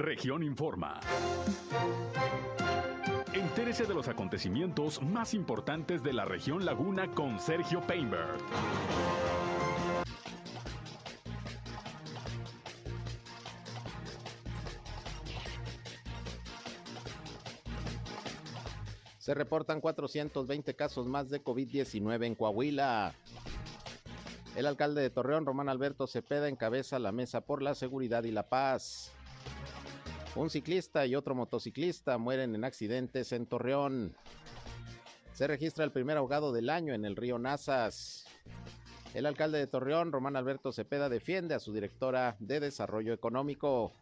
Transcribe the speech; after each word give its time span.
Región 0.00 0.42
Informa. 0.42 0.98
Entérese 3.34 3.84
de 3.84 3.92
los 3.92 4.08
acontecimientos 4.08 5.02
más 5.02 5.34
importantes 5.34 6.02
de 6.02 6.14
la 6.14 6.24
región 6.24 6.64
Laguna 6.64 7.10
con 7.10 7.38
Sergio 7.38 7.82
Painberg. 7.82 8.38
Se 19.18 19.34
reportan 19.34 19.82
420 19.82 20.74
casos 20.74 21.06
más 21.06 21.28
de 21.28 21.44
COVID-19 21.44 22.24
en 22.24 22.34
Coahuila. 22.34 23.12
El 24.56 24.64
alcalde 24.64 25.02
de 25.02 25.10
Torreón, 25.10 25.44
Román 25.44 25.68
Alberto 25.68 26.06
Cepeda, 26.06 26.48
encabeza 26.48 26.98
la 26.98 27.12
mesa 27.12 27.42
por 27.42 27.60
la 27.62 27.74
seguridad 27.74 28.24
y 28.24 28.30
la 28.30 28.48
paz. 28.48 29.12
Un 30.36 30.48
ciclista 30.48 31.06
y 31.06 31.16
otro 31.16 31.34
motociclista 31.34 32.16
mueren 32.16 32.54
en 32.54 32.64
accidentes 32.64 33.32
en 33.32 33.46
Torreón. 33.46 34.14
Se 35.32 35.48
registra 35.48 35.84
el 35.84 35.90
primer 35.90 36.16
ahogado 36.16 36.52
del 36.52 36.70
año 36.70 36.94
en 36.94 37.04
el 37.04 37.16
río 37.16 37.38
Nazas. 37.38 38.26
El 39.12 39.26
alcalde 39.26 39.58
de 39.58 39.66
Torreón, 39.66 40.12
Román 40.12 40.36
Alberto 40.36 40.70
Cepeda, 40.70 41.08
defiende 41.08 41.54
a 41.56 41.58
su 41.58 41.72
directora 41.72 42.36
de 42.38 42.60
Desarrollo 42.60 43.12
Económico. 43.12 43.92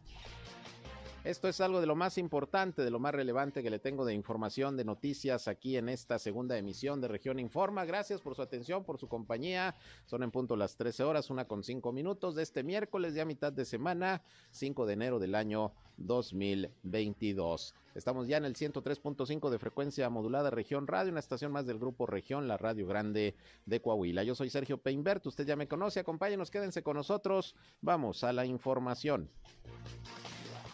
Esto 1.25 1.49
es 1.49 1.59
algo 1.59 1.81
de 1.81 1.85
lo 1.85 1.97
más 1.97 2.17
importante, 2.17 2.81
de 2.81 2.89
lo 2.89 2.97
más 2.97 3.13
relevante 3.13 3.61
que 3.61 3.69
le 3.69 3.77
tengo 3.77 4.05
de 4.05 4.13
información, 4.13 4.77
de 4.77 4.85
noticias 4.85 5.49
aquí 5.49 5.75
en 5.75 5.89
esta 5.89 6.17
segunda 6.17 6.57
emisión 6.57 7.01
de 7.01 7.09
Región 7.09 7.39
Informa. 7.39 7.83
Gracias 7.83 8.21
por 8.21 8.35
su 8.35 8.41
atención, 8.41 8.85
por 8.85 8.97
su 8.97 9.09
compañía. 9.09 9.75
Son 10.05 10.23
en 10.23 10.31
punto 10.31 10.55
las 10.55 10.77
13 10.77 11.03
horas, 11.03 11.29
una 11.29 11.45
con 11.45 11.61
cinco 11.61 11.91
minutos 11.91 12.35
de 12.35 12.43
este 12.43 12.63
miércoles, 12.63 13.15
ya 13.15 13.25
mitad 13.25 13.51
de 13.51 13.65
semana, 13.65 14.21
5 14.51 14.85
de 14.85 14.93
enero 14.93 15.19
del 15.19 15.35
año 15.35 15.73
2022. 15.97 17.75
Estamos 17.95 18.29
ya 18.29 18.37
en 18.37 18.45
el 18.45 18.55
103.5 18.55 19.49
de 19.49 19.59
frecuencia 19.59 20.09
modulada 20.09 20.49
Región 20.51 20.87
Radio, 20.87 21.11
una 21.11 21.19
estación 21.19 21.51
más 21.51 21.65
del 21.65 21.79
grupo 21.79 22.05
Región, 22.05 22.47
la 22.47 22.55
Radio 22.55 22.87
Grande 22.87 23.35
de 23.65 23.81
Coahuila. 23.81 24.23
Yo 24.23 24.35
soy 24.35 24.49
Sergio 24.49 24.77
Peinbert, 24.77 25.27
usted 25.27 25.45
ya 25.45 25.57
me 25.57 25.67
conoce, 25.67 25.99
acompáñenos, 25.99 26.49
quédense 26.49 26.81
con 26.81 26.95
nosotros. 26.95 27.57
Vamos 27.81 28.23
a 28.23 28.31
la 28.31 28.45
información 28.45 29.29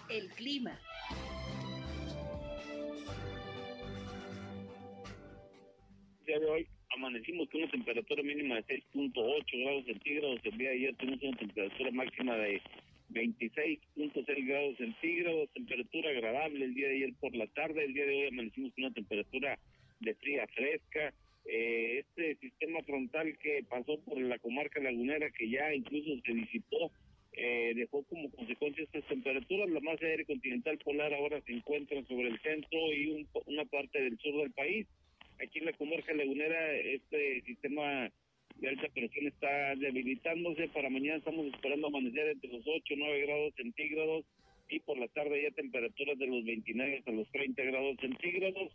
el 0.09 0.29
clima. 0.29 0.79
El 6.19 6.25
día 6.25 6.39
de 6.39 6.45
hoy 6.45 6.67
amanecimos 6.95 7.49
con 7.49 7.61
una 7.61 7.71
temperatura 7.71 8.23
mínima 8.23 8.55
de 8.55 8.63
6.8 8.93 9.63
grados 9.63 9.85
centígrados. 9.85 10.39
El 10.43 10.57
día 10.57 10.69
de 10.69 10.75
ayer 10.75 10.95
tuvimos 10.95 11.23
una 11.23 11.37
temperatura 11.37 11.91
máxima 11.91 12.35
de 12.35 12.61
26.6 13.11 14.47
grados 14.47 14.77
centígrados, 14.77 15.49
temperatura 15.53 16.09
agradable 16.09 16.65
el 16.65 16.73
día 16.73 16.87
de 16.87 16.95
ayer 16.95 17.13
por 17.19 17.35
la 17.35 17.47
tarde. 17.47 17.85
El 17.85 17.93
día 17.93 18.05
de 18.05 18.15
hoy 18.15 18.27
amanecimos 18.27 18.73
con 18.73 18.85
una 18.85 18.93
temperatura 18.93 19.59
de 19.99 20.15
fría 20.15 20.47
fresca. 20.47 21.13
Eh, 21.45 21.99
este 21.99 22.35
sistema 22.37 22.81
frontal 22.81 23.37
que 23.37 23.63
pasó 23.69 23.99
por 23.99 24.19
la 24.19 24.39
comarca 24.39 24.79
lagunera, 24.79 25.29
que 25.29 25.47
ya 25.47 25.73
incluso 25.75 26.19
se 26.25 26.33
disipó 26.33 26.91
eh, 27.37 27.73
dejó 27.75 28.03
como 28.03 28.31
consecuencia 28.31 28.83
estas 28.83 29.05
temperaturas. 29.05 29.69
La 29.69 29.81
masa 29.81 30.05
aérea 30.05 30.25
continental 30.25 30.77
polar 30.79 31.13
ahora 31.13 31.41
se 31.41 31.53
encuentra 31.53 32.01
sobre 32.03 32.29
el 32.29 32.39
centro 32.39 32.93
y 32.93 33.27
una 33.45 33.65
parte 33.65 34.01
del 34.01 34.17
sur 34.19 34.35
del 34.37 34.51
país. 34.51 34.87
Aquí 35.43 35.59
en 35.59 35.65
la 35.65 35.73
comarca 35.73 36.13
lagunera 36.13 36.73
este 36.75 37.41
sistema 37.41 38.09
de 38.55 38.69
alta 38.69 38.87
presión 38.89 39.27
está 39.27 39.75
debilitándose. 39.75 40.69
Para 40.69 40.89
mañana 40.89 41.17
estamos 41.17 41.47
esperando 41.47 41.87
amanecer 41.87 42.27
entre 42.29 42.51
los 42.51 42.65
8 42.65 42.93
y 42.93 42.95
9 42.95 43.25
grados 43.25 43.53
centígrados 43.55 44.25
y 44.69 44.79
por 44.79 44.97
la 44.97 45.07
tarde 45.09 45.43
ya 45.43 45.51
temperaturas 45.51 46.17
de 46.17 46.27
los 46.27 46.45
29 46.45 46.97
hasta 46.99 47.11
los 47.11 47.29
30 47.31 47.63
grados 47.63 47.97
centígrados. 47.99 48.71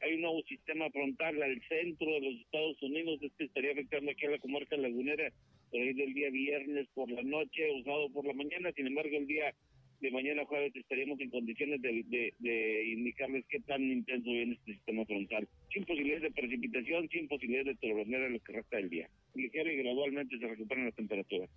Hay 0.00 0.14
un 0.14 0.20
nuevo 0.20 0.42
sistema 0.42 0.90
frontal 0.90 1.42
al 1.42 1.60
centro 1.68 2.06
de 2.06 2.20
los 2.20 2.40
Estados 2.40 2.82
Unidos, 2.82 3.20
este 3.22 3.44
estaría 3.44 3.72
afectando 3.72 4.10
aquí 4.10 4.26
a 4.26 4.30
la 4.30 4.38
comarca 4.38 4.76
lagunera 4.76 5.32
ahí 5.78 5.92
del 5.92 6.14
día 6.14 6.30
viernes 6.30 6.86
por 6.94 7.10
la 7.10 7.22
noche 7.22 7.72
usado 7.80 8.10
por 8.10 8.26
la 8.26 8.32
mañana, 8.32 8.72
sin 8.72 8.86
embargo 8.86 9.16
el 9.16 9.26
día 9.26 9.54
de 10.00 10.10
mañana 10.10 10.44
jueves 10.44 10.74
estaríamos 10.76 11.18
en 11.20 11.30
condiciones 11.30 11.80
de, 11.80 12.84
indicarles 12.92 13.44
qué 13.48 13.60
tan 13.60 13.82
intenso 13.82 14.30
viene 14.30 14.54
este 14.54 14.74
sistema 14.74 15.04
frontal, 15.06 15.48
sin 15.72 15.84
posibilidades 15.84 16.24
de 16.24 16.30
precipitación, 16.32 17.08
sin 17.08 17.26
posibilidades 17.28 17.78
de 17.80 17.88
tormenta 17.88 18.26
en 18.26 18.32
lo 18.34 18.40
que 18.40 18.52
resta 18.52 18.76
del 18.76 18.90
día. 18.90 19.08
Ligero 19.34 19.72
y 19.72 19.76
gradualmente 19.76 20.38
se 20.38 20.46
recuperan 20.46 20.86
las 20.86 20.94
temperaturas. 20.94 21.48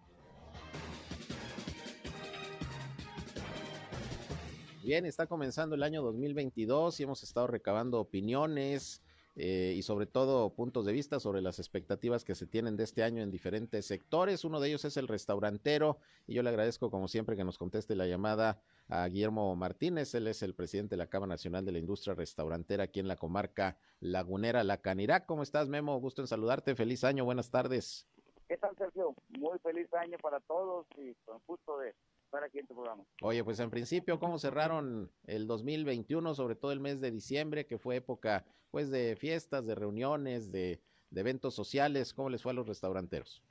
Bien, 4.83 5.07
está 5.07 5.27
comenzando 5.27 5.77
el 5.77 5.83
año 5.83 6.03
2022 6.03 6.99
y 6.99 7.03
hemos 7.05 7.23
estado 7.23 7.47
recabando 7.47 8.01
opiniones, 8.01 9.03
eh, 9.43 9.73
y 9.75 9.81
sobre 9.81 10.05
todo 10.05 10.51
puntos 10.51 10.85
de 10.85 10.93
vista 10.93 11.19
sobre 11.19 11.41
las 11.41 11.59
expectativas 11.59 12.25
que 12.25 12.35
se 12.35 12.47
tienen 12.47 12.77
de 12.77 12.85
este 12.85 13.03
año 13.03 13.23
en 13.23 13.31
diferentes 13.31 13.87
sectores. 13.87 14.45
Uno 14.45 14.61
de 14.61 14.69
ellos 14.69 14.85
es 14.85 14.99
el 14.99 15.09
restaurantero 15.09 15.97
y 16.27 16.35
yo 16.35 16.43
le 16.43 16.51
agradezco 16.51 16.91
como 16.91 17.09
siempre 17.09 17.37
que 17.37 17.45
nos 17.45 17.57
conteste 17.57 17.97
la 17.97 18.07
llamada 18.07 18.61
a 18.91 19.09
Guillermo 19.09 19.57
Martínez. 19.57 20.15
Él 20.15 20.27
es 20.27 20.43
el 20.43 20.55
presidente 20.55 20.91
de 20.91 20.99
la 20.99 21.07
Cámara 21.07 21.31
Nacional 21.31 21.65
de 21.65 21.73
la 21.73 21.79
Industria 21.79 22.15
Restaurantera 22.15 22.85
aquí 22.85 23.01
en 23.01 23.09
la 23.09 23.17
comarca 23.17 23.79
lagunera 24.01 24.63
La 24.63 24.77
Canirac. 24.77 25.25
¿Cómo 25.25 25.43
estás, 25.43 25.71
Memo? 25.71 25.99
Gusto 26.01 26.21
en 26.21 26.29
saludarte. 26.29 26.75
Feliz 26.75 27.03
año. 27.03 27.25
Buenas 27.25 27.51
tardes. 27.51 28.07
¿Qué 28.47 28.59
tal, 28.59 28.77
Sergio? 28.77 29.15
Muy 29.39 29.59
feliz 29.61 29.91
año 29.95 30.19
para 30.21 30.41
todos 30.41 30.87
y 30.99 31.15
con 31.25 31.41
gusto 31.47 31.79
de 31.79 31.95
programa. 32.31 33.05
Oye, 33.23 33.45
pues 33.45 33.61
en 33.61 33.71
principio, 33.71 34.19
¿cómo 34.19 34.39
cerraron 34.39 35.11
el 35.27 35.47
2021, 35.47 36.35
sobre 36.35 36.55
todo 36.55 36.73
el 36.73 36.81
mes 36.81 37.01
de 37.01 37.11
diciembre, 37.11 37.67
que 37.67 37.79
fue 37.79 37.97
época 37.97 38.45
pues 38.71 38.91
de 38.91 39.17
fiestas, 39.17 39.67
de 39.67 39.75
reuniones, 39.75 40.53
de, 40.53 40.81
de 41.11 41.21
eventos 41.21 41.55
sociales? 41.55 42.15
¿Cómo 42.15 42.31
les 42.31 42.43
fue 42.43 42.53
a 42.53 42.55
los 42.55 42.67
restauranteros? 42.67 43.43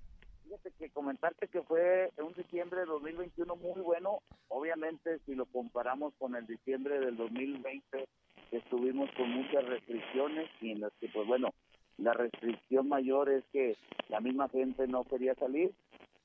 Fíjate 0.44 0.72
que 0.72 0.90
comentarte 0.90 1.48
que 1.48 1.62
fue 1.62 2.12
un 2.18 2.34
diciembre 2.34 2.80
de 2.82 2.86
2021 2.88 3.56
muy 3.56 3.82
bueno. 3.82 4.22
Obviamente, 4.48 5.20
si 5.26 5.36
lo 5.36 5.46
comparamos 5.46 6.14
con 6.18 6.36
el 6.36 6.48
diciembre 6.48 7.00
del 7.00 7.18
2020, 7.18 8.08
estuvimos 8.52 9.10
con 9.16 9.30
muchas 9.30 9.64
restricciones 9.66 10.50
y 10.62 10.72
en 10.72 10.82
las 10.82 10.92
que, 11.00 11.08
pues 11.10 11.28
bueno, 11.28 11.54
la 11.98 12.14
restricción 12.14 12.88
mayor 12.88 13.30
es 13.30 13.44
que 13.52 13.76
la 14.08 14.22
misma 14.22 14.50
gente 14.50 14.88
no 14.88 15.04
quería 15.04 15.36
salir 15.36 15.74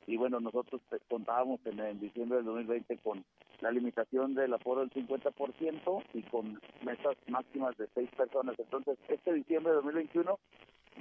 y 0.06 0.16
bueno, 0.16 0.40
nosotros 0.40 0.80
contábamos 1.08 1.60
en, 1.64 2.00
diciembre 2.00 2.38
del 2.38 2.46
2020 2.46 2.98
con 2.98 3.24
la 3.60 3.70
limitación 3.70 4.34
del 4.34 4.52
aforo 4.54 4.80
del 4.80 4.90
50% 4.90 6.04
y 6.14 6.22
con 6.24 6.60
mesas 6.84 7.16
máximas 7.28 7.76
de 7.78 7.88
seis 7.94 8.10
personas. 8.16 8.58
Entonces, 8.58 8.98
este 9.08 9.32
diciembre 9.32 9.72
de 9.72 9.76
2021 9.76 10.38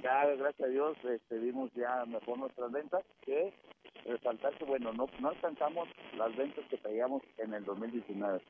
ya 0.02 0.26
gracias 0.26 0.68
a 0.68 0.70
Dios 0.70 0.96
este, 1.04 1.38
vimos 1.38 1.70
ya 1.74 2.04
mejor 2.06 2.38
nuestras 2.38 2.72
ventas 2.72 3.04
que 3.24 3.52
resaltar 4.04 4.52
que 4.58 4.64
bueno 4.64 4.92
no 4.92 5.06
no 5.20 5.28
alcanzamos 5.28 5.88
las 6.18 6.36
ventas 6.36 6.64
que 6.68 6.76
traíamos 6.78 7.22
en 7.38 7.54
el 7.54 7.64
2019 7.64 8.40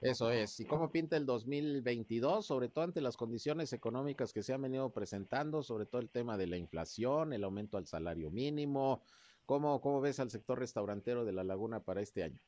eso 0.00 0.30
es. 0.30 0.60
¿Y 0.60 0.64
cómo 0.64 0.92
pinta 0.92 1.16
el 1.16 1.26
2022? 1.26 2.46
Sobre 2.46 2.68
todo 2.68 2.84
ante 2.84 3.00
las 3.00 3.16
condiciones 3.16 3.72
económicas 3.72 4.32
que 4.32 4.44
se 4.44 4.52
han 4.52 4.62
venido 4.62 4.90
presentando, 4.90 5.62
sobre 5.62 5.86
todo 5.86 6.00
el 6.00 6.08
tema 6.08 6.36
de 6.36 6.46
la 6.46 6.56
inflación, 6.56 7.32
el 7.32 7.42
aumento 7.42 7.76
al 7.76 7.86
salario 7.86 8.30
mínimo. 8.30 9.02
¿Cómo, 9.48 9.80
cómo 9.80 10.02
ves 10.02 10.20
al 10.20 10.28
sector 10.28 10.58
restaurantero 10.58 11.24
de 11.24 11.32
la 11.32 11.42
Laguna 11.42 11.80
para 11.80 12.02
este 12.02 12.22
año? 12.22 12.38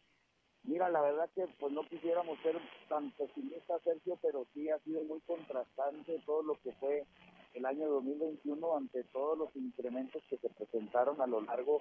Mira, 0.65 0.91
la 0.91 1.01
verdad 1.01 1.31
que 1.35 1.47
pues 1.59 1.73
no 1.73 1.89
quisiéramos 1.89 2.39
ser 2.43 2.59
tan 2.91 3.11
pesimistas, 3.13 3.81
Sergio, 3.83 4.19
pero 4.21 4.47
sí 4.53 4.69
ha 4.69 4.79
sido 4.81 5.03
muy 5.05 5.19
contrastante 5.21 6.21
todo 6.27 6.43
lo 6.43 6.61
que 6.61 6.73
fue 6.73 7.07
el 7.55 7.65
año 7.65 7.89
2021 7.89 8.77
ante 8.77 9.03
todos 9.05 9.39
los 9.39 9.57
incrementos 9.57 10.23
que 10.29 10.37
se 10.37 10.51
presentaron 10.51 11.23
a 11.23 11.27
lo 11.27 11.41
largo 11.41 11.81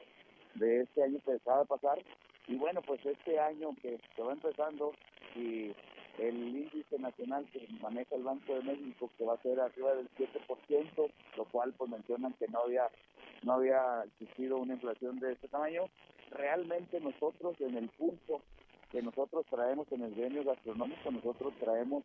de 0.55 0.83
este 0.83 1.03
año 1.03 1.19
que 1.25 1.33
acaba 1.33 1.59
de 1.59 1.65
pasar. 1.65 1.99
Y 2.47 2.55
bueno, 2.55 2.81
pues 2.81 3.05
este 3.05 3.39
año 3.39 3.75
que 3.81 3.99
se 4.15 4.21
va 4.21 4.31
empezando 4.31 4.93
y 5.35 5.75
el 6.17 6.35
índice 6.35 6.97
nacional 6.97 7.45
que 7.51 7.67
maneja 7.81 8.15
el 8.15 8.23
Banco 8.23 8.55
de 8.55 8.61
México 8.61 9.11
que 9.17 9.25
va 9.25 9.33
a 9.33 9.41
ser 9.41 9.59
arriba 9.59 9.95
del 9.95 10.09
7%, 10.11 11.11
lo 11.35 11.45
cual 11.45 11.73
pues 11.73 11.89
mencionan 11.89 12.31
que 12.39 12.47
no 12.47 12.59
había 12.59 12.89
no 13.43 13.53
había 13.53 14.03
existido 14.03 14.57
una 14.57 14.73
inflación 14.73 15.19
de 15.19 15.33
este 15.33 15.47
tamaño. 15.47 15.83
Realmente 16.31 16.99
nosotros 16.99 17.59
en 17.61 17.77
el 17.77 17.89
pulso 17.89 18.41
que 18.91 19.01
nosotros 19.01 19.45
traemos 19.49 19.91
en 19.91 20.01
el 20.03 20.15
gremio 20.15 20.43
gastronómico, 20.43 21.11
nosotros 21.11 21.53
traemos 21.59 22.03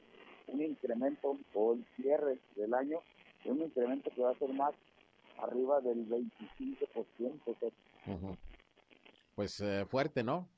un 0.49 0.63
incremento 0.63 1.39
o 1.55 1.75
el 1.75 1.85
cierre 1.97 2.39
del 2.57 2.75
año, 2.75 3.01
un 3.47 3.63
incremento 3.63 4.11
que 4.11 4.23
va 4.23 4.31
a 4.31 4.39
ser 4.39 4.53
más 4.53 4.75
arriba 5.39 5.81
del 5.81 6.09
25%. 6.09 7.73
Pues 9.35 9.61
eh, 9.61 9.85
fuerte, 9.87 10.23
¿no? 10.23 10.49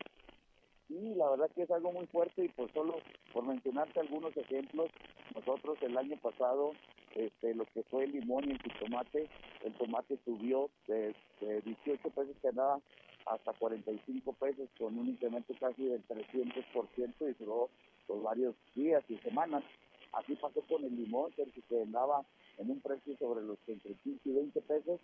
Sí, 0.88 1.14
la 1.17 1.31
verdad 1.31 1.50
que 1.55 1.62
es 1.62 1.70
algo 1.70 1.93
muy 1.93 2.06
fuerte 2.06 2.44
y 2.44 2.49
por 2.49 2.73
solo 2.73 2.99
por 3.32 3.44
mencionarte 3.44 4.00
algunos 4.00 4.37
ejemplos, 4.37 4.90
nosotros 5.34 5.78
el 5.82 5.96
año 5.96 6.17
pasado, 6.17 6.73
este, 7.17 7.55
lo 7.55 7.65
que 7.67 7.83
fue 7.85 8.05
el 8.05 8.13
limón 8.13 8.45
y 8.49 8.53
el 8.53 8.61
tomate, 8.79 9.29
el 9.65 9.73
tomate 9.75 10.19
subió 10.25 10.69
de, 10.87 11.15
18 11.41 12.11
pesos 12.11 12.37
que 12.41 12.49
andaba 12.49 12.81
hasta 13.27 13.53
45 13.55 14.33
pesos 14.35 14.69
con 14.79 14.99
un 14.99 15.09
incremento 15.09 15.55
casi 15.59 15.85
del 15.85 16.07
300% 16.07 17.15
y 17.21 17.45
duró 17.45 17.71
por 18.07 18.23
varios 18.23 18.55
días 18.75 19.03
y 19.09 19.17
semanas. 19.19 19.65
Así 20.13 20.35
pasó 20.37 20.61
con 20.63 20.85
el 20.85 20.95
limón, 20.95 21.33
que 21.33 21.83
andaba 21.83 22.25
en 22.59 22.71
un 22.71 22.81
precio 22.81 23.17
sobre 23.19 23.45
los 23.45 23.59
entre 23.67 23.95
15 23.95 24.21
y 24.29 24.33
20 24.33 24.61
pesos 24.62 25.01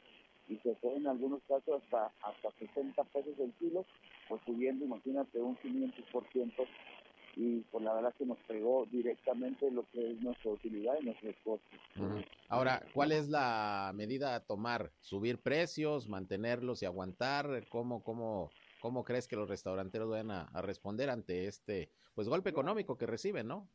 y 0.49 0.56
se 0.56 0.75
fue 0.76 0.97
en 0.97 1.06
algunos 1.06 1.43
casos 1.49 1.82
hasta 1.82 2.12
hasta 2.23 2.50
60 2.58 3.05
pesos 3.05 3.38
el 3.38 3.53
kilo, 3.55 3.85
pues 4.29 4.41
subiendo, 4.44 4.85
imagínate, 4.85 5.41
un 5.41 5.56
500% 5.56 6.67
y 7.37 7.61
pues 7.70 7.82
la 7.84 7.94
verdad 7.94 8.14
que 8.17 8.26
nos 8.26 8.38
pegó 8.46 8.87
directamente 8.87 9.70
lo 9.70 9.84
que 9.90 10.12
es 10.12 10.20
nuestra 10.20 10.50
utilidad 10.50 10.94
y 11.00 11.06
nuestros 11.06 11.34
costos. 11.44 11.81
Ahora, 12.49 12.82
¿cuál 12.93 13.12
es 13.12 13.29
la 13.29 13.93
medida 13.94 14.34
a 14.34 14.44
tomar? 14.44 14.93
¿Subir 15.00 15.40
precios, 15.40 16.08
mantenerlos 16.08 16.82
y 16.82 16.87
aguantar? 16.87 17.67
¿Cómo, 17.69 18.02
cómo, 18.02 18.50
cómo 18.81 19.05
crees 19.05 19.26
que 19.26 19.37
los 19.37 19.49
restauranteros 19.49 20.11
van 20.11 20.31
a, 20.31 20.43
a 20.52 20.62
responder 20.62 21.11
ante 21.11 21.46
este 21.46 21.90
pues 22.14 22.29
golpe 22.29 22.50
económico 22.50 22.99
que 22.99 23.06
reciben, 23.06 23.49
no? 23.49 23.69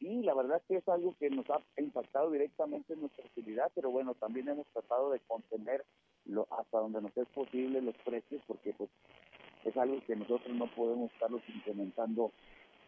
y 0.00 0.22
la 0.22 0.34
verdad 0.34 0.62
que 0.68 0.76
es 0.76 0.88
algo 0.88 1.16
que 1.18 1.28
nos 1.30 1.48
ha 1.50 1.60
impactado 1.76 2.30
directamente 2.30 2.92
en 2.92 3.00
nuestra 3.00 3.24
actividad, 3.24 3.70
pero 3.74 3.90
bueno, 3.90 4.14
también 4.14 4.48
hemos 4.48 4.66
tratado 4.68 5.10
de 5.10 5.20
contener 5.20 5.84
lo, 6.24 6.46
hasta 6.50 6.78
donde 6.78 7.02
nos 7.02 7.16
es 7.16 7.26
posible 7.28 7.82
los 7.82 7.96
precios, 8.04 8.40
porque 8.46 8.72
pues 8.74 8.90
es 9.64 9.76
algo 9.76 10.00
que 10.06 10.14
nosotros 10.14 10.54
no 10.54 10.66
podemos 10.74 11.12
estarlos 11.12 11.42
incrementando 11.48 12.32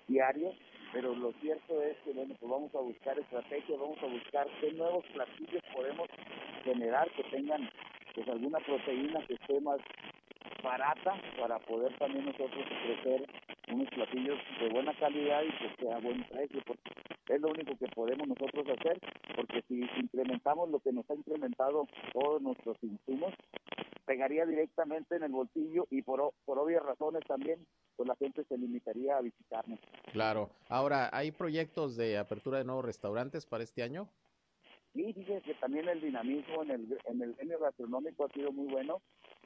diario, 0.09 0.53
pero 0.93 1.15
lo 1.15 1.33
cierto 1.41 1.83
es 1.83 1.97
que 2.05 2.13
bueno, 2.13 2.35
pues 2.39 2.51
vamos 2.51 2.75
a 2.75 2.81
buscar 2.81 3.19
estrategias, 3.19 3.79
vamos 3.79 3.99
a 4.03 4.07
buscar 4.07 4.47
qué 4.61 4.73
nuevos 4.73 5.05
platillos 5.13 5.63
podemos 5.75 6.09
generar 6.65 7.11
que 7.13 7.25
tengan 7.25 7.71
pues 8.15 8.29
alguna 8.29 8.59
proteína 8.61 9.25
que 9.27 9.35
esté 9.35 9.61
más 9.61 9.81
barata 10.63 11.15
para 11.39 11.59
poder 11.61 11.97
también 11.99 12.27
nosotros 12.27 12.65
ofrecer 12.67 13.27
unos 13.73 13.89
platillos 13.91 14.39
de 14.61 14.69
buena 14.69 14.95
calidad 14.99 15.43
y 15.43 15.53
que 15.53 15.85
sea 15.85 15.99
buen 15.99 16.25
precio, 16.25 16.61
porque 16.67 16.91
es 17.29 17.41
lo 17.41 17.49
único 17.49 17.77
que 17.77 17.87
podemos 17.89 18.27
nosotros 18.27 18.67
hacer, 18.79 18.99
porque 19.37 19.63
si 19.69 19.81
incrementamos 19.99 20.71
lo 20.71 20.81
que 20.81 20.93
nos 20.93 21.09
ha 21.11 21.15
incrementado 21.15 21.87
todos 22.13 22.43
nuestros 22.43 22.77
insumos, 22.83 23.33
pegaría 24.05 24.45
directamente 24.45 25.15
en 25.15 25.23
el 25.23 25.31
bolsillo 25.31 25.87
y 25.91 26.03
por, 26.03 26.33
por 26.45 26.59
obvias 26.59 26.83
razones 26.83 27.23
también, 27.29 27.65
pues 27.97 28.09
la 28.09 28.17
gente 28.17 28.45
se 28.45 28.59
limitaría 28.59 29.17
a 29.17 29.21
visitarnos. 29.21 29.79
Claro. 30.13 30.51
Ahora, 30.69 31.11
¿hay 31.13 31.31
proyectos 31.31 31.97
de 31.97 32.19
apertura 32.19 32.59
de 32.59 32.65
nuevos 32.65 32.85
restaurantes 32.85 33.47
para 33.47 33.63
este 33.63 33.85
año? 33.85 34.09
Sí, 34.93 35.13
fíjese 35.13 35.43
que 35.43 35.55
también 35.55 35.89
el 35.89 36.01
dinamismo 36.01 36.63
en 36.65 36.71
el, 36.71 36.99
en 37.05 37.23
el 37.23 37.35
gremio 37.35 37.61
gastronómico 37.61 38.25
ha 38.25 38.29
sido 38.29 38.51
muy 38.51 38.67
bueno 38.67 39.01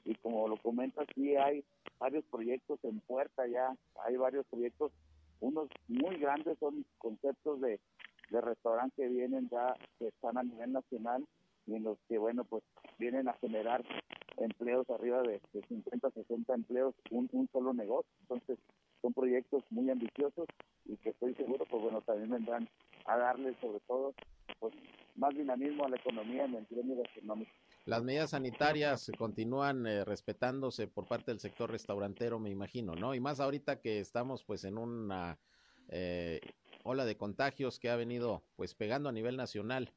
y 0.04 0.14
como 0.16 0.48
lo 0.48 0.56
comentas, 0.56 1.06
sí 1.14 1.36
hay 1.36 1.64
varios 1.98 2.24
proyectos 2.26 2.78
en 2.82 3.00
puerta 3.00 3.46
ya, 3.46 3.74
hay 4.06 4.16
varios 4.16 4.46
proyectos, 4.46 4.92
unos 5.40 5.68
muy 5.88 6.16
grandes 6.16 6.58
son 6.58 6.84
conceptos 6.98 7.60
de, 7.60 7.78
de 8.30 8.40
restaurante 8.40 9.02
que 9.02 9.08
vienen 9.08 9.48
ya, 9.50 9.74
que 9.98 10.08
están 10.08 10.38
a 10.38 10.42
nivel 10.42 10.72
nacional 10.72 11.24
y 11.66 11.74
en 11.74 11.84
los 11.84 11.98
que, 12.08 12.18
bueno, 12.18 12.44
pues 12.44 12.62
vienen 12.98 13.28
a 13.28 13.34
generar 13.34 13.84
empleos 14.36 14.88
arriba 14.90 15.22
de, 15.22 15.40
de 15.52 15.62
50, 15.68 16.10
60 16.10 16.54
empleos, 16.54 16.94
un, 17.10 17.28
un 17.32 17.48
solo 17.52 17.72
negocio. 17.72 18.10
Entonces, 18.22 18.58
son 19.00 19.12
proyectos 19.12 19.62
muy 19.70 19.90
ambiciosos 19.90 20.46
y 20.86 20.96
que 20.96 21.10
estoy 21.10 21.34
seguro, 21.34 21.64
pues 21.70 21.82
bueno, 21.82 22.00
también 22.02 22.30
vendrán 22.30 22.68
a 23.06 23.16
darle 23.16 23.54
sobre 23.60 23.80
todo 23.80 24.14
pues 24.58 24.74
más 25.16 25.34
dinamismo 25.34 25.84
a 25.84 25.88
la 25.88 25.96
economía 25.96 26.44
en 26.44 26.54
el 26.54 26.66
gremio 26.68 26.96
gastronómico. 26.96 27.50
Las 27.86 28.02
medidas 28.02 28.30
sanitarias 28.30 29.10
continúan 29.18 29.86
eh, 29.86 30.04
respetándose 30.04 30.88
por 30.88 31.06
parte 31.06 31.30
del 31.30 31.40
sector 31.40 31.70
restaurantero, 31.70 32.38
me 32.38 32.50
imagino, 32.50 32.94
¿no? 32.94 33.14
Y 33.14 33.20
más 33.20 33.40
ahorita 33.40 33.80
que 33.80 34.00
estamos 34.00 34.42
pues 34.44 34.64
en 34.64 34.78
una 34.78 35.38
eh, 35.88 36.40
ola 36.82 37.04
de 37.04 37.16
contagios 37.16 37.78
que 37.78 37.90
ha 37.90 37.96
venido 37.96 38.42
pues 38.56 38.74
pegando 38.74 39.08
a 39.08 39.12
nivel 39.12 39.36
nacional. 39.36 39.92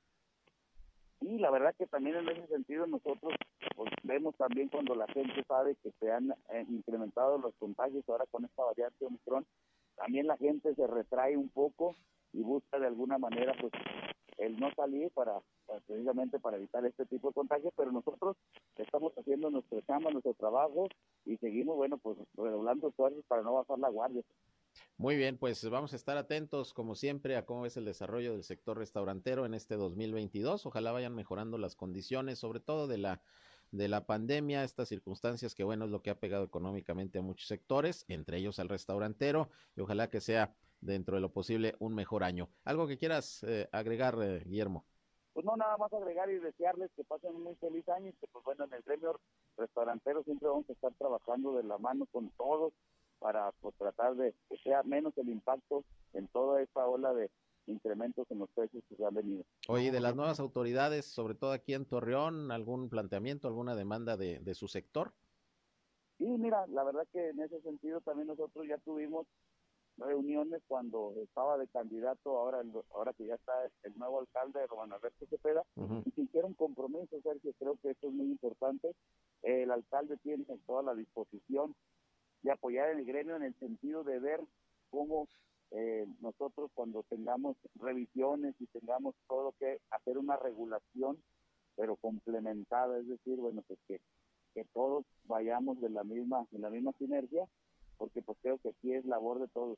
Y 1.21 1.39
la 1.39 1.49
verdad 1.49 1.73
que 1.77 1.87
también 1.87 2.17
en 2.17 2.29
ese 2.29 2.47
sentido 2.47 2.85
nosotros 2.85 3.33
pues, 3.75 3.91
vemos 4.03 4.35
también 4.35 4.69
cuando 4.69 4.93
la 4.93 5.07
gente 5.07 5.43
sabe 5.47 5.75
que 5.81 5.91
se 5.99 6.11
han 6.11 6.31
eh, 6.51 6.65
incrementado 6.69 7.37
los 7.37 7.55
contagios 7.55 8.03
ahora 8.07 8.25
con 8.29 8.45
esta 8.45 8.63
variante 8.63 9.05
Omicron, 9.05 9.45
también 9.95 10.27
la 10.27 10.37
gente 10.37 10.75
se 10.75 10.85
retrae 10.85 11.37
un 11.37 11.49
poco 11.49 11.95
y 12.33 12.41
busca 12.41 12.79
de 12.79 12.87
alguna 12.87 13.17
manera 13.17 13.53
pues 13.59 13.71
el 14.37 14.59
no 14.59 14.73
salir 14.75 15.11
para, 15.11 15.41
precisamente 15.85 16.39
para 16.39 16.57
evitar 16.57 16.85
este 16.85 17.05
tipo 17.05 17.29
de 17.29 17.33
contagios, 17.33 17.73
pero 17.75 17.91
nosotros 17.91 18.35
estamos 18.77 19.13
haciendo 19.17 19.49
nuestro 19.49 19.81
chamba, 19.81 20.11
nuestro 20.11 20.33
trabajo 20.35 20.87
y 21.25 21.37
seguimos, 21.37 21.75
bueno, 21.75 21.97
pues 21.97 22.17
redoblando 22.35 22.89
esfuerzos 22.89 23.23
para 23.27 23.41
no 23.41 23.53
bajar 23.53 23.79
la 23.79 23.89
guardia. 23.89 24.23
Muy 24.97 25.15
bien, 25.15 25.37
pues 25.37 25.67
vamos 25.69 25.93
a 25.93 25.95
estar 25.95 26.17
atentos, 26.17 26.73
como 26.73 26.95
siempre, 26.95 27.35
a 27.35 27.45
cómo 27.45 27.65
es 27.65 27.77
el 27.77 27.85
desarrollo 27.85 28.33
del 28.33 28.43
sector 28.43 28.77
restaurantero 28.77 29.45
en 29.45 29.53
este 29.53 29.75
2022. 29.75 30.65
Ojalá 30.65 30.91
vayan 30.91 31.15
mejorando 31.15 31.57
las 31.57 31.75
condiciones, 31.75 32.39
sobre 32.39 32.59
todo 32.59 32.87
de 32.87 32.97
la 32.97 33.21
de 33.71 33.87
la 33.87 34.05
pandemia, 34.05 34.63
estas 34.63 34.87
circunstancias 34.87 35.53
que 35.53 35.63
bueno 35.63 35.85
es 35.85 35.91
lo 35.91 36.01
que 36.01 36.09
ha 36.09 36.19
pegado 36.19 36.45
económicamente 36.45 37.19
a 37.19 37.21
muchos 37.21 37.47
sectores, 37.47 38.05
entre 38.07 38.37
ellos 38.37 38.59
al 38.59 38.69
restaurantero, 38.69 39.49
y 39.75 39.81
ojalá 39.81 40.09
que 40.09 40.21
sea 40.21 40.55
dentro 40.81 41.15
de 41.15 41.21
lo 41.21 41.31
posible 41.31 41.75
un 41.79 41.95
mejor 41.95 42.23
año. 42.23 42.49
¿Algo 42.63 42.87
que 42.87 42.97
quieras 42.97 43.43
eh, 43.43 43.69
agregar, 43.71 44.17
eh, 44.21 44.43
Guillermo? 44.45 44.85
Pues 45.33 45.45
no, 45.45 45.55
nada 45.55 45.77
más 45.77 45.93
agregar 45.93 46.29
y 46.31 46.39
desearles 46.39 46.89
que 46.95 47.03
pasen 47.03 47.35
un 47.35 47.43
muy 47.43 47.55
feliz 47.55 47.87
año 47.89 48.09
y 48.09 48.13
que 48.13 48.27
pues 48.27 48.43
bueno, 48.43 48.65
en 48.65 48.73
el 48.73 48.81
gremio 48.81 49.19
restaurantero 49.55 50.23
siempre 50.23 50.47
vamos 50.47 50.67
a 50.69 50.73
estar 50.73 50.93
trabajando 50.95 51.55
de 51.55 51.63
la 51.63 51.77
mano 51.77 52.07
con 52.11 52.29
todos 52.31 52.73
para 53.19 53.51
pues, 53.61 53.75
tratar 53.75 54.15
de 54.15 54.33
que 54.49 54.57
sea 54.57 54.83
menos 54.83 55.17
el 55.17 55.29
impacto 55.29 55.83
en 56.13 56.27
toda 56.29 56.61
esta 56.61 56.87
ola 56.87 57.13
de 57.13 57.29
incrementos 57.67 58.25
en 58.31 58.39
los 58.39 58.49
precios 58.51 58.83
que 58.89 58.95
se 58.95 59.05
han 59.05 59.13
venido. 59.13 59.43
Oye, 59.67 59.91
de 59.91 59.99
las 59.99 60.15
nuevas 60.15 60.39
autoridades, 60.39 61.05
sobre 61.05 61.35
todo 61.35 61.51
aquí 61.51 61.73
en 61.73 61.85
Torreón, 61.85 62.51
¿algún 62.51 62.89
planteamiento, 62.89 63.47
alguna 63.47 63.75
demanda 63.75 64.17
de, 64.17 64.39
de 64.39 64.55
su 64.55 64.67
sector? 64.67 65.13
Sí, 66.17 66.25
mira, 66.25 66.65
la 66.67 66.83
verdad 66.83 67.07
que 67.11 67.29
en 67.29 67.39
ese 67.41 67.61
sentido 67.61 68.01
también 68.01 68.27
nosotros 68.27 68.65
ya 68.67 68.77
tuvimos 68.79 69.27
reuniones 69.97 70.61
cuando 70.67 71.13
estaba 71.21 71.57
de 71.57 71.67
candidato, 71.67 72.37
ahora 72.37 72.61
ahora 72.93 73.13
que 73.13 73.25
ya 73.25 73.35
está 73.35 73.53
el 73.83 73.97
nuevo 73.97 74.19
alcalde, 74.19 74.65
Román 74.67 74.93
Alberto 74.93 75.25
Cepeda, 75.27 75.63
y 76.05 76.11
se 76.11 76.21
hicieron 76.21 76.53
compromisos, 76.53 77.21
Sergio, 77.23 77.53
creo 77.57 77.77
que 77.81 77.91
esto 77.91 78.07
es 78.07 78.13
muy 78.13 78.27
importante. 78.27 78.93
El 79.43 79.71
alcalde 79.71 80.17
tiene 80.17 80.45
toda 80.65 80.83
la 80.83 80.95
disposición 80.95 81.75
de 82.43 82.51
apoyar 82.51 82.89
el 82.89 83.05
gremio 83.05 83.35
en 83.35 83.43
el 83.43 83.55
sentido 83.59 84.03
de 84.03 84.19
ver 84.19 84.41
cómo 84.89 85.27
eh, 85.71 86.05
nosotros 86.21 86.71
cuando 86.73 87.03
tengamos 87.03 87.57
revisiones 87.75 88.55
y 88.59 88.67
tengamos 88.67 89.15
todo 89.27 89.53
que 89.59 89.79
hacer 89.91 90.17
una 90.17 90.37
regulación, 90.37 91.17
pero 91.75 91.95
complementada, 91.97 92.99
es 92.99 93.07
decir, 93.07 93.37
bueno, 93.37 93.63
pues 93.67 93.79
que, 93.87 93.99
que 94.53 94.63
todos 94.73 95.05
vayamos 95.25 95.79
de 95.81 95.89
la 95.89 96.03
misma, 96.03 96.45
de 96.51 96.59
la 96.59 96.69
misma 96.69 96.93
sinergia 96.93 97.47
porque 97.97 98.21
pues 98.21 98.37
creo 98.41 98.57
que 98.59 98.69
aquí 98.69 98.93
es 98.93 99.05
labor 99.05 99.39
de 99.39 99.47
todos 99.47 99.77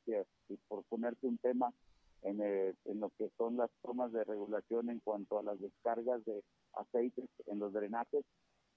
y 0.49 0.57
por 0.67 0.83
ponerte 0.85 1.27
un 1.27 1.37
tema 1.37 1.73
en, 2.21 2.41
en 2.41 2.99
lo 2.99 3.09
que 3.17 3.29
son 3.37 3.57
las 3.57 3.69
tomas 3.81 4.11
de 4.11 4.23
regulación 4.23 4.89
en 4.89 4.99
cuanto 4.99 5.39
a 5.39 5.43
las 5.43 5.59
descargas 5.59 6.23
de 6.25 6.43
aceites 6.73 7.29
en 7.47 7.59
los 7.59 7.73
drenajes, 7.73 8.25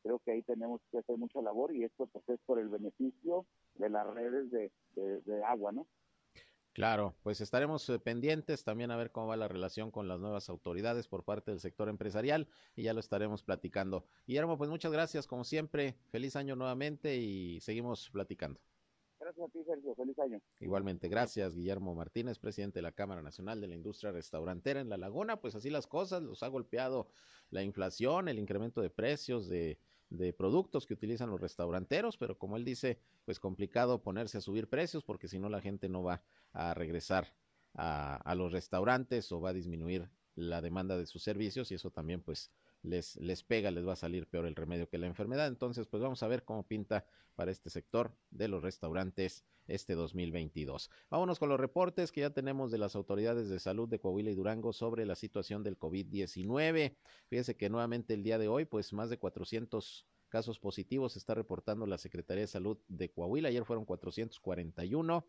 creo 0.03 0.19
que 0.21 0.33
ahí 0.33 0.43
tenemos 0.43 0.81
que 0.91 0.99
hacer 0.99 1.17
mucha 1.17 1.41
labor 1.41 1.75
y 1.75 1.85
esto 1.85 2.07
pues 2.07 2.29
es 2.29 2.41
por 2.45 2.59
el 2.59 2.69
beneficio 2.69 3.47
de 3.75 3.89
las 3.89 4.07
redes 4.15 4.51
de, 4.51 4.71
de, 4.95 5.45
agua, 5.45 5.73
¿no? 5.73 5.87
Claro, 6.73 7.15
pues 7.23 7.41
estaremos 7.43 7.89
eh, 7.91 7.99
pendientes 7.99 8.65
también 8.65 8.91
a 8.91 8.97
ver 8.97 9.11
cómo 9.11 9.27
va 9.27 9.37
la 9.37 9.49
relación 9.49 9.91
con 9.91 10.09
las 10.09 10.21
nuevas 10.21 10.49
autoridades 10.49 11.07
por 11.07 11.23
parte 11.23 11.51
del 11.51 11.61
sector 11.61 11.89
empresarial 11.91 12.49
y 12.75 12.85
ya 12.85 12.95
lo 12.95 13.01
estaremos 13.01 13.43
platicando. 13.43 14.07
Guillermo, 14.27 14.57
pues 14.57 14.71
muchas 14.71 14.91
gracias 14.91 15.27
como 15.27 15.45
siempre, 15.45 15.97
feliz 16.11 16.35
año 16.35 16.57
nuevamente 16.57 17.17
y 17.17 17.61
seguimos 17.61 18.09
platicando. 18.11 18.59
Gracias 19.35 19.49
a 19.49 19.53
ti, 19.53 19.65
Sergio. 19.65 19.95
Feliz 19.95 20.19
año. 20.19 20.41
Igualmente, 20.61 21.09
gracias, 21.09 21.55
Guillermo 21.55 21.95
Martínez, 21.95 22.39
presidente 22.39 22.79
de 22.79 22.83
la 22.83 22.93
Cámara 22.93 23.23
Nacional 23.23 23.61
de 23.61 23.67
la 23.67 23.75
Industria 23.75 24.12
Restaurantera 24.12 24.81
en 24.81 24.91
La 24.91 24.99
Laguna. 24.99 25.41
Pues 25.41 25.55
así 25.55 25.71
las 25.71 25.87
cosas, 25.87 26.23
los 26.23 26.43
ha 26.43 26.49
golpeado 26.49 27.09
la 27.51 27.62
inflación, 27.62 28.29
el 28.29 28.39
incremento 28.39 28.83
de 28.83 28.91
precios 28.91 29.49
de, 29.49 29.79
de 30.11 30.35
productos 30.35 30.87
que 30.87 30.95
utilizan 30.95 31.31
los 31.31 31.41
restauranteros, 31.41 32.19
pero 32.19 32.37
como 32.37 32.59
él 32.59 32.65
dice, 32.65 32.99
pues 33.25 33.41
complicado 33.41 34.03
ponerse 34.03 34.37
a 34.37 34.43
subir 34.43 34.69
precios 34.69 35.03
porque 35.03 35.29
si 35.29 35.39
no 35.39 35.49
la 35.49 35.62
gente 35.62 35.89
no 35.89 36.03
va 36.03 36.23
a 36.53 36.75
regresar 36.75 37.33
a, 37.75 38.17
a 38.17 38.35
los 38.35 38.53
restaurantes 38.53 39.33
o 39.33 39.41
va 39.41 39.51
a 39.51 39.55
disminuir 39.55 40.11
la 40.35 40.61
demanda 40.61 40.99
de 40.99 41.07
sus 41.07 41.23
servicios 41.23 41.71
y 41.71 41.75
eso 41.75 41.91
también 41.91 42.21
pues 42.21 42.51
les, 42.83 43.17
les 43.17 43.43
pega, 43.43 43.71
les 43.71 43.87
va 43.87 43.95
a 43.95 43.97
salir 43.97 44.27
peor 44.27 44.47
el 44.47 44.55
remedio 44.55 44.89
que 44.89 44.99
la 44.99 45.07
enfermedad. 45.07 45.47
Entonces, 45.47 45.87
pues 45.87 46.03
vamos 46.03 46.23
a 46.23 46.29
ver 46.29 46.45
cómo 46.45 46.67
pinta 46.67 47.07
para 47.35 47.51
este 47.51 47.71
sector 47.71 48.15
de 48.31 48.49
los 48.49 48.62
restaurantes 48.62 49.45
este 49.67 49.95
2022. 49.95 50.91
Vámonos 51.11 51.39
con 51.39 51.49
los 51.49 51.61
reportes 51.61 52.12
que 52.12 52.23
ya 52.23 52.31
tenemos 52.31 52.71
de 52.71 52.79
las 52.79 52.97
autoridades 52.97 53.49
de 53.49 53.59
salud 53.59 53.89
de 53.89 54.01
Coahuila 54.01 54.31
y 54.31 54.35
Durango 54.35 54.73
sobre 54.73 55.07
la 55.07 55.15
situación 55.15 55.62
del 55.62 55.79
COVID-19. 55.79 56.97
Fíjese 57.29 57.57
que 57.57 57.71
nuevamente 57.71 58.15
el 58.15 58.23
día 58.23 58.39
de 58.39 58.49
hoy, 58.49 58.65
pues 58.65 58.93
más 58.93 59.09
de 59.11 59.19
400 59.19 60.07
casos 60.29 60.59
positivos 60.59 61.17
está 61.17 61.35
reportando 61.35 61.87
la 61.87 61.99
Secretaría 61.99 62.43
de 62.43 62.49
Salud 62.49 62.79
de 62.89 63.11
Coahuila. 63.11 63.49
Ayer 63.49 63.65
fueron 63.65 63.85
441. 63.85 65.27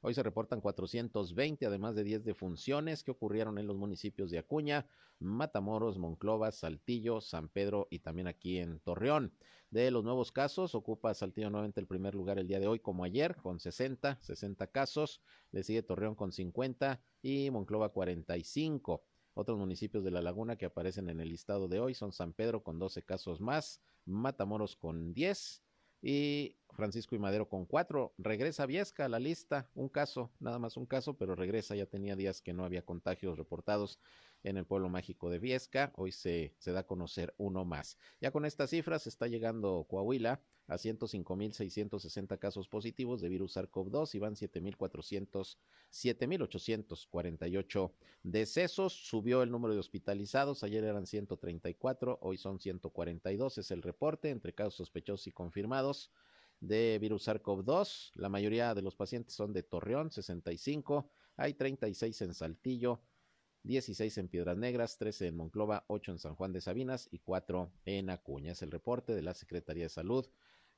Hoy 0.00 0.14
se 0.14 0.22
reportan 0.22 0.60
420, 0.60 1.66
además 1.66 1.96
de 1.96 2.04
10 2.04 2.24
defunciones 2.24 3.02
que 3.02 3.10
ocurrieron 3.10 3.58
en 3.58 3.66
los 3.66 3.76
municipios 3.76 4.30
de 4.30 4.38
Acuña, 4.38 4.86
Matamoros, 5.18 5.98
Monclova, 5.98 6.52
Saltillo, 6.52 7.20
San 7.20 7.48
Pedro 7.48 7.88
y 7.90 7.98
también 7.98 8.28
aquí 8.28 8.58
en 8.58 8.78
Torreón. 8.78 9.32
De 9.70 9.90
los 9.90 10.04
nuevos 10.04 10.30
casos, 10.30 10.76
ocupa 10.76 11.14
Saltillo 11.14 11.50
nuevamente 11.50 11.80
el 11.80 11.88
primer 11.88 12.14
lugar 12.14 12.38
el 12.38 12.46
día 12.46 12.60
de 12.60 12.68
hoy, 12.68 12.78
como 12.78 13.02
ayer, 13.02 13.34
con 13.36 13.58
60, 13.58 14.18
60 14.22 14.68
casos. 14.68 15.20
Le 15.50 15.64
sigue 15.64 15.82
Torreón 15.82 16.14
con 16.14 16.30
50 16.30 17.00
y 17.20 17.50
Monclova 17.50 17.88
45. 17.88 19.02
Otros 19.34 19.58
municipios 19.58 20.04
de 20.04 20.12
la 20.12 20.22
laguna 20.22 20.56
que 20.56 20.66
aparecen 20.66 21.10
en 21.10 21.18
el 21.20 21.28
listado 21.28 21.66
de 21.66 21.80
hoy 21.80 21.94
son 21.94 22.12
San 22.12 22.32
Pedro 22.32 22.62
con 22.62 22.78
12 22.78 23.02
casos 23.02 23.40
más, 23.40 23.82
Matamoros 24.04 24.76
con 24.76 25.12
10, 25.12 25.62
y 26.02 26.56
Francisco 26.78 27.16
y 27.16 27.18
Madero 27.18 27.48
con 27.48 27.66
cuatro. 27.66 28.14
Regresa 28.18 28.64
Viesca 28.64 29.06
a 29.06 29.08
la 29.08 29.18
lista, 29.18 29.68
un 29.74 29.88
caso, 29.88 30.30
nada 30.38 30.60
más 30.60 30.76
un 30.76 30.86
caso, 30.86 31.18
pero 31.18 31.34
regresa, 31.34 31.74
ya 31.74 31.86
tenía 31.86 32.14
días 32.14 32.40
que 32.40 32.52
no 32.52 32.64
había 32.64 32.84
contagios 32.84 33.36
reportados 33.36 33.98
en 34.44 34.56
el 34.56 34.64
pueblo 34.64 34.88
mágico 34.88 35.28
de 35.28 35.40
Viesca. 35.40 35.92
Hoy 35.96 36.12
se, 36.12 36.54
se 36.60 36.70
da 36.70 36.80
a 36.80 36.86
conocer 36.86 37.34
uno 37.36 37.64
más. 37.64 37.98
Ya 38.20 38.30
con 38.30 38.44
estas 38.44 38.70
cifras 38.70 39.08
está 39.08 39.26
llegando 39.26 39.88
Coahuila 39.90 40.40
a 40.68 40.76
105.660 40.76 42.38
casos 42.38 42.68
positivos 42.68 43.20
de 43.20 43.28
virus 43.28 43.56
SARS-CoV-2 43.56 44.14
y 44.14 44.20
van 44.20 44.36
7.400, 44.36 45.56
7.848 45.90 47.92
decesos. 48.22 48.92
Subió 48.92 49.42
el 49.42 49.50
número 49.50 49.74
de 49.74 49.80
hospitalizados. 49.80 50.62
Ayer 50.62 50.84
eran 50.84 51.08
134, 51.08 52.20
hoy 52.22 52.38
son 52.38 52.60
142. 52.60 53.58
Es 53.58 53.72
el 53.72 53.82
reporte 53.82 54.30
entre 54.30 54.54
casos 54.54 54.76
sospechosos 54.76 55.26
y 55.26 55.32
confirmados 55.32 56.12
de 56.60 56.98
virus 57.00 57.28
SARS-CoV-2. 57.28 58.12
La 58.14 58.28
mayoría 58.28 58.74
de 58.74 58.82
los 58.82 58.96
pacientes 58.96 59.34
son 59.34 59.52
de 59.52 59.62
Torreón, 59.62 60.10
65. 60.10 61.10
Hay 61.36 61.54
36 61.54 62.22
en 62.22 62.34
Saltillo, 62.34 63.00
16 63.62 64.18
en 64.18 64.28
Piedras 64.28 64.56
Negras, 64.56 64.98
13 64.98 65.28
en 65.28 65.36
Monclova, 65.36 65.84
8 65.88 66.12
en 66.12 66.18
San 66.18 66.34
Juan 66.34 66.52
de 66.52 66.60
Sabinas 66.60 67.08
y 67.10 67.18
4 67.18 67.72
en 67.84 68.10
Acuña. 68.10 68.52
Es 68.52 68.62
el 68.62 68.70
reporte 68.70 69.14
de 69.14 69.22
la 69.22 69.34
Secretaría 69.34 69.84
de 69.84 69.90
Salud 69.90 70.26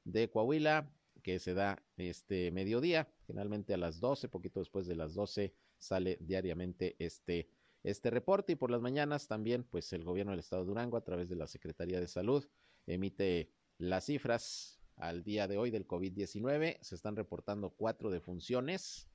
de 0.05 0.31
Coahuila 0.31 0.91
que 1.23 1.39
se 1.39 1.55
da 1.55 1.83
este 1.97 2.51
mediodía, 2.51 3.09
generalmente 3.27 3.75
a 3.75 3.77
las 3.77 4.01
12, 4.01 4.29
poquito 4.29 4.61
después 4.61 4.87
de 4.87 4.97
las 4.97 5.15
12 5.15 5.55
sale 5.79 6.19
diariamente 6.21 6.97
este 6.99 7.49
este 7.83 8.11
reporte 8.11 8.53
y 8.53 8.57
por 8.57 8.71
las 8.71 8.83
mañanas 8.83 9.27
también 9.27 9.65
pues 9.65 9.93
el 9.93 10.05
gobierno 10.05 10.33
del 10.33 10.41
estado 10.41 10.63
de 10.63 10.69
Durango 10.69 10.97
a 10.97 11.05
través 11.05 11.31
de 11.31 11.37
la 11.37 11.47
Secretaría 11.47 11.99
de 11.99 12.09
Salud 12.09 12.47
emite 12.87 13.51
las 13.79 14.05
cifras 14.05 14.80
al 15.01 15.23
día 15.25 15.49
de 15.49 15.59
hoy 15.59 15.71
del 15.71 15.87
COVID-19. 15.87 16.79
Se 16.81 16.95
están 16.95 17.17
reportando 17.17 17.71
cuatro 17.71 18.11
defunciones 18.11 19.09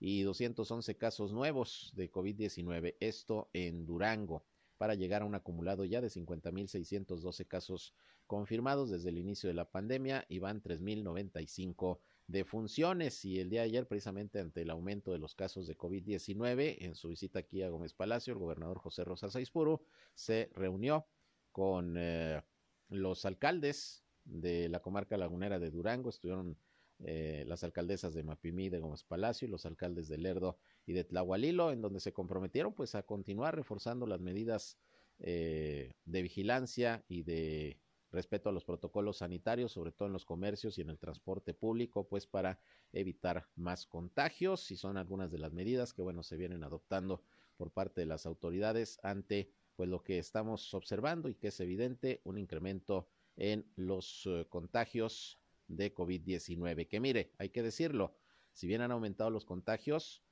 y 0.00 0.22
211 0.22 0.96
casos 0.96 1.32
nuevos 1.32 1.92
de 1.94 2.10
COVID-19. 2.10 2.96
Esto 3.00 3.50
en 3.52 3.84
Durango 3.86 4.44
para 4.78 4.94
llegar 4.94 5.22
a 5.22 5.24
un 5.26 5.34
acumulado 5.34 5.84
ya 5.84 6.00
de 6.00 6.08
50.612 6.08 7.46
casos 7.46 7.94
confirmados 8.26 8.90
desde 8.90 9.10
el 9.10 9.18
inicio 9.18 9.48
de 9.48 9.54
la 9.54 9.70
pandemia 9.70 10.24
y 10.28 10.38
van 10.38 10.62
3.095 10.62 11.98
defunciones. 12.26 13.24
Y 13.24 13.40
el 13.40 13.50
día 13.50 13.62
de 13.62 13.66
ayer, 13.66 13.88
precisamente 13.88 14.38
ante 14.38 14.62
el 14.62 14.70
aumento 14.70 15.12
de 15.12 15.18
los 15.18 15.34
casos 15.34 15.66
de 15.66 15.76
COVID-19, 15.76 16.76
en 16.80 16.94
su 16.94 17.08
visita 17.08 17.40
aquí 17.40 17.62
a 17.62 17.70
Gómez 17.70 17.92
Palacio, 17.92 18.32
el 18.32 18.38
gobernador 18.38 18.78
José 18.78 19.04
Rosa 19.04 19.30
Saizpuro 19.30 19.82
se 20.14 20.48
reunió 20.54 21.06
con 21.50 21.96
eh, 21.98 22.42
los 22.88 23.24
alcaldes 23.24 24.04
de 24.28 24.68
la 24.68 24.80
comarca 24.80 25.16
lagunera 25.16 25.58
de 25.58 25.70
Durango, 25.70 26.10
estuvieron 26.10 26.56
eh, 27.00 27.44
las 27.46 27.64
alcaldesas 27.64 28.14
de 28.14 28.22
Mapimí, 28.22 28.68
de 28.68 28.80
Gómez 28.80 29.04
Palacio 29.04 29.46
y 29.46 29.50
los 29.50 29.66
alcaldes 29.66 30.08
de 30.08 30.18
Lerdo 30.18 30.58
y 30.86 30.92
de 30.92 31.04
Tlahualilo, 31.04 31.70
en 31.72 31.80
donde 31.80 32.00
se 32.00 32.12
comprometieron 32.12 32.72
pues 32.74 32.94
a 32.94 33.02
continuar 33.02 33.54
reforzando 33.54 34.06
las 34.06 34.20
medidas 34.20 34.78
eh, 35.20 35.94
de 36.04 36.22
vigilancia 36.22 37.04
y 37.08 37.22
de 37.22 37.80
respeto 38.10 38.48
a 38.48 38.52
los 38.52 38.64
protocolos 38.64 39.18
sanitarios, 39.18 39.72
sobre 39.72 39.92
todo 39.92 40.06
en 40.06 40.12
los 40.12 40.24
comercios 40.24 40.78
y 40.78 40.80
en 40.80 40.90
el 40.90 40.98
transporte 40.98 41.54
público, 41.54 42.08
pues 42.08 42.26
para 42.26 42.58
evitar 42.92 43.46
más 43.54 43.86
contagios. 43.86 44.70
Y 44.70 44.76
son 44.76 44.96
algunas 44.96 45.30
de 45.30 45.38
las 45.38 45.52
medidas 45.52 45.92
que 45.92 46.02
bueno 46.02 46.22
se 46.22 46.36
vienen 46.36 46.64
adoptando 46.64 47.22
por 47.56 47.70
parte 47.70 48.00
de 48.00 48.06
las 48.06 48.26
autoridades 48.26 48.98
ante 49.02 49.50
pues 49.76 49.88
lo 49.88 50.02
que 50.02 50.18
estamos 50.18 50.74
observando 50.74 51.28
y 51.28 51.34
que 51.34 51.48
es 51.48 51.60
evidente 51.60 52.20
un 52.24 52.38
incremento 52.38 53.08
en 53.38 53.64
los 53.76 54.26
eh, 54.26 54.46
contagios 54.50 55.40
de 55.68 55.94
COVID-19. 55.94 56.88
Que 56.88 57.00
mire, 57.00 57.32
hay 57.38 57.48
que 57.48 57.62
decirlo, 57.62 58.14
si 58.52 58.66
bien 58.66 58.82
han 58.82 58.92
aumentado 58.92 59.30
los 59.30 59.44
contagios, 59.44 60.22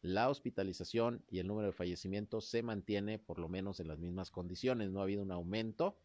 la 0.00 0.28
hospitalización 0.28 1.24
y 1.28 1.38
el 1.38 1.46
número 1.46 1.68
de 1.68 1.72
fallecimientos 1.72 2.46
se 2.46 2.62
mantiene 2.62 3.18
por 3.18 3.38
lo 3.38 3.48
menos 3.48 3.80
en 3.80 3.88
las 3.88 3.98
mismas 3.98 4.30
condiciones. 4.30 4.90
No 4.90 5.00
ha 5.00 5.04
habido 5.04 5.22
un 5.22 5.32
aumento 5.32 5.98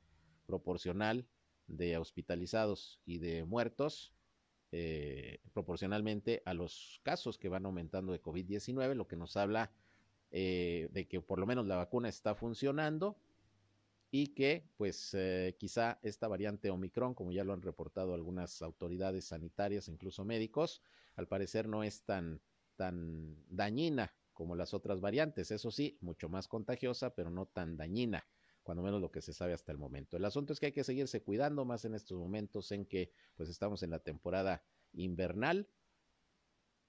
proporcional 0.46 1.28
de 1.68 1.98
hospitalizados 1.98 3.00
y 3.06 3.20
de 3.20 3.44
muertos 3.44 4.14
eh, 4.72 5.40
proporcionalmente 5.54 6.42
a 6.46 6.54
los 6.54 7.00
casos 7.04 7.38
que 7.38 7.50
van 7.50 7.66
aumentando 7.66 8.12
de 8.12 8.22
COVID-19, 8.22 8.96
lo 8.96 9.08
que 9.08 9.16
nos 9.16 9.38
habla 9.38 9.72
eh, 10.32 10.90
de 10.92 11.08
que 11.08 11.22
por 11.22 11.40
lo 11.40 11.46
menos 11.46 11.66
la 11.68 11.78
vacuna 11.78 12.10
está 12.10 12.36
funcionando 12.36 13.18
y 14.10 14.34
que 14.34 14.70
pues 14.78 15.14
eh, 15.14 15.56
quizá 15.60 16.00
esta 16.02 16.28
variante 16.28 16.70
Omicron, 16.70 17.14
como 17.14 17.32
ya 17.32 17.44
lo 17.44 17.54
han 17.54 17.62
reportado 17.62 18.14
algunas 18.14 18.62
autoridades 18.62 19.26
sanitarias, 19.26 19.88
incluso 19.88 20.24
médicos, 20.24 20.82
al 21.16 21.28
parecer 21.28 21.68
no 21.68 21.84
es 21.84 22.04
tan, 22.04 22.42
tan 22.76 23.36
dañina 23.50 24.14
como 24.34 24.56
las 24.56 24.74
otras 24.74 25.02
variantes. 25.02 25.52
Eso 25.52 25.72
sí, 25.72 25.98
mucho 26.02 26.30
más 26.30 26.48
contagiosa, 26.48 27.16
pero 27.16 27.30
no 27.30 27.48
tan 27.48 27.76
dañina, 27.76 28.28
cuando 28.64 28.84
menos 28.84 29.02
lo 29.02 29.12
que 29.12 29.22
se 29.22 29.34
sabe 29.34 29.54
hasta 29.54 29.72
el 29.72 29.78
momento. 29.78 30.16
El 30.16 30.26
asunto 30.26 30.54
es 30.54 30.60
que 30.60 30.68
hay 30.68 30.72
que 30.74 30.84
seguirse 30.84 31.24
cuidando 31.24 31.66
más 31.66 31.86
en 31.86 31.96
estos 31.96 32.18
momentos 32.18 32.72
en 32.72 32.86
que 32.86 33.12
pues 33.36 33.50
estamos 33.50 33.84
en 33.84 33.90
la 33.90 34.00
temporada 34.00 34.64
invernal 34.94 35.68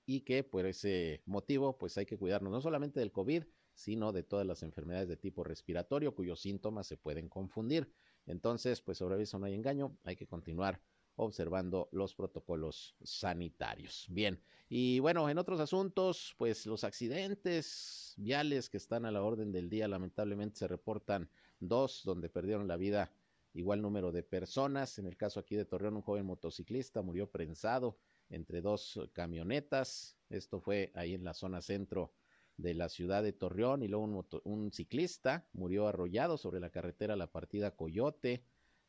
y 0.07 0.21
que 0.21 0.45
por 0.45 0.67
ese 0.67 1.23
motivo 1.27 1.79
pues 1.79 1.97
hay 1.99 2.07
que 2.07 2.19
cuidarnos 2.19 2.53
no 2.53 2.61
solamente 2.61 3.01
del 3.01 3.13
COVID, 3.13 3.45
sino 3.79 4.13
de 4.13 4.25
todas 4.25 4.45
las 4.45 4.65
enfermedades 4.65 5.09
de 5.09 5.17
tipo 5.17 5.45
respiratorio 5.45 6.13
cuyos 6.13 6.41
síntomas 6.41 6.89
se 6.89 6.97
pueden 6.97 7.29
confundir. 7.29 7.93
Entonces, 8.27 8.83
pues 8.83 8.99
sobre 8.99 9.23
eso 9.23 9.39
no 9.39 9.47
hay 9.47 9.55
engaño, 9.55 9.97
hay 10.03 10.17
que 10.17 10.27
continuar 10.27 10.83
observando 11.15 11.89
los 11.93 12.15
protocolos 12.17 12.97
sanitarios. 13.03 14.07
Bien, 14.11 14.43
y 14.69 14.99
bueno, 14.99 15.31
en 15.31 15.39
otros 15.39 15.61
asuntos, 15.61 16.35
pues 16.39 16.67
los 16.67 16.83
accidentes 16.83 18.15
viales 18.17 18.69
que 18.69 18.79
están 18.79 19.05
a 19.05 19.13
la 19.13 19.23
orden 19.23 19.53
del 19.53 19.71
día, 19.71 19.87
lamentablemente 19.87 20.59
se 20.59 20.67
reportan 20.67 21.31
dos 21.61 22.03
donde 22.05 22.29
perdieron 22.29 22.67
la 22.67 22.77
vida 22.77 23.13
igual 23.55 23.81
número 23.81 24.11
de 24.11 24.25
personas. 24.25 24.99
En 24.99 25.07
el 25.07 25.17
caso 25.17 25.39
aquí 25.39 25.55
de 25.55 25.65
Torreón, 25.65 25.97
un 25.97 26.03
joven 26.03 26.27
motociclista 26.27 27.01
murió 27.03 27.31
prensado 27.31 27.97
entre 28.29 28.61
dos 28.61 29.01
camionetas. 29.13 30.17
Esto 30.31 30.61
fue 30.61 30.91
ahí 30.95 31.15
en 31.15 31.25
la 31.25 31.35
zona 31.35 31.63
centro 31.63 32.13
de 32.59 32.75
la 32.75 32.89
ciudad 32.89 33.23
de 33.23 33.33
Torreón 33.33 33.83
y 33.83 33.89
luego 33.89 34.05
un, 34.05 34.27
un 34.45 34.73
ciclista 34.73 35.49
murió 35.53 35.87
arrollado 35.87 36.37
sobre 36.37 36.61
la 36.61 36.71
carretera 36.71 37.17
La 37.17 37.31
Partida 37.31 37.75
Coyote. 37.75 38.45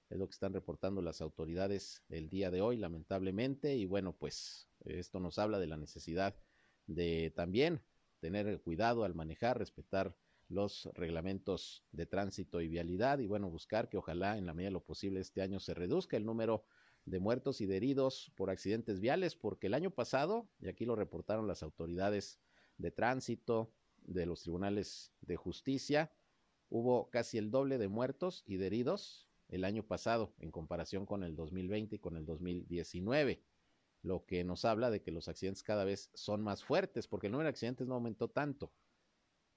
Es 0.10 0.18
lo 0.18 0.28
que 0.28 0.34
están 0.34 0.54
reportando 0.54 1.02
las 1.02 1.22
autoridades 1.22 2.04
el 2.10 2.30
día 2.30 2.50
de 2.50 2.62
hoy, 2.62 2.78
lamentablemente. 2.78 3.76
Y 3.76 3.86
bueno, 3.86 4.14
pues 4.14 4.68
esto 4.86 5.20
nos 5.20 5.38
habla 5.38 5.60
de 5.60 5.68
la 5.68 5.78
necesidad 5.78 6.36
de 6.88 7.32
también 7.36 7.82
tener 8.20 8.60
cuidado 8.62 9.04
al 9.04 9.14
manejar, 9.14 9.60
respetar 9.60 10.16
los 10.50 10.90
reglamentos 10.96 11.86
de 11.92 12.08
tránsito 12.08 12.62
y 12.62 12.68
vialidad 12.68 13.20
y 13.20 13.28
bueno, 13.28 13.52
buscar 13.52 13.88
que 13.88 13.98
ojalá 13.98 14.40
en 14.40 14.48
la 14.48 14.54
medida 14.56 14.70
de 14.70 14.74
lo 14.74 14.84
posible 14.84 15.20
este 15.20 15.44
año 15.44 15.60
se 15.60 15.76
reduzca 15.76 16.18
el 16.18 16.26
número 16.26 16.66
de 17.06 17.20
muertos 17.20 17.62
y 17.62 17.68
de 17.68 17.78
heridos 17.78 18.32
por 18.36 18.50
accidentes 18.50 19.00
viales, 19.00 19.36
porque 19.36 19.68
el 19.68 19.76
año 19.76 19.92
pasado, 19.92 20.50
y 20.60 20.68
aquí 20.68 20.86
lo 20.86 20.96
reportaron 20.96 21.48
las 21.48 21.62
autoridades 21.62 22.40
de 22.80 22.90
tránsito 22.90 23.72
de 24.02 24.26
los 24.26 24.42
tribunales 24.42 25.14
de 25.22 25.36
justicia, 25.36 26.12
hubo 26.70 27.10
casi 27.12 27.38
el 27.38 27.52
doble 27.52 27.78
de 27.78 27.88
muertos 27.88 28.44
y 28.48 28.58
de 28.58 28.68
heridos 28.68 29.28
el 29.50 29.64
año 29.64 29.84
pasado 29.84 30.34
en 30.40 30.52
comparación 30.52 31.06
con 31.06 31.24
el 31.24 31.36
2020 31.36 31.98
y 31.98 32.00
con 32.00 32.18
el 32.18 32.26
2019, 32.26 33.44
lo 34.02 34.26
que 34.26 34.44
nos 34.44 34.66
habla 34.66 34.90
de 34.90 35.02
que 35.02 35.12
los 35.12 35.28
accidentes 35.28 35.64
cada 35.64 35.84
vez 35.84 36.10
son 36.14 36.42
más 36.42 36.64
fuertes, 36.64 37.08
porque 37.08 37.28
el 37.28 37.32
número 37.32 37.48
de 37.48 37.52
accidentes 37.52 37.88
no 37.88 37.96
aumentó 37.96 38.30
tanto, 38.30 38.72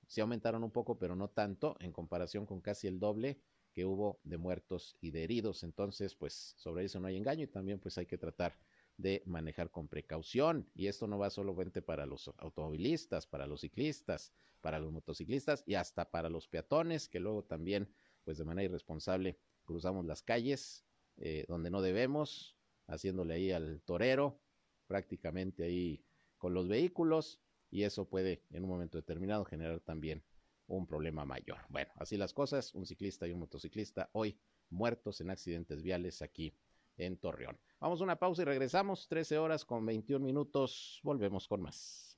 sí 0.06 0.20
aumentaron 0.20 0.64
un 0.64 0.70
poco, 0.70 0.98
pero 0.98 1.14
no 1.14 1.28
tanto 1.28 1.76
en 1.80 1.92
comparación 1.92 2.44
con 2.46 2.60
casi 2.60 2.86
el 2.86 2.98
doble 2.98 3.40
que 3.72 3.86
hubo 3.86 4.20
de 4.24 4.36
muertos 4.36 4.96
y 5.00 5.10
de 5.10 5.24
heridos. 5.24 5.62
Entonces, 5.62 6.14
pues 6.14 6.54
sobre 6.56 6.84
eso 6.84 7.00
no 7.00 7.08
hay 7.08 7.16
engaño 7.16 7.44
y 7.44 7.48
también 7.48 7.78
pues 7.78 7.96
hay 7.98 8.06
que 8.06 8.18
tratar 8.18 8.58
de 8.96 9.22
manejar 9.26 9.70
con 9.70 9.88
precaución. 9.88 10.70
Y 10.74 10.86
esto 10.86 11.06
no 11.06 11.18
va 11.18 11.30
solamente 11.30 11.82
para 11.82 12.06
los 12.06 12.28
automovilistas, 12.38 13.26
para 13.26 13.46
los 13.46 13.60
ciclistas, 13.60 14.32
para 14.60 14.78
los 14.78 14.92
motociclistas 14.92 15.64
y 15.66 15.74
hasta 15.74 16.10
para 16.10 16.28
los 16.28 16.48
peatones, 16.48 17.08
que 17.08 17.20
luego 17.20 17.44
también, 17.44 17.92
pues 18.24 18.38
de 18.38 18.44
manera 18.44 18.64
irresponsable, 18.64 19.38
cruzamos 19.64 20.06
las 20.06 20.22
calles 20.22 20.84
eh, 21.16 21.44
donde 21.48 21.70
no 21.70 21.82
debemos, 21.82 22.56
haciéndole 22.86 23.34
ahí 23.34 23.52
al 23.52 23.82
torero, 23.82 24.40
prácticamente 24.86 25.64
ahí 25.64 26.04
con 26.38 26.54
los 26.54 26.68
vehículos 26.68 27.40
y 27.70 27.84
eso 27.84 28.08
puede 28.08 28.42
en 28.50 28.64
un 28.64 28.70
momento 28.70 28.98
determinado 28.98 29.44
generar 29.44 29.80
también 29.80 30.22
un 30.66 30.86
problema 30.86 31.24
mayor. 31.24 31.58
Bueno, 31.68 31.90
así 31.96 32.16
las 32.16 32.32
cosas, 32.32 32.74
un 32.74 32.86
ciclista 32.86 33.26
y 33.26 33.32
un 33.32 33.40
motociclista 33.40 34.10
hoy 34.12 34.38
muertos 34.70 35.20
en 35.20 35.30
accidentes 35.30 35.82
viales 35.82 36.22
aquí 36.22 36.54
en 36.96 37.16
Torreón. 37.16 37.58
Vamos 37.82 38.00
a 38.00 38.04
una 38.04 38.14
pausa 38.14 38.42
y 38.42 38.44
regresamos, 38.44 39.08
13 39.08 39.38
horas 39.38 39.64
con 39.64 39.84
21 39.84 40.24
minutos, 40.24 41.00
volvemos 41.02 41.48
con 41.48 41.62
más. 41.62 42.16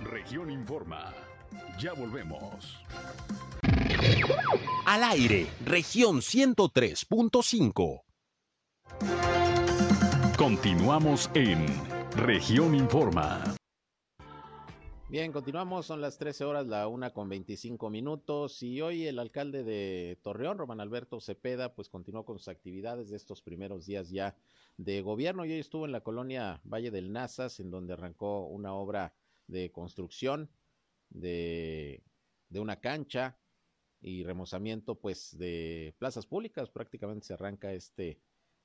Región 0.00 0.50
Informa, 0.50 1.14
ya 1.78 1.92
volvemos. 1.92 2.76
Al 4.84 5.04
aire, 5.04 5.46
región 5.64 6.16
103.5. 6.16 8.02
Continuamos 10.36 11.30
en 11.34 11.64
región 12.16 12.74
Informa. 12.74 13.56
Bien, 15.08 15.30
continuamos, 15.30 15.86
son 15.86 16.00
las 16.00 16.18
13 16.18 16.44
horas, 16.46 16.66
la 16.66 16.88
una 16.88 17.12
con 17.12 17.28
25 17.28 17.90
minutos 17.90 18.60
y 18.64 18.80
hoy 18.80 19.06
el 19.06 19.20
alcalde 19.20 19.62
de 19.62 20.18
Torreón, 20.20 20.58
Román 20.58 20.80
Alberto 20.80 21.20
Cepeda, 21.20 21.76
pues 21.76 21.88
continuó 21.88 22.24
con 22.24 22.40
sus 22.40 22.48
actividades 22.48 23.10
de 23.10 23.16
estos 23.16 23.40
primeros 23.40 23.86
días 23.86 24.10
ya 24.10 24.36
de 24.76 25.02
gobierno 25.02 25.44
y 25.44 25.52
hoy 25.52 25.60
estuvo 25.60 25.86
en 25.86 25.92
la 25.92 26.00
colonia 26.00 26.60
Valle 26.64 26.90
del 26.90 27.12
Nazas, 27.12 27.60
en 27.60 27.70
donde 27.70 27.92
arrancó 27.92 28.46
una 28.48 28.74
obra 28.74 29.14
de 29.46 29.70
construcción 29.70 30.50
de, 31.08 32.02
una 32.50 32.80
cancha 32.80 33.38
y 34.00 34.24
remozamiento 34.24 34.96
pues 34.96 35.38
de 35.38 35.94
plazas 36.00 36.26
públicas. 36.26 36.68
Prácticamente 36.68 37.26
se 37.26 37.34
arranca 37.34 37.72
este 37.72 38.18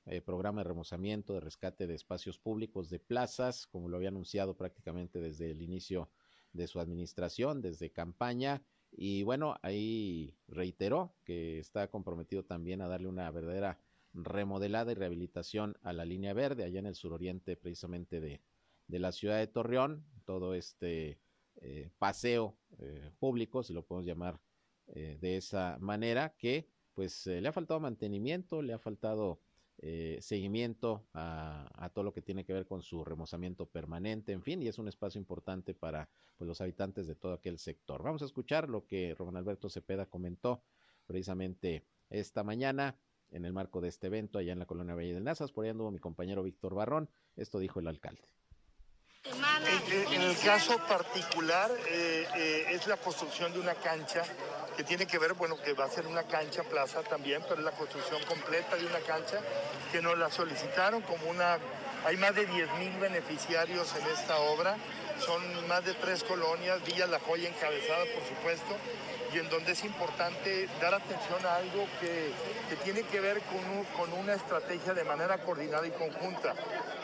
eh, 0.06 0.20
programa 0.20 0.62
de 0.62 0.68
remozamiento, 0.68 1.34
de 1.34 1.40
rescate 1.40 1.86
de 1.86 1.94
espacios 1.94 2.36
públicos, 2.36 2.90
de 2.90 2.98
plazas, 2.98 3.68
como 3.68 3.88
lo 3.88 3.96
había 3.96 4.08
anunciado 4.08 4.56
prácticamente 4.56 5.20
desde 5.20 5.52
el 5.52 5.62
inicio 5.62 6.10
de 6.52 6.66
su 6.66 6.80
administración, 6.80 7.60
desde 7.60 7.90
campaña. 7.90 8.62
Y 8.90 9.22
bueno, 9.22 9.56
ahí 9.62 10.34
reiteró 10.48 11.14
que 11.24 11.58
está 11.58 11.88
comprometido 11.88 12.44
también 12.44 12.82
a 12.82 12.88
darle 12.88 13.08
una 13.08 13.30
verdadera 13.30 13.78
remodelada 14.14 14.92
y 14.92 14.94
rehabilitación 14.94 15.76
a 15.82 15.92
la 15.92 16.04
línea 16.04 16.34
verde 16.34 16.64
allá 16.64 16.78
en 16.78 16.86
el 16.86 16.94
suroriente 16.94 17.56
precisamente 17.56 18.20
de, 18.20 18.42
de 18.88 18.98
la 18.98 19.12
ciudad 19.12 19.38
de 19.38 19.46
Torreón, 19.46 20.04
todo 20.26 20.54
este 20.54 21.18
eh, 21.56 21.90
paseo 21.98 22.56
eh, 22.78 23.10
público, 23.18 23.62
si 23.62 23.72
lo 23.72 23.84
podemos 23.84 24.06
llamar 24.06 24.40
eh, 24.88 25.16
de 25.20 25.36
esa 25.36 25.78
manera 25.80 26.34
que 26.36 26.68
pues 26.94 27.26
le 27.26 27.48
ha 27.48 27.52
faltado 27.52 27.80
mantenimiento, 27.80 28.60
le 28.60 28.74
ha 28.74 28.78
faltado 28.78 29.40
eh, 29.84 30.18
seguimiento 30.20 31.08
a, 31.12 31.90
todo 31.92 32.04
lo 32.04 32.12
que 32.12 32.22
tiene 32.22 32.44
que 32.44 32.52
ver 32.52 32.66
con 32.66 32.82
su 32.82 33.04
remozamiento 33.04 33.66
permanente, 33.66 34.30
en 34.30 34.40
fin, 34.40 34.62
y 34.62 34.68
es 34.68 34.78
un 34.78 34.86
espacio 34.86 35.18
importante 35.18 35.74
para 35.74 36.08
pues, 36.38 36.46
los 36.46 36.60
habitantes 36.60 37.08
de 37.08 37.16
todo 37.16 37.32
aquel 37.32 37.58
sector. 37.58 38.00
Vamos 38.00 38.22
a 38.22 38.26
escuchar 38.26 38.68
lo 38.68 38.86
que 38.86 39.12
Román 39.16 39.36
Alberto 39.36 39.68
Cepeda 39.68 40.06
comentó 40.06 40.62
precisamente 41.04 41.84
esta 42.10 42.44
mañana 42.44 42.96
en 43.32 43.44
el 43.44 43.52
marco 43.52 43.80
de 43.80 43.88
este 43.88 44.06
evento 44.06 44.38
allá 44.38 44.52
en 44.52 44.60
la 44.60 44.66
colonia 44.66 44.94
Valle 44.94 45.14
del 45.14 45.24
Nazas, 45.24 45.50
por 45.50 45.64
ahí 45.64 45.70
anduvo 45.72 45.90
mi 45.90 45.98
compañero 45.98 46.44
Víctor 46.44 46.74
Barrón, 46.74 47.10
esto 47.34 47.58
dijo 47.58 47.80
el 47.80 47.88
alcalde. 47.88 48.28
En 49.24 50.22
el 50.22 50.36
caso 50.38 50.76
particular 50.86 51.70
eh, 51.88 52.26
eh, 52.36 52.64
es 52.70 52.86
la 52.86 52.96
construcción 52.96 53.52
de 53.52 53.60
una 53.60 53.74
cancha 53.74 54.22
que 54.76 54.84
tiene 54.84 55.06
que 55.06 55.18
ver, 55.18 55.34
bueno, 55.34 55.56
que 55.62 55.72
va 55.74 55.84
a 55.84 55.88
ser 55.88 56.06
una 56.06 56.22
cancha 56.24 56.62
plaza 56.62 57.02
también, 57.02 57.42
pero 57.42 57.56
es 57.56 57.64
la 57.64 57.72
construcción 57.72 58.22
completa 58.24 58.76
de 58.76 58.86
una 58.86 59.00
cancha 59.00 59.40
que 59.90 60.00
nos 60.00 60.18
la 60.18 60.30
solicitaron 60.30 61.02
como 61.02 61.28
una... 61.28 61.58
Hay 62.04 62.16
más 62.16 62.34
de 62.34 62.46
10 62.46 62.72
mil 62.78 62.92
beneficiarios 62.98 63.94
en 63.94 64.06
esta 64.08 64.36
obra, 64.40 64.76
son 65.24 65.68
más 65.68 65.84
de 65.84 65.94
tres 65.94 66.24
colonias, 66.24 66.84
Villa 66.84 67.06
La 67.06 67.20
Joya 67.20 67.48
encabezada, 67.48 68.04
por 68.12 68.24
supuesto, 68.26 68.76
y 69.32 69.38
en 69.38 69.48
donde 69.48 69.72
es 69.72 69.84
importante 69.84 70.68
dar 70.80 70.94
atención 70.94 71.46
a 71.46 71.56
algo 71.56 71.86
que, 72.00 72.32
que 72.68 72.76
tiene 72.82 73.04
que 73.04 73.20
ver 73.20 73.40
con, 73.42 73.84
con, 73.96 74.18
una 74.18 74.34
estrategia 74.34 74.94
de 74.94 75.04
manera 75.04 75.38
coordinada 75.38 75.86
y 75.86 75.90
conjunta, 75.92 76.54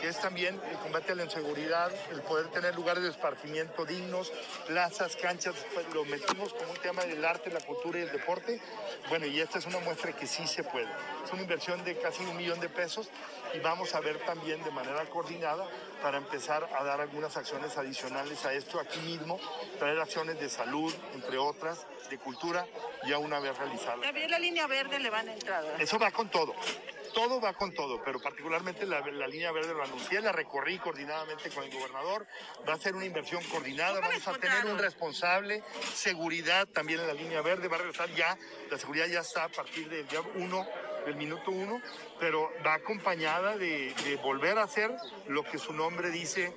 que 0.01 0.09
es 0.09 0.19
también 0.19 0.59
el 0.69 0.77
combate 0.77 1.13
a 1.13 1.15
la 1.15 1.23
inseguridad, 1.23 1.91
el 2.11 2.21
poder 2.21 2.47
tener 2.47 2.75
lugares 2.75 3.03
de 3.03 3.09
esparcimiento 3.09 3.85
dignos, 3.85 4.31
plazas, 4.67 5.15
canchas, 5.15 5.55
pues 5.73 5.85
lo 5.93 6.03
metimos 6.05 6.53
como 6.53 6.71
un 6.71 6.77
tema 6.77 7.03
del 7.05 7.23
arte, 7.23 7.49
la 7.51 7.61
cultura 7.61 7.99
y 7.99 8.01
el 8.03 8.11
deporte. 8.11 8.61
Bueno, 9.07 9.25
y 9.25 9.39
esta 9.39 9.59
es 9.59 9.65
una 9.65 9.79
muestra 9.79 10.11
que 10.11 10.27
sí 10.27 10.45
se 10.45 10.63
puede. 10.63 10.89
Es 11.23 11.31
una 11.31 11.41
inversión 11.41 11.83
de 11.83 11.97
casi 11.97 12.23
un 12.23 12.37
millón 12.37 12.59
de 12.59 12.69
pesos 12.69 13.09
y 13.53 13.59
vamos 13.59 13.93
a 13.95 13.99
ver 13.99 14.17
también 14.25 14.63
de 14.63 14.71
manera 14.71 15.05
coordinada 15.05 15.67
para 16.01 16.17
empezar 16.17 16.69
a 16.77 16.83
dar 16.83 17.01
algunas 17.01 17.35
acciones 17.35 17.77
adicionales 17.77 18.45
a 18.45 18.53
esto 18.53 18.79
aquí 18.79 18.99
mismo, 18.99 19.39
traer 19.77 19.99
acciones 19.99 20.39
de 20.39 20.49
salud, 20.49 20.93
entre 21.13 21.37
otras, 21.37 21.85
de 22.09 22.17
cultura, 22.17 22.65
ya 23.07 23.17
una 23.17 23.39
vez 23.39 23.57
realizada. 23.57 24.01
También 24.01 24.31
la 24.31 24.39
línea 24.39 24.67
verde 24.67 24.99
le 24.99 25.09
van 25.09 25.29
a 25.29 25.33
entrar. 25.33 25.63
Eso 25.79 25.99
va 25.99 26.11
con 26.11 26.29
todo. 26.29 26.55
Todo 27.13 27.41
va 27.41 27.53
con 27.53 27.73
todo, 27.73 28.01
pero 28.03 28.21
particularmente 28.21 28.85
la, 28.85 29.01
la, 29.01 29.27
línea 29.27 29.51
verde 29.51 29.73
lo 29.73 29.83
anuncié, 29.83 30.21
la 30.21 30.31
recorrí 30.31 30.77
coordinadamente 30.77 31.49
con 31.49 31.63
el 31.63 31.71
gobernador. 31.71 32.27
Va 32.67 32.73
a 32.73 32.77
ser 32.77 32.95
una 32.95 33.05
inversión 33.05 33.43
coordinada, 33.45 33.99
vamos 33.99 34.27
a 34.27 34.33
tener 34.33 34.65
un 34.67 34.77
responsable, 34.77 35.63
seguridad 35.95 36.67
también 36.67 36.99
en 36.99 37.07
la 37.07 37.13
línea 37.13 37.41
verde, 37.41 37.67
va 37.67 37.77
a 37.77 37.79
regresar 37.79 38.13
ya, 38.13 38.37
la 38.69 38.77
seguridad 38.77 39.07
ya 39.07 39.21
está 39.21 39.45
a 39.45 39.49
partir 39.49 39.89
del 39.89 40.07
día 40.07 40.21
1 40.21 40.67
del 41.05 41.15
minuto 41.15 41.51
uno, 41.51 41.81
pero 42.19 42.49
va 42.65 42.75
acompañada 42.75 43.57
de, 43.57 43.93
de, 44.05 44.15
volver 44.23 44.57
a 44.57 44.63
hacer 44.63 44.91
lo 45.27 45.43
que 45.43 45.57
su 45.57 45.73
nombre 45.73 46.11
dice, 46.11 46.53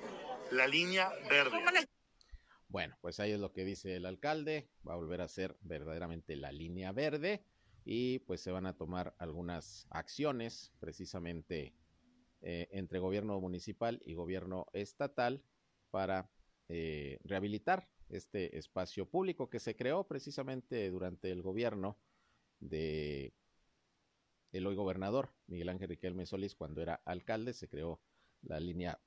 la 0.51 0.67
línea 0.67 1.11
verde. 1.29 1.57
Bueno, 2.67 2.97
pues 3.01 3.19
ahí 3.19 3.31
es 3.31 3.39
lo 3.39 3.51
que 3.51 3.65
dice 3.65 3.95
el 3.95 4.05
alcalde, 4.05 4.69
va 4.87 4.93
a 4.93 4.97
volver 4.97 5.21
a 5.21 5.27
ser 5.27 5.55
verdaderamente 5.61 6.35
la 6.35 6.51
línea 6.51 6.91
verde, 6.91 7.45
y 7.85 8.19
pues 8.19 8.41
se 8.41 8.51
van 8.51 8.65
a 8.65 8.77
tomar 8.77 9.13
algunas 9.17 9.87
acciones 9.89 10.71
precisamente 10.79 11.73
eh, 12.41 12.69
entre 12.71 12.99
gobierno 12.99 13.39
municipal 13.39 14.01
y 14.05 14.13
gobierno 14.13 14.67
estatal 14.73 15.43
para 15.91 16.29
eh, 16.69 17.19
rehabilitar 17.23 17.89
este 18.09 18.57
espacio 18.57 19.09
público 19.09 19.49
que 19.49 19.59
se 19.59 19.75
creó 19.75 20.07
precisamente 20.07 20.89
durante 20.89 21.31
el 21.31 21.41
gobierno 21.41 21.97
de 22.59 23.33
el 24.53 24.67
hoy 24.67 24.75
gobernador 24.75 25.33
Miguel 25.47 25.69
Ángel 25.69 25.89
Riquelme 25.89 26.25
Solís 26.25 26.55
cuando 26.55 26.81
era 26.81 27.01
alcalde, 27.05 27.53
se 27.53 27.67
creó 27.67 28.01
la 28.43 28.59
línea 28.59 29.01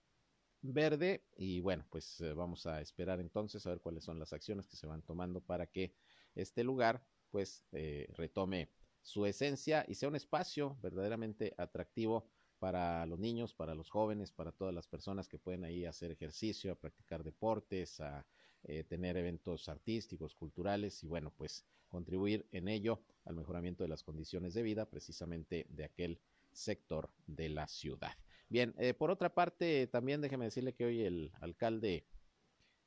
verde 0.61 1.25
y 1.37 1.61
bueno, 1.61 1.87
pues 1.89 2.21
eh, 2.21 2.33
vamos 2.33 2.67
a 2.67 2.81
esperar 2.81 3.21
entonces 3.21 3.65
a 3.67 3.71
ver 3.71 3.81
cuáles 3.81 4.05
son 4.05 4.19
las 4.19 4.33
acciones 4.33 4.67
que 4.67 4.77
se 4.77 4.87
van 4.87 5.03
tomando 5.03 5.41
para 5.41 5.67
que 5.67 5.95
este 6.35 6.65
lugar 6.65 7.07
pues 7.31 7.65
eh, 7.73 8.09
retome 8.17 8.71
su 9.03 9.25
esencia 9.25 9.85
y 9.89 9.95
sea 9.95 10.09
un 10.09 10.17
espacio 10.17 10.77
verdaderamente 10.83 11.55
atractivo 11.59 12.29
para 12.59 13.07
los 13.07 13.19
niños, 13.19 13.55
para 13.55 13.75
los 13.75 13.91
jóvenes, 13.91 14.33
para 14.33 14.51
todas 14.51 14.75
las 14.75 14.89
personas 14.89 15.29
que 15.29 15.39
pueden 15.39 15.65
ahí 15.65 15.85
hacer 15.85 16.11
ejercicio, 16.11 16.73
a 16.73 16.75
practicar 16.75 17.23
deportes, 17.23 18.01
a 18.01 18.27
eh, 18.65 18.83
tener 18.83 19.17
eventos 19.17 19.69
artísticos, 19.69 20.35
culturales 20.35 21.05
y 21.05 21.07
bueno, 21.07 21.33
pues 21.37 21.65
contribuir 21.97 22.47
en 22.53 22.69
ello 22.69 23.01
al 23.25 23.37
mejoramiento 23.37 23.83
de 23.83 23.89
las 23.89 24.03
condiciones 24.03 24.53
de 24.53 24.63
vida 24.63 24.85
precisamente 24.85 25.67
de 25.71 25.85
aquel 25.85 26.21
sector 26.53 27.09
de 27.27 27.49
la 27.49 27.67
ciudad. 27.69 28.13
Bien, 28.51 28.75
eh, 28.77 28.93
por 28.93 29.11
otra 29.11 29.33
parte, 29.33 29.87
también 29.87 30.21
déjeme 30.21 30.45
decirle 30.45 30.75
que 30.75 30.85
hoy 30.85 31.01
el 31.01 31.33
alcalde 31.41 32.07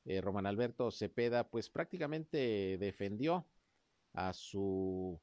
eh, 0.06 0.22
Román 0.22 0.46
Alberto 0.46 0.92
Cepeda, 0.92 1.50
pues 1.50 1.72
prácticamente 1.72 2.78
defendió 2.80 3.48
a 4.14 4.32
su 4.34 5.20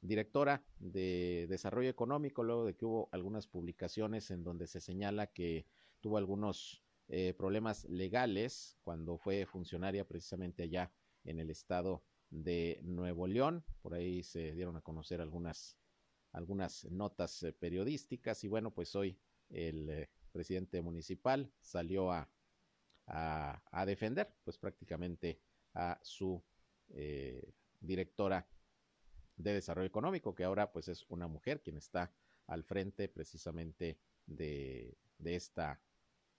directora 0.00 0.64
de 0.78 1.46
Desarrollo 1.48 1.90
Económico, 1.90 2.44
luego 2.44 2.64
de 2.64 2.76
que 2.76 2.84
hubo 2.84 3.08
algunas 3.10 3.48
publicaciones 3.48 4.30
en 4.30 4.44
donde 4.44 4.68
se 4.68 4.80
señala 4.80 5.26
que 5.26 5.66
tuvo 6.00 6.16
algunos 6.16 6.80
eh, 7.08 7.34
problemas 7.36 7.86
legales 7.86 8.78
cuando 8.84 9.18
fue 9.18 9.46
funcionaria 9.46 10.06
precisamente 10.06 10.62
allá 10.62 10.92
en 11.24 11.40
el 11.40 11.50
estado 11.50 12.04
de 12.30 12.80
Nuevo 12.82 13.26
León. 13.26 13.64
Por 13.82 13.94
ahí 13.94 14.22
se 14.22 14.52
dieron 14.52 14.76
a 14.76 14.80
conocer 14.80 15.20
algunas, 15.20 15.76
algunas 16.32 16.84
notas 16.90 17.42
eh, 17.42 17.52
periodísticas 17.52 18.44
y 18.44 18.48
bueno, 18.48 18.72
pues 18.72 18.94
hoy 18.94 19.18
el 19.50 19.88
eh, 19.88 20.10
presidente 20.32 20.80
municipal 20.82 21.52
salió 21.60 22.12
a, 22.12 22.28
a, 23.06 23.86
defender 23.86 24.34
pues 24.44 24.58
prácticamente 24.58 25.40
a 25.74 25.98
su 26.02 26.42
directora 27.80 28.46
de 29.36 29.54
Desarrollo 29.54 29.86
Económico, 29.86 30.34
que 30.34 30.44
ahora 30.44 30.72
pues 30.72 30.88
es 30.88 31.04
una 31.08 31.26
mujer 31.26 31.62
quien 31.62 31.76
está 31.76 32.12
al 32.46 32.64
frente 32.64 33.08
precisamente 33.08 33.98
de, 34.26 34.96
de 35.18 35.36
esta 35.36 35.80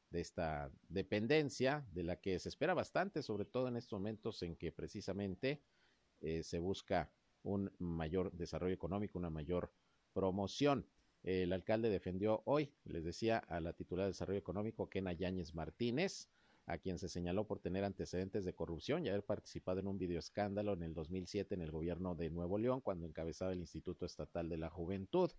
de 0.10 0.22
esta 0.22 0.72
dependencia 0.88 1.86
de 1.92 2.04
la 2.04 2.20
que 2.22 2.40
se 2.40 2.50
espera 2.50 2.74
bastante, 2.74 3.22
sobre 3.22 3.46
todo 3.46 3.68
en 3.68 3.76
estos 3.76 4.00
momentos 4.00 4.42
en 4.44 4.56
que 4.56 4.72
precisamente 4.72 5.62
eh, 6.22 6.44
se 6.44 6.60
busca 6.60 7.12
un 7.44 7.72
mayor 7.80 8.32
desarrollo 8.34 8.74
económico, 8.74 9.18
una 9.18 9.30
mayor 9.30 9.72
promoción. 10.14 10.86
El 11.24 11.54
alcalde 11.54 11.90
defendió 11.90 12.42
hoy, 12.46 12.74
les 12.86 13.04
decía, 13.04 13.38
a 13.38 13.60
la 13.60 13.74
titular 13.74 14.06
de 14.06 14.12
Desarrollo 14.12 14.40
Económico, 14.40 14.90
Kena 14.90 15.14
Yáñez 15.14 15.54
Martínez, 15.54 16.30
a 16.68 16.78
quien 16.78 17.00
se 17.00 17.08
señaló 17.08 17.48
por 17.48 17.60
tener 17.60 17.84
antecedentes 17.84 18.44
de 18.46 18.54
corrupción 18.54 19.06
y 19.06 19.10
haber 19.10 19.24
participado 19.24 19.80
en 19.80 19.88
un 19.88 19.98
videoescándalo 19.98 20.74
en 20.74 20.84
el 20.84 20.94
2007 20.94 21.56
en 21.56 21.62
el 21.62 21.72
gobierno 21.72 22.14
de 22.16 22.30
Nuevo 22.30 22.58
León, 22.58 22.82
cuando 22.82 23.06
encabezaba 23.06 23.54
el 23.54 23.60
Instituto 23.60 24.06
Estatal 24.06 24.50
de 24.50 24.58
la 24.58 24.70
Juventud. 24.70 25.32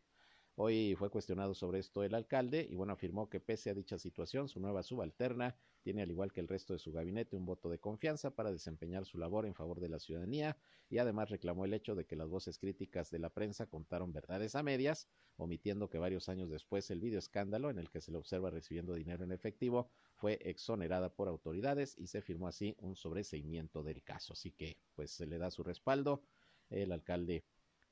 Hoy 0.60 0.96
fue 0.96 1.08
cuestionado 1.08 1.54
sobre 1.54 1.78
esto 1.78 2.02
el 2.02 2.16
alcalde 2.16 2.66
y 2.68 2.74
bueno, 2.74 2.92
afirmó 2.92 3.30
que 3.30 3.38
pese 3.38 3.70
a 3.70 3.74
dicha 3.74 3.96
situación, 3.96 4.48
su 4.48 4.58
nueva 4.58 4.82
subalterna 4.82 5.54
tiene 5.84 6.02
al 6.02 6.10
igual 6.10 6.32
que 6.32 6.40
el 6.40 6.48
resto 6.48 6.72
de 6.72 6.80
su 6.80 6.90
gabinete 6.90 7.36
un 7.36 7.46
voto 7.46 7.70
de 7.70 7.78
confianza 7.78 8.34
para 8.34 8.50
desempeñar 8.50 9.04
su 9.04 9.18
labor 9.18 9.46
en 9.46 9.54
favor 9.54 9.78
de 9.78 9.88
la 9.88 10.00
ciudadanía 10.00 10.56
y 10.90 10.98
además 10.98 11.30
reclamó 11.30 11.64
el 11.64 11.74
hecho 11.74 11.94
de 11.94 12.06
que 12.06 12.16
las 12.16 12.28
voces 12.28 12.58
críticas 12.58 13.08
de 13.12 13.20
la 13.20 13.30
prensa 13.30 13.66
contaron 13.66 14.12
verdades 14.12 14.56
a 14.56 14.64
medias, 14.64 15.06
omitiendo 15.36 15.88
que 15.90 15.98
varios 15.98 16.28
años 16.28 16.50
después 16.50 16.90
el 16.90 16.98
video 16.98 17.20
escándalo 17.20 17.70
en 17.70 17.78
el 17.78 17.88
que 17.88 18.00
se 18.00 18.10
le 18.10 18.18
observa 18.18 18.50
recibiendo 18.50 18.94
dinero 18.94 19.22
en 19.22 19.30
efectivo 19.30 19.88
fue 20.16 20.40
exonerada 20.42 21.14
por 21.14 21.28
autoridades 21.28 21.96
y 21.96 22.08
se 22.08 22.20
firmó 22.20 22.48
así 22.48 22.74
un 22.80 22.96
sobreseimiento 22.96 23.84
del 23.84 24.02
caso. 24.02 24.32
Así 24.32 24.50
que 24.50 24.76
pues 24.96 25.12
se 25.12 25.26
le 25.26 25.38
da 25.38 25.52
su 25.52 25.62
respaldo 25.62 26.20
el 26.68 26.90
alcalde 26.90 27.44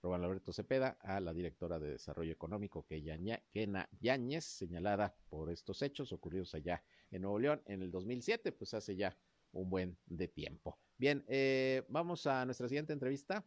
Roban 0.02 0.22
Alberto 0.22 0.52
Cepeda, 0.52 0.98
a 1.00 1.20
la 1.20 1.32
directora 1.32 1.78
de 1.78 1.92
Desarrollo 1.92 2.32
Económico, 2.32 2.86
Kena 2.86 3.88
Yáñez, 4.00 4.44
señalada 4.44 5.16
por 5.28 5.50
estos 5.50 5.82
hechos 5.82 6.12
ocurridos 6.12 6.54
allá 6.54 6.82
en 7.10 7.22
Nuevo 7.22 7.38
León 7.38 7.62
en 7.66 7.82
el 7.82 7.90
2007, 7.90 8.52
pues 8.52 8.74
hace 8.74 8.96
ya 8.96 9.16
un 9.52 9.70
buen 9.70 9.98
de 10.06 10.28
tiempo. 10.28 10.78
Bien, 10.98 11.24
eh, 11.28 11.84
vamos 11.88 12.26
a 12.26 12.44
nuestra 12.44 12.68
siguiente 12.68 12.92
entrevista. 12.92 13.44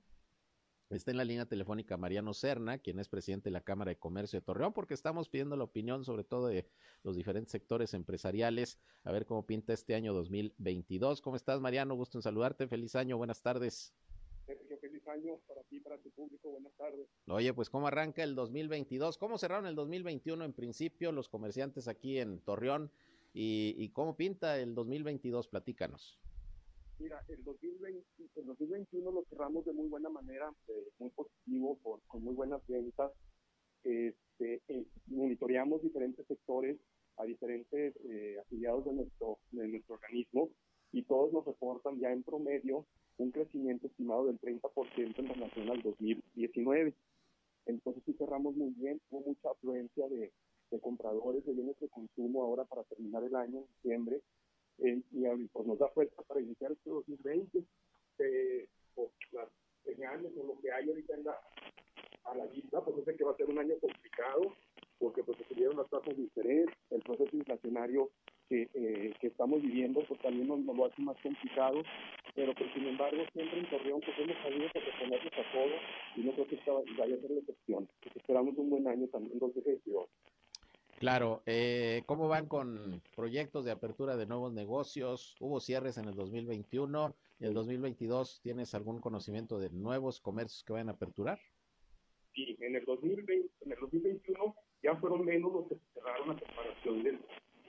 Está 0.89 1.11
en 1.11 1.17
la 1.17 1.23
línea 1.23 1.45
telefónica 1.45 1.97
Mariano 1.97 2.33
Serna, 2.33 2.79
quien 2.79 2.97
es 2.99 3.07
presidente 3.07 3.49
de 3.49 3.51
la 3.51 3.61
Cámara 3.61 3.89
de 3.89 3.99
Comercio 3.99 4.39
de 4.39 4.45
Torreón, 4.45 4.73
porque 4.73 4.95
estamos 4.95 5.29
pidiendo 5.29 5.55
la 5.55 5.65
opinión 5.65 6.03
sobre 6.03 6.23
todo 6.23 6.47
de 6.47 6.67
los 7.03 7.15
diferentes 7.15 7.51
sectores 7.51 7.93
empresariales, 7.93 8.79
a 9.03 9.11
ver 9.11 9.27
cómo 9.27 9.45
pinta 9.45 9.71
este 9.71 9.93
año 9.93 10.13
2022. 10.15 11.21
¿Cómo 11.21 11.35
estás, 11.35 11.61
Mariano? 11.61 11.93
Gusto 11.93 12.17
en 12.17 12.23
saludarte. 12.23 12.67
Feliz 12.67 12.95
año, 12.95 13.17
buenas 13.17 13.43
tardes 13.43 13.93
año 15.09 15.39
para 15.47 15.63
ti, 15.63 15.79
para 15.79 15.97
tu 15.97 16.09
público. 16.11 16.51
Buenas 16.51 16.73
tardes. 16.75 17.07
Oye, 17.27 17.53
pues 17.53 17.69
¿cómo 17.69 17.87
arranca 17.87 18.23
el 18.23 18.35
2022? 18.35 19.17
¿Cómo 19.17 19.37
cerraron 19.37 19.65
el 19.65 19.75
2021 19.75 20.45
en 20.45 20.53
principio 20.53 21.11
los 21.11 21.29
comerciantes 21.29 21.87
aquí 21.87 22.19
en 22.19 22.39
Torreón? 22.39 22.91
¿Y, 23.33 23.89
cómo 23.89 24.15
pinta 24.15 24.59
el 24.59 24.73
2022? 24.73 25.47
Platícanos. 25.47 26.19
Mira, 26.97 27.23
el, 27.29 27.43
2020, 27.43 28.03
el 28.35 28.45
2021 28.45 29.11
lo 29.11 29.23
cerramos 29.29 29.65
de 29.65 29.71
muy 29.71 29.87
buena 29.87 30.09
manera, 30.09 30.51
muy 30.97 31.09
positivo, 31.11 31.77
con, 32.07 32.23
muy 32.23 32.33
buenas 32.33 32.65
ventas. 32.67 33.11
Este, 33.83 34.61
eh, 34.67 34.85
monitoreamos 35.05 35.81
diferentes 35.81 36.25
sectores 36.27 36.77
a 37.17 37.23
diferentes 37.25 37.95
eh, 38.05 38.37
afiliados 38.39 38.85
de 38.85 38.93
nuestro, 38.93 39.39
de 39.51 39.67
nuestro 39.67 39.95
organismo 39.95 40.49
y 40.91 41.03
todos 41.03 41.31
nos 41.31 41.45
reportan 41.45 41.99
ya 41.99 42.11
en 42.11 42.23
promedio 42.23 42.85
un 43.19 43.31
crecimiento 43.31 43.87
estimado 43.87 44.25
del 44.25 44.39
30% 44.39 45.19
en 45.19 45.27
relación 45.27 45.69
al 45.69 45.81
2019. 45.81 46.93
Entonces 47.65 48.03
sí 48.05 48.13
cerramos 48.13 48.55
muy 48.55 48.71
bien, 48.71 48.99
hubo 49.11 49.27
mucha 49.27 49.49
afluencia 49.49 50.07
de, 50.07 50.31
compradores 50.81 51.45
de 51.45 51.53
bienes 51.53 51.79
de 51.79 51.89
consumo 51.89 52.43
ahora 52.43 52.63
para 52.63 52.83
terminar 52.83 53.23
el 53.23 53.35
año 53.35 53.57
en 53.57 53.65
diciembre 53.75 54.21
eh, 54.77 55.01
y 55.11 55.47
pues 55.47 55.67
nos 55.67 55.79
da 55.79 55.87
fuerza 55.89 56.21
para 56.27 56.41
iniciar 56.41 56.71
este 56.71 56.91
2020 56.91 57.63
eh, 58.19 58.67
por 58.93 59.09
las 59.31 59.49
señales 59.83 60.31
o 60.37 60.45
lo 60.45 60.59
que 60.61 60.71
hay 60.71 60.87
ahorita 60.87 61.15
en 61.15 61.23
la, 61.23 61.35
a 62.25 62.35
la 62.35 62.45
vista, 62.45 62.81
pues 62.81 63.03
sé 63.03 63.15
que 63.15 63.23
va 63.23 63.31
a 63.31 63.37
ser 63.37 63.49
un 63.49 63.57
año 63.57 63.75
complicado 63.79 64.53
porque 64.99 65.23
pues 65.23 65.37
subieron 65.47 65.77
las 65.77 65.89
tasas 65.89 66.15
de 66.15 66.23
interés, 66.23 66.67
el 66.91 67.01
proceso 67.01 67.35
inflacionario 67.35 68.11
que, 68.49 68.69
eh, 68.73 69.13
que 69.19 69.27
estamos 69.27 69.61
viviendo 69.61 70.01
pues 70.07 70.19
también 70.21 70.47
nos, 70.47 70.59
lo 70.59 70.85
hace 70.85 71.01
más 71.01 71.17
complicado, 71.21 71.81
pero 72.35 72.53
pues 72.53 72.71
sin 72.73 72.87
embargo 72.87 73.23
siempre 73.33 73.59
en 73.59 73.69
Torreón 73.69 74.01
pues 74.01 74.17
hemos 74.19 74.37
salido 74.43 74.67
a 74.67 74.79
reponernos 74.79 75.33
a 75.33 75.51
todo 75.51 75.75
y 76.15 76.21
no 76.21 76.31
creo 76.33 76.47
que 76.47 76.55
esta 76.55 76.71
vaya 76.71 77.15
a 77.15 77.19
ser 77.19 77.31
la 77.31 77.39
excepción. 77.39 77.89
Pues, 78.01 78.15
esperamos 78.15 78.57
un 78.57 78.69
buen 78.69 78.87
año 78.87 79.07
también 79.07 79.39
2022. 79.39 80.07
Claro, 80.99 81.41
eh, 81.45 82.03
¿cómo 82.05 82.27
van 82.27 82.47
con 82.47 83.01
proyectos 83.15 83.63
de 83.63 83.71
apertura 83.71 84.17
de 84.17 84.25
nuevos 84.25 84.51
negocios? 84.51 85.37
¿Hubo 85.39 85.61
cierres 85.61 85.97
en 85.97 86.05
el 86.05 86.15
2021? 86.15 87.15
¿En 87.39 87.47
el 87.47 87.53
2022 87.53 88.41
tienes 88.41 88.75
algún 88.75 88.99
conocimiento 88.99 89.59
de 89.59 89.69
nuevos 89.69 90.19
comercios 90.19 90.61
que 90.65 90.73
vayan 90.73 90.89
a 90.89 90.93
aperturar? 90.93 91.39
Sí, 92.35 92.57
en 92.59 92.75
el 92.75 92.83
2020, 92.83 93.49
en 93.61 93.71
el 93.71 93.79
2021 93.79 94.55
ya 94.83 94.95
fueron 94.97 95.25
menos 95.25 95.53
los 95.53 95.67
que 95.69 95.75
cerraron 95.93 96.31
a 96.31 96.39
comparación 96.39 97.03
del, 97.03 97.19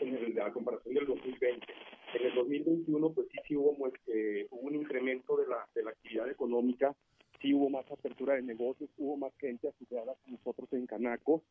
en 0.01 0.17
el, 0.17 0.35
la 0.35 0.53
comparación 0.53 0.95
del 0.95 1.07
2020. 1.07 1.67
En 2.13 2.27
el 2.27 2.35
2021, 2.35 3.13
pues 3.13 3.29
sí, 3.31 3.39
sí 3.47 3.57
hubo, 3.57 3.77
eh, 4.09 4.47
hubo 4.51 4.67
un 4.67 4.75
incremento 4.75 5.37
de 5.37 5.47
la, 5.47 5.91
actividad 5.91 6.29
económica, 6.29 6.97
sí 7.41 7.55
hubo 7.55 7.71
más 7.71 7.89
apertura 7.91 8.35
de 8.35 8.43
negocios, 8.43 8.91
hubo 8.99 9.17
más 9.17 9.33
gente 9.39 9.69
asociada 9.69 10.17
con 10.23 10.33
nosotros 10.33 10.73
en 10.73 10.87
Canaco. 10.87 11.43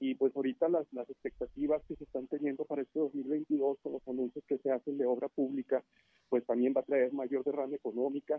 Y 0.00 0.16
pues 0.16 0.34
ahorita 0.34 0.68
las, 0.68 0.88
expectativas 1.08 1.84
que 1.86 1.94
se 1.94 2.02
están 2.02 2.26
teniendo 2.26 2.64
para 2.64 2.82
este 2.82 2.98
2022 2.98 3.78
con 3.80 3.92
los 3.92 4.08
anuncios 4.08 4.44
que 4.48 4.58
se 4.58 4.72
hacen 4.72 4.98
de 4.98 5.06
obra 5.06 5.28
pública, 5.28 5.84
pues 6.28 6.44
también 6.44 6.74
va 6.76 6.80
a 6.80 6.84
traer 6.84 7.12
mayor 7.12 7.44
derrama 7.44 7.76
económica 7.76 8.38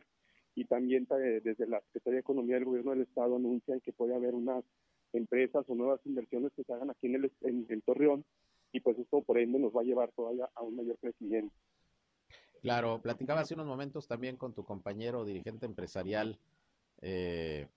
y 0.56 0.66
también 0.66 1.08
eh, 1.12 1.40
desde 1.42 1.66
la 1.66 1.80
Secretaría 1.80 2.16
de 2.16 2.22
Economía 2.22 2.56
del 2.56 2.66
Gobierno 2.66 2.92
del 2.92 3.04
Estado 3.04 3.38
anuncian 3.38 3.80
que 3.80 3.94
puede 3.94 4.14
haber 4.14 4.36
unas 4.36 4.66
empresas 5.14 5.64
o 5.70 5.76
nuevas 5.76 6.02
inversiones 6.06 6.52
que 6.54 6.64
se 6.66 6.74
hagan 6.74 6.90
aquí 6.90 7.08
en 7.08 7.16
el, 7.16 7.32
en 7.44 7.82
Torreón 7.82 8.26
y 8.74 8.80
pues 8.82 8.98
esto 9.00 9.22
por 9.22 9.38
ende 9.38 9.60
nos 9.60 9.72
va 9.72 9.82
a 9.82 9.86
llevar 9.86 10.12
todavía 10.12 10.50
a 10.56 10.64
un 10.64 10.76
mayor 10.76 10.98
crecimiento. 10.98 11.56
Claro, 12.62 13.02
platicaba 13.02 13.42
hace 13.42 13.54
unos 13.54 13.68
momentos 13.68 14.08
también 14.08 14.36
con 14.36 14.54
tu 14.54 14.66
compañero 14.66 15.24
dirigente 15.24 15.66
empresarial, 15.66 16.40
eh, 17.02 17.68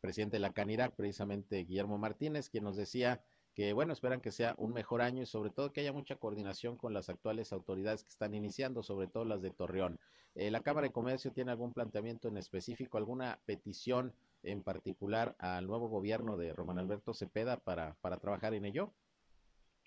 presidente 0.00 0.36
de 0.36 0.40
la 0.40 0.52
Canirac, 0.52 0.94
precisamente 0.94 1.64
Guillermo 1.64 1.98
Martínez, 1.98 2.48
quien 2.48 2.64
nos 2.64 2.76
decía 2.76 3.22
que 3.54 3.72
bueno, 3.72 3.92
esperan 3.92 4.20
que 4.20 4.30
sea 4.30 4.54
un 4.56 4.72
mejor 4.72 5.02
año 5.02 5.22
y 5.22 5.26
sobre 5.26 5.50
todo 5.50 5.72
que 5.72 5.80
haya 5.80 5.92
mucha 5.92 6.16
coordinación 6.16 6.76
con 6.76 6.94
las 6.94 7.08
actuales 7.08 7.52
autoridades 7.52 8.04
que 8.04 8.10
están 8.10 8.32
iniciando, 8.32 8.82
sobre 8.82 9.08
todo 9.08 9.24
las 9.24 9.42
de 9.42 9.50
Torreón. 9.50 9.98
Eh, 10.34 10.50
¿La 10.50 10.60
Cámara 10.60 10.86
de 10.86 10.92
Comercio 10.92 11.32
tiene 11.32 11.50
algún 11.50 11.72
planteamiento 11.74 12.28
en 12.28 12.38
específico, 12.38 12.96
alguna 12.96 13.40
petición 13.44 14.14
en 14.44 14.62
particular 14.62 15.34
al 15.40 15.66
nuevo 15.66 15.88
gobierno 15.88 16.36
de 16.36 16.52
Román 16.52 16.78
Alberto 16.78 17.12
Cepeda 17.12 17.56
para, 17.56 17.96
para 18.00 18.18
trabajar 18.18 18.54
en 18.54 18.64
ello? 18.64 18.92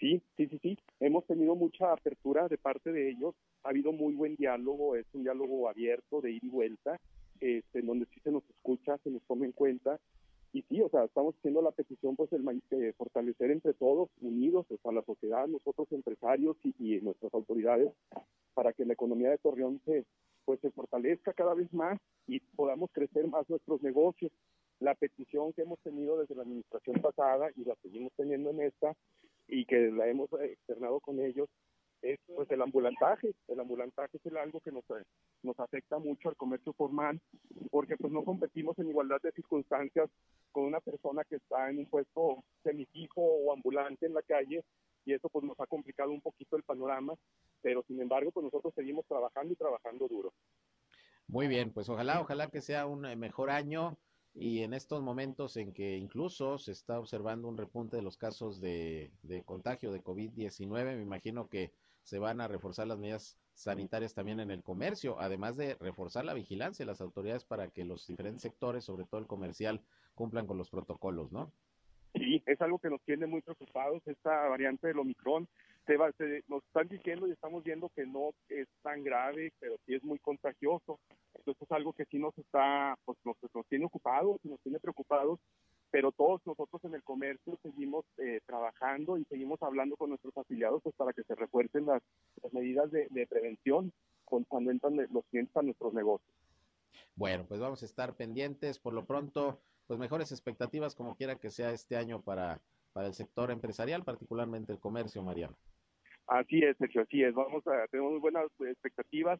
Sí, 0.01 0.21
sí, 0.35 0.47
sí, 0.47 0.59
sí. 0.61 0.77
Hemos 0.99 1.25
tenido 1.27 1.55
mucha 1.55 1.93
apertura 1.93 2.49
de 2.49 2.57
parte 2.57 2.91
de 2.91 3.11
ellos. 3.11 3.35
Ha 3.63 3.69
habido 3.69 3.93
muy 3.93 4.13
buen 4.15 4.35
diálogo, 4.35 4.97
es 4.97 5.05
un 5.13 5.23
diálogo 5.23 5.69
abierto 5.69 6.19
de 6.19 6.31
ir 6.31 6.43
y 6.43 6.49
vuelta, 6.49 6.99
este, 7.39 7.79
en 7.79 7.85
donde 7.85 8.07
sí 8.07 8.19
se 8.21 8.31
nos 8.31 8.43
escucha, 8.49 8.97
se 8.97 9.11
nos 9.11 9.21
toma 9.27 9.45
en 9.45 9.53
cuenta 9.53 9.99
y 10.53 10.63
sí, 10.63 10.81
o 10.81 10.89
sea, 10.89 11.05
estamos 11.05 11.35
haciendo 11.37 11.61
la 11.61 11.71
petición, 11.71 12.15
pues, 12.15 12.31
el 12.33 12.45
eh, 12.71 12.93
fortalecer 12.97 13.51
entre 13.51 13.73
todos, 13.73 14.09
unidos, 14.19 14.65
o 14.69 14.77
sea, 14.81 14.91
la 14.91 15.03
sociedad, 15.03 15.47
nosotros 15.47 15.89
empresarios 15.91 16.57
y, 16.63 16.99
nuestras 17.01 17.33
autoridades, 17.33 17.93
para 18.53 18.73
que 18.73 18.85
la 18.85 18.93
economía 18.93 19.29
de 19.29 19.37
Torreón 19.37 19.81
se, 19.85 20.05
pues, 20.43 20.59
se 20.59 20.71
fortalezca 20.71 21.31
cada 21.33 21.53
vez 21.53 21.71
más 21.73 21.97
y 22.27 22.41
podamos 22.41 22.89
crecer 22.91 23.27
más 23.27 23.49
nuestros 23.49 23.81
negocios. 23.81 24.31
La 24.79 24.95
petición 24.95 25.53
que 25.53 25.61
hemos 25.61 25.79
tenido 25.79 26.19
desde 26.19 26.35
la 26.35 26.41
administración 26.41 27.01
pasada 27.01 27.49
y 27.55 27.63
la 27.63 27.75
seguimos 27.81 28.11
teniendo 28.17 28.49
en 28.49 28.61
esta 28.61 28.93
y 29.47 29.65
que 29.65 29.91
la 29.91 30.07
hemos 30.07 30.29
externado 30.33 30.99
con 30.99 31.19
ellos 31.19 31.49
es 32.01 32.19
pues 32.35 32.49
el 32.51 32.61
ambulantaje. 32.61 33.33
El 33.47 33.59
ambulantaje 33.59 34.17
es 34.17 34.33
algo 34.33 34.59
que 34.59 34.71
nos, 34.71 34.83
nos 35.43 35.59
afecta 35.59 35.99
mucho 35.99 36.29
al 36.29 36.35
comercio 36.35 36.73
formal 36.73 37.21
porque 37.69 37.97
pues 37.97 38.11
no 38.11 38.23
competimos 38.23 38.77
en 38.79 38.89
igualdad 38.89 39.21
de 39.21 39.31
circunstancias 39.31 40.09
con 40.51 40.65
una 40.65 40.79
persona 40.79 41.23
que 41.23 41.35
está 41.35 41.69
en 41.69 41.79
un 41.79 41.85
puesto 41.85 42.43
semifijo 42.63 43.21
o 43.21 43.53
ambulante 43.53 44.05
en 44.05 44.13
la 44.13 44.21
calle 44.21 44.63
y 45.05 45.13
eso 45.13 45.29
pues 45.29 45.45
nos 45.45 45.59
ha 45.59 45.67
complicado 45.67 46.11
un 46.11 46.21
poquito 46.21 46.55
el 46.55 46.63
panorama, 46.63 47.13
pero 47.61 47.83
sin 47.87 48.01
embargo 48.01 48.31
pues 48.31 48.43
nosotros 48.43 48.73
seguimos 48.75 49.05
trabajando 49.07 49.53
y 49.53 49.55
trabajando 49.55 50.07
duro. 50.07 50.33
Muy 51.27 51.47
bien, 51.47 51.71
pues 51.71 51.87
ojalá, 51.89 52.19
ojalá 52.19 52.49
que 52.49 52.61
sea 52.61 52.85
un 52.85 53.05
eh, 53.05 53.15
mejor 53.15 53.49
año 53.49 53.97
y 54.33 54.61
en 54.61 54.73
estos 54.73 55.01
momentos 55.01 55.57
en 55.57 55.73
que 55.73 55.97
incluso 55.97 56.57
se 56.57 56.71
está 56.71 56.99
observando 56.99 57.47
un 57.47 57.57
repunte 57.57 57.97
de 57.97 58.01
los 58.01 58.17
casos 58.17 58.61
de, 58.61 59.11
contagio 59.45 59.91
de 59.91 60.03
COVID-19, 60.03 60.95
me 60.95 61.01
imagino 61.01 61.49
que 61.49 61.71
se 62.03 62.17
van 62.17 62.41
a 62.41 62.47
reforzar 62.47 62.87
las 62.87 62.97
medidas 62.97 63.37
sanitarias 63.53 64.13
también 64.13 64.39
en 64.39 64.49
el 64.49 64.63
comercio, 64.63 65.19
además 65.19 65.57
de 65.57 65.75
reforzar 65.75 66.25
la 66.25 66.33
vigilancia 66.33 66.85
de 66.85 66.91
las 66.91 67.01
autoridades 67.01 67.43
para 67.43 67.67
que 67.67 67.83
los 67.83 68.07
diferentes 68.07 68.41
sectores, 68.41 68.85
sobre 68.85 69.05
todo 69.05 69.19
el 69.19 69.27
comercial, 69.27 69.81
cumplan 70.15 70.47
con 70.47 70.57
los 70.57 70.69
protocolos, 70.69 71.31
¿no? 71.31 71.51
Sí, 72.13 72.41
es 72.45 72.59
algo 72.61 72.79
que 72.79 72.89
nos 72.89 73.01
tiene 73.01 73.25
muy 73.25 73.41
preocupados, 73.41 74.01
esta 74.05 74.47
variante 74.47 74.87
del 74.87 74.99
Omicron. 74.99 75.47
Se 75.91 75.97
va, 75.97 76.09
nos 76.47 76.63
están 76.63 76.87
diciendo 76.87 77.27
y 77.27 77.31
estamos 77.31 77.65
viendo 77.65 77.89
que 77.89 78.05
no 78.05 78.29
es 78.47 78.69
tan 78.81 79.03
grave, 79.03 79.51
pero 79.59 79.75
sí 79.85 79.93
es 79.93 80.01
muy 80.05 80.19
contagioso. 80.19 81.01
Entonces 81.33 81.63
es 81.63 81.71
algo 81.73 81.91
que 81.91 82.05
sí 82.05 82.17
nos 82.17 82.37
está, 82.37 82.95
pues 83.03 83.17
nos, 83.25 83.35
nos 83.53 83.67
tiene 83.67 83.83
ocupados, 83.83 84.39
nos 84.45 84.61
tiene 84.61 84.79
preocupados 84.79 85.37
pero 85.89 86.13
todos 86.13 86.39
nosotros 86.45 86.81
en 86.85 86.95
el 86.95 87.03
comercio 87.03 87.59
seguimos 87.61 88.05
eh, 88.19 88.39
trabajando 88.45 89.17
y 89.17 89.25
seguimos 89.25 89.61
hablando 89.61 89.97
con 89.97 90.07
nuestros 90.07 90.37
afiliados 90.37 90.81
pues, 90.81 90.95
para 90.95 91.11
que 91.11 91.23
se 91.23 91.35
refuercen 91.35 91.85
las, 91.85 92.01
medidas 92.53 92.89
de, 92.91 93.27
prevención 93.29 93.91
con, 94.23 94.45
cuando 94.45 94.71
entran 94.71 94.95
los 95.11 95.25
clientes 95.25 95.57
a 95.57 95.61
nuestros 95.61 95.93
negocios. 95.93 96.31
Bueno, 97.15 97.43
pues 97.45 97.59
vamos 97.59 97.83
a 97.83 97.85
estar 97.85 98.15
pendientes. 98.15 98.79
Por 98.79 98.93
lo 98.93 99.03
pronto, 99.03 99.59
pues 99.87 99.99
mejores 99.99 100.31
expectativas 100.31 100.95
como 100.95 101.17
quiera 101.17 101.35
que 101.35 101.49
sea 101.49 101.71
este 101.73 101.97
año 101.97 102.21
para, 102.21 102.61
para 102.93 103.07
el 103.07 103.13
sector 103.13 103.51
empresarial, 103.51 104.05
particularmente 104.05 104.71
el 104.71 104.79
comercio, 104.79 105.21
Mariano. 105.23 105.57
Así 106.27 106.59
es, 106.59 106.77
Sergio, 106.77 107.01
así 107.01 107.23
es. 107.23 107.33
Vamos 107.33 107.65
a, 107.67 107.87
tenemos 107.87 108.11
muy 108.11 108.21
buenas 108.21 108.45
expectativas. 108.59 109.39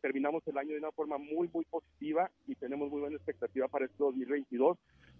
terminamos 0.00 0.46
el 0.46 0.58
año 0.58 0.72
de 0.72 0.78
una 0.78 0.92
forma 0.92 1.18
muy, 1.18 1.48
muy 1.52 1.64
positiva 1.64 2.30
y 2.46 2.54
tenemos 2.56 2.90
muy 2.90 3.00
buena 3.00 3.16
expectativa 3.16 3.68
para 3.68 3.86
este 3.86 3.96
2022 3.98 4.78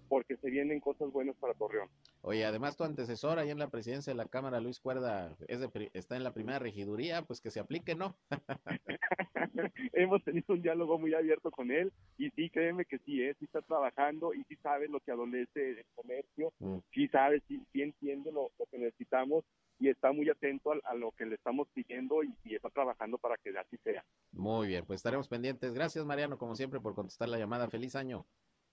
porque 0.08 0.36
se 0.36 0.50
vienen 0.50 0.80
cosas 0.80 1.10
buenas 1.12 1.36
para 1.36 1.54
Torreón. 1.54 1.88
Oye, 2.22 2.44
además 2.44 2.76
tu 2.76 2.84
antecesor 2.84 3.38
ahí 3.38 3.50
en 3.50 3.58
la 3.58 3.70
presidencia 3.70 4.12
de 4.12 4.16
la 4.16 4.26
Cámara, 4.26 4.60
Luis 4.60 4.80
Cuerda, 4.80 5.36
es 5.48 5.60
está 5.92 6.16
en 6.16 6.24
la 6.24 6.32
primera 6.32 6.58
regiduría, 6.58 7.22
pues 7.22 7.40
que 7.40 7.50
se 7.50 7.60
aplique, 7.60 7.94
¿no? 7.94 8.16
Hemos 9.92 10.22
tenido 10.24 10.54
un 10.54 10.62
diálogo 10.62 10.98
muy 10.98 11.14
abierto 11.14 11.50
con 11.50 11.70
él 11.70 11.92
y 12.18 12.30
sí, 12.30 12.50
créeme 12.50 12.84
que 12.84 12.98
sí, 12.98 13.22
¿eh? 13.22 13.34
sí 13.38 13.46
está 13.46 13.62
trabajando 13.62 14.34
y 14.34 14.44
sí 14.44 14.56
sabe 14.56 14.88
lo 14.88 15.00
que 15.00 15.12
adolece 15.12 15.70
el 15.70 15.86
comercio, 15.94 16.52
mm. 16.58 16.78
sí 16.92 17.08
sabe, 17.08 17.42
sí, 17.48 17.62
entiende 17.74 18.32
lo, 18.32 18.50
que 18.70 18.78
necesitamos 18.78 19.44
y 19.78 19.88
está 19.88 20.12
muy 20.12 20.28
atento 20.30 20.72
a, 20.84 20.94
lo 20.94 21.12
que 21.12 21.26
le 21.26 21.34
estamos 21.34 21.68
pidiendo 21.74 22.22
y, 22.22 22.34
y, 22.44 22.54
está 22.54 22.70
trabajando 22.70 23.18
para 23.18 23.36
que 23.36 23.50
así 23.58 23.76
sea. 23.84 24.04
Muy 24.32 24.68
bien, 24.68 24.84
pues 24.86 24.98
estaremos 24.98 25.28
pendientes. 25.28 25.74
Gracias, 25.74 26.04
Mariano, 26.04 26.38
como 26.38 26.54
siempre, 26.54 26.80
por 26.80 26.94
contestar 26.94 27.28
la 27.28 27.38
llamada. 27.38 27.68
Feliz 27.68 27.94
año. 27.94 28.26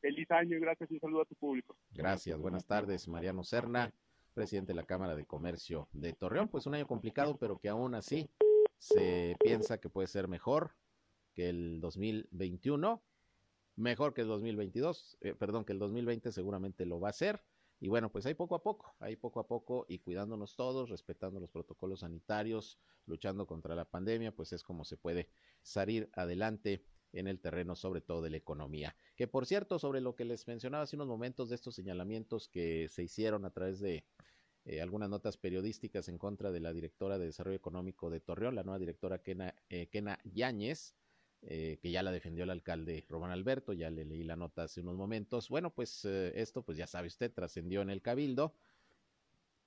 Feliz 0.04 0.30
año 0.32 0.58
y 0.58 0.60
gracias 0.60 0.92
y 0.92 0.96
un 0.96 1.00
saludo 1.00 1.22
a 1.22 1.26
tu 1.26 1.36
público. 1.36 1.78
Gracias, 1.92 2.38
buenas 2.38 2.66
tardes, 2.66 3.08
Mariano 3.08 3.44
Serna, 3.46 3.94
presidente 4.34 4.74
de 4.74 4.76
la 4.76 4.84
Cámara 4.84 5.16
de 5.16 5.26
Comercio 5.26 5.88
de 5.94 6.12
Torreón. 6.12 6.50
Pues 6.50 6.66
un 6.66 6.76
año 6.76 6.86
complicado, 6.88 7.38
pero 7.38 7.58
que 7.58 7.70
aún 7.70 7.96
así 7.96 8.30
se 8.80 9.38
piensa 9.40 9.78
que 9.78 9.88
puede 9.88 10.08
ser 10.08 10.28
mejor 10.28 10.76
que 11.34 11.48
el 11.48 11.80
2021, 11.80 13.02
mejor 13.78 14.14
que 14.14 14.22
el 14.22 14.28
2022, 14.28 15.18
eh, 15.22 15.36
perdón, 15.36 15.64
que 15.64 15.72
el 15.72 15.80
2020 15.80 16.34
seguramente 16.34 16.86
lo 16.86 17.00
va 17.00 17.08
a 17.08 17.14
ser. 17.14 17.42
Y 17.84 17.90
bueno, 17.90 18.10
pues 18.10 18.26
ahí 18.26 18.34
poco 18.34 18.56
a 18.56 18.64
poco, 18.64 18.96
ahí 19.00 19.18
poco 19.18 19.42
a 19.42 19.46
poco 19.46 19.86
y 19.90 20.00
cuidándonos 20.00 20.56
todos, 20.56 20.90
respetando 20.90 21.42
los 21.42 21.52
protocolos 21.52 22.00
sanitarios, 22.00 22.80
luchando 23.06 23.46
contra 23.46 23.76
la 23.76 23.84
pandemia, 23.84 24.34
pues 24.34 24.54
es 24.54 24.64
como 24.64 24.86
se 24.86 24.96
puede 24.96 25.28
salir 25.64 26.10
adelante 26.14 26.86
en 27.12 27.28
el 27.28 27.42
terreno 27.42 27.76
sobre 27.76 28.00
todo 28.00 28.22
de 28.22 28.30
la 28.30 28.38
economía. 28.38 28.96
Que 29.18 29.28
por 29.28 29.46
cierto, 29.46 29.80
sobre 29.80 30.00
lo 30.00 30.16
que 30.16 30.24
les 30.24 30.48
mencionaba 30.48 30.86
hace 30.86 30.96
unos 30.96 31.10
momentos 31.10 31.50
de 31.50 31.56
estos 31.56 31.76
señalamientos 31.76 32.48
que 32.48 32.88
se 32.88 33.04
hicieron 33.04 33.44
a 33.44 33.50
través 33.50 33.82
de 33.82 34.06
eh, 34.64 34.80
algunas 34.80 35.10
notas 35.10 35.36
periodísticas 35.36 36.08
en 36.08 36.18
contra 36.18 36.54
de 36.54 36.62
la 36.62 36.72
directora 36.72 37.18
de 37.18 37.26
Desarrollo 37.26 37.58
Económico 37.58 38.10
de 38.10 38.22
Torreón, 38.22 38.56
la 38.56 38.64
nueva 38.64 38.80
directora 38.80 39.22
Kena, 39.22 39.56
eh, 39.68 39.88
Kena 39.88 40.20
Yáñez, 40.24 40.96
eh, 41.48 41.80
que 41.82 41.92
ya 41.92 42.04
la 42.04 42.12
defendió 42.12 42.44
el 42.44 42.50
alcalde 42.50 43.06
Román 43.10 43.32
Alberto, 43.32 43.74
ya 43.74 43.90
le 43.90 44.06
leí 44.06 44.24
la 44.24 44.36
nota 44.36 44.64
hace 44.64 44.82
unos 44.82 44.96
momentos. 44.96 45.50
Bueno, 45.50 45.72
pues 45.72 46.06
esto, 46.06 46.64
pues 46.64 46.78
ya 46.78 46.88
sabe 46.88 47.08
usted, 47.08 47.32
trascendió 47.32 47.82
en 47.82 47.90
el 47.90 48.02
Cabildo. 48.02 48.54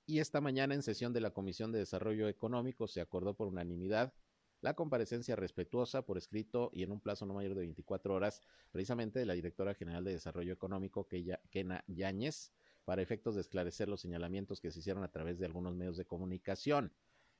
Y 0.05 0.19
esta 0.19 0.39
mañana 0.39 0.73
en 0.73 0.83
sesión 0.83 1.11
de 1.11 1.21
la 1.21 1.31
Comisión 1.31 1.71
de 1.71 1.79
Desarrollo 1.79 2.29
Económico 2.29 2.87
se 2.87 3.01
acordó 3.01 3.33
por 3.33 3.47
unanimidad 3.47 4.13
la 4.61 4.73
comparecencia 4.73 5.35
respetuosa 5.35 6.03
por 6.03 6.17
escrito 6.17 6.71
y 6.73 6.83
en 6.83 6.91
un 6.91 6.99
plazo 6.99 7.25
no 7.25 7.33
mayor 7.33 7.53
de 7.53 7.61
24 7.61 8.13
horas, 8.13 8.41
precisamente 8.71 9.19
de 9.19 9.25
la 9.25 9.33
directora 9.33 9.73
general 9.73 10.03
de 10.03 10.13
Desarrollo 10.13 10.53
Económico, 10.53 11.07
Kena 11.07 11.83
Yáñez, 11.87 12.51
para 12.85 13.01
efectos 13.01 13.35
de 13.35 13.41
esclarecer 13.41 13.87
los 13.89 14.01
señalamientos 14.01 14.59
que 14.59 14.71
se 14.71 14.79
hicieron 14.79 15.03
a 15.03 15.11
través 15.11 15.39
de 15.39 15.45
algunos 15.45 15.75
medios 15.75 15.97
de 15.97 16.05
comunicación. 16.05 16.91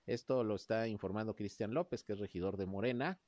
Esto 0.06 0.44
lo 0.44 0.56
está 0.56 0.88
informando 0.88 1.36
Cristian 1.36 1.74
López, 1.74 2.04
que 2.04 2.14
es 2.14 2.20
regidor 2.20 2.58
de 2.58 2.66
Morena, 2.66 3.20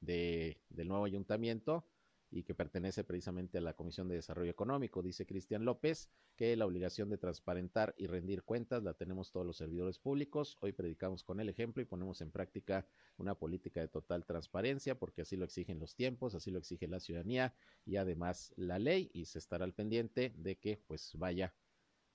de, 0.00 0.60
del 0.68 0.88
nuevo 0.88 1.04
ayuntamiento, 1.04 1.84
y 2.30 2.44
que 2.44 2.54
pertenece 2.54 3.02
precisamente 3.04 3.58
a 3.58 3.60
la 3.60 3.74
Comisión 3.74 4.08
de 4.08 4.14
Desarrollo 4.14 4.50
Económico. 4.50 5.02
Dice 5.02 5.26
Cristian 5.26 5.64
López 5.64 6.10
que 6.36 6.56
la 6.56 6.64
obligación 6.64 7.10
de 7.10 7.18
transparentar 7.18 7.94
y 7.98 8.06
rendir 8.06 8.44
cuentas 8.44 8.82
la 8.82 8.94
tenemos 8.94 9.32
todos 9.32 9.44
los 9.44 9.56
servidores 9.56 9.98
públicos. 9.98 10.56
Hoy 10.60 10.72
predicamos 10.72 11.24
con 11.24 11.40
el 11.40 11.48
ejemplo 11.48 11.82
y 11.82 11.86
ponemos 11.86 12.20
en 12.20 12.30
práctica 12.30 12.86
una 13.16 13.34
política 13.34 13.80
de 13.80 13.88
total 13.88 14.24
transparencia 14.24 14.98
porque 14.98 15.22
así 15.22 15.36
lo 15.36 15.44
exigen 15.44 15.80
los 15.80 15.96
tiempos, 15.96 16.34
así 16.34 16.50
lo 16.50 16.58
exige 16.58 16.86
la 16.86 17.00
ciudadanía 17.00 17.54
y 17.84 17.96
además 17.96 18.54
la 18.56 18.78
ley 18.78 19.10
y 19.12 19.26
se 19.26 19.38
estará 19.38 19.64
al 19.64 19.74
pendiente 19.74 20.32
de 20.36 20.56
que 20.56 20.76
pues 20.86 21.12
vaya 21.16 21.52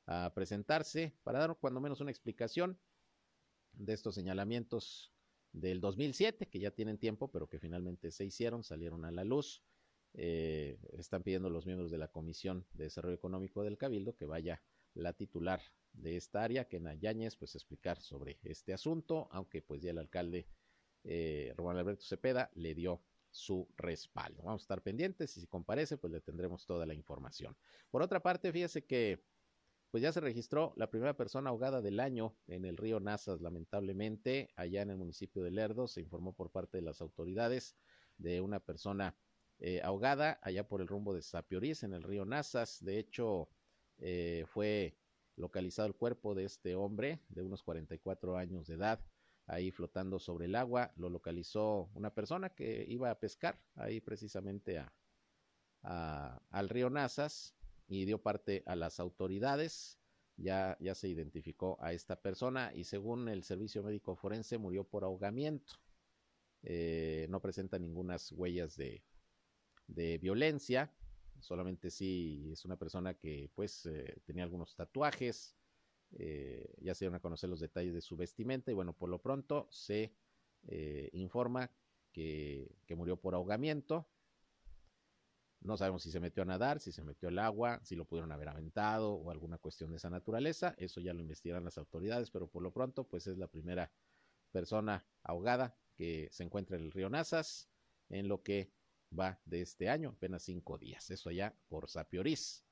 a 0.07 0.31
presentarse 0.33 1.13
para 1.23 1.39
dar 1.39 1.57
cuando 1.59 1.81
menos 1.81 1.99
una 1.99 2.11
explicación 2.11 2.79
de 3.73 3.93
estos 3.93 4.15
señalamientos 4.15 5.14
del 5.55 5.79
2007 5.79 6.47
que 6.47 6.59
ya 6.59 6.71
tienen 6.71 6.97
tiempo 6.97 7.31
pero 7.31 7.47
que 7.47 7.59
finalmente 7.59 8.11
se 8.11 8.25
hicieron, 8.25 8.63
salieron 8.63 9.05
a 9.05 9.11
la 9.11 9.23
luz 9.23 9.63
eh, 10.13 10.77
están 10.97 11.23
pidiendo 11.23 11.49
los 11.49 11.65
miembros 11.65 11.91
de 11.91 11.97
la 11.97 12.07
Comisión 12.07 12.65
de 12.73 12.85
Desarrollo 12.85 13.15
Económico 13.15 13.63
del 13.63 13.77
Cabildo 13.77 14.15
que 14.15 14.25
vaya 14.25 14.61
la 14.93 15.13
titular 15.13 15.61
de 15.91 16.17
esta 16.17 16.43
área, 16.43 16.67
que 16.67 16.81
Yáñez, 16.99 17.35
pues 17.35 17.55
explicar 17.55 17.99
sobre 18.01 18.39
este 18.43 18.73
asunto, 18.73 19.27
aunque 19.31 19.61
pues 19.61 19.81
ya 19.81 19.91
el 19.91 19.97
alcalde 19.97 20.47
eh, 21.03 21.53
Román 21.57 21.77
Alberto 21.77 22.05
Cepeda 22.05 22.49
le 22.55 22.73
dio 22.73 23.01
su 23.29 23.67
respaldo. 23.75 24.43
Vamos 24.43 24.61
a 24.61 24.63
estar 24.63 24.81
pendientes 24.81 25.35
y 25.35 25.41
si 25.41 25.47
comparece, 25.47 25.97
pues 25.97 26.11
le 26.13 26.21
tendremos 26.21 26.65
toda 26.65 26.85
la 26.85 26.93
información. 26.93 27.55
Por 27.91 28.01
otra 28.01 28.21
parte, 28.21 28.51
fíjese 28.51 28.85
que 28.85 29.21
pues 29.95 30.03
ya 30.03 30.11
se 30.11 30.19
registró 30.19 30.73
la 30.75 30.89
primera 30.89 31.15
persona 31.15 31.51
ahogada 31.51 31.81
del 31.81 32.01
año 32.01 32.35
en 32.47 32.65
el 32.65 32.75
río 32.75 32.99
Nazas, 32.99 33.39
lamentablemente, 33.39 34.49
allá 34.57 34.81
en 34.81 34.89
el 34.89 34.97
municipio 34.97 35.41
de 35.41 35.51
Lerdo, 35.51 35.87
se 35.87 36.01
informó 36.01 36.33
por 36.33 36.51
parte 36.51 36.79
de 36.79 36.81
las 36.81 36.99
autoridades 36.99 37.77
de 38.17 38.41
una 38.41 38.59
persona 38.59 39.15
eh, 39.57 39.79
ahogada 39.81 40.37
allá 40.41 40.67
por 40.67 40.81
el 40.81 40.89
rumbo 40.89 41.13
de 41.13 41.21
Sapiorís, 41.21 41.83
en 41.83 41.93
el 41.93 42.03
río 42.03 42.25
Nazas. 42.25 42.83
De 42.83 42.99
hecho, 42.99 43.47
eh, 43.99 44.43
fue 44.47 44.97
localizado 45.37 45.87
el 45.87 45.95
cuerpo 45.95 46.35
de 46.35 46.43
este 46.43 46.75
hombre 46.75 47.21
de 47.29 47.43
unos 47.43 47.63
44 47.63 48.35
años 48.35 48.67
de 48.67 48.73
edad, 48.73 48.99
ahí 49.47 49.71
flotando 49.71 50.19
sobre 50.19 50.47
el 50.47 50.55
agua. 50.55 50.91
Lo 50.97 51.07
localizó 51.07 51.89
una 51.93 52.13
persona 52.13 52.49
que 52.49 52.83
iba 52.89 53.11
a 53.11 53.17
pescar 53.17 53.61
ahí 53.75 54.01
precisamente 54.01 54.77
a, 54.77 54.91
al 56.49 56.67
río 56.67 56.89
Nazas 56.89 57.55
y 57.87 58.05
dio 58.05 58.21
parte 58.21 58.63
a 58.65 58.75
las 58.75 58.99
autoridades. 58.99 59.99
Ya, 60.37 60.77
ya 60.81 60.95
se 60.95 61.07
identificó 61.07 61.77
a 61.79 61.93
esta 61.93 62.21
persona 62.21 62.73
y 62.75 62.83
según 62.83 63.29
el 63.29 63.43
servicio 63.43 63.83
médico 63.83 64.15
forense 64.17 64.57
murió 64.57 64.83
por 64.83 65.05
ahogamiento. 65.05 65.75
Eh, 66.63 67.27
no 67.29 67.41
presenta 67.41 67.79
ninguna 67.79 68.17
huellas 68.31 68.75
de, 68.75 69.03
de 69.87 70.17
violencia, 70.17 70.91
solamente 71.39 71.91
si 71.91 72.49
es 72.51 72.65
una 72.65 72.77
persona 72.77 73.13
que 73.13 73.49
pues 73.53 73.85
eh, 73.85 74.21
tenía 74.25 74.43
algunos 74.43 74.75
tatuajes, 74.75 75.55
eh, 76.11 76.75
ya 76.81 76.93
se 76.95 77.05
dieron 77.05 77.15
a 77.15 77.21
conocer 77.21 77.49
los 77.49 77.59
detalles 77.59 77.93
de 77.93 78.01
su 78.01 78.15
vestimenta 78.15 78.71
y 78.71 78.73
bueno, 78.73 78.93
por 78.93 79.09
lo 79.09 79.21
pronto 79.21 79.67
se 79.71 80.15
eh, 80.67 81.09
informa 81.13 81.71
que, 82.11 82.75
que, 82.85 82.95
murió 82.95 83.17
por 83.17 83.35
ahogamiento. 83.35 84.07
No 85.65 85.77
sabemos 85.77 86.03
si 86.03 86.11
se 86.11 86.19
metió 86.19 86.43
a 86.43 86.45
nadar, 86.45 86.79
si 86.79 86.91
se 86.91 87.03
metió 87.03 87.29
al 87.29 87.39
agua, 87.39 87.79
si 87.83 87.95
lo 87.95 88.05
pudieron 88.05 88.31
haber 88.31 88.49
aventado 88.49 89.13
o 89.13 89.31
alguna 89.31 89.57
cuestión 89.57 89.91
de 89.91 89.97
esa 89.97 90.09
naturaleza. 90.09 90.75
Eso 90.77 91.01
ya 91.01 91.13
lo 91.13 91.21
investigarán 91.21 91.65
las 91.65 91.77
autoridades, 91.77 92.29
pero 92.29 92.47
por 92.47 92.61
lo 92.61 92.71
pronto 92.71 93.03
pues 93.03 93.27
es 93.27 93.37
la 93.37 93.47
primera 93.47 93.91
persona 94.51 95.05
ahogada 95.23 95.75
que 95.95 96.29
se 96.31 96.43
encuentra 96.43 96.77
en 96.77 96.83
el 96.83 96.91
río 96.91 97.09
Nazas, 97.09 97.67
en 98.09 98.27
lo 98.27 98.43
que 98.43 98.71
va 99.17 99.39
de 99.45 99.61
este 99.61 99.89
año, 99.89 100.09
apenas 100.09 100.43
cinco 100.43 100.77
días. 100.77 101.09
Eso 101.09 101.31
ya 101.31 101.55
por 101.67 101.89
Sapiorís, 101.89 102.63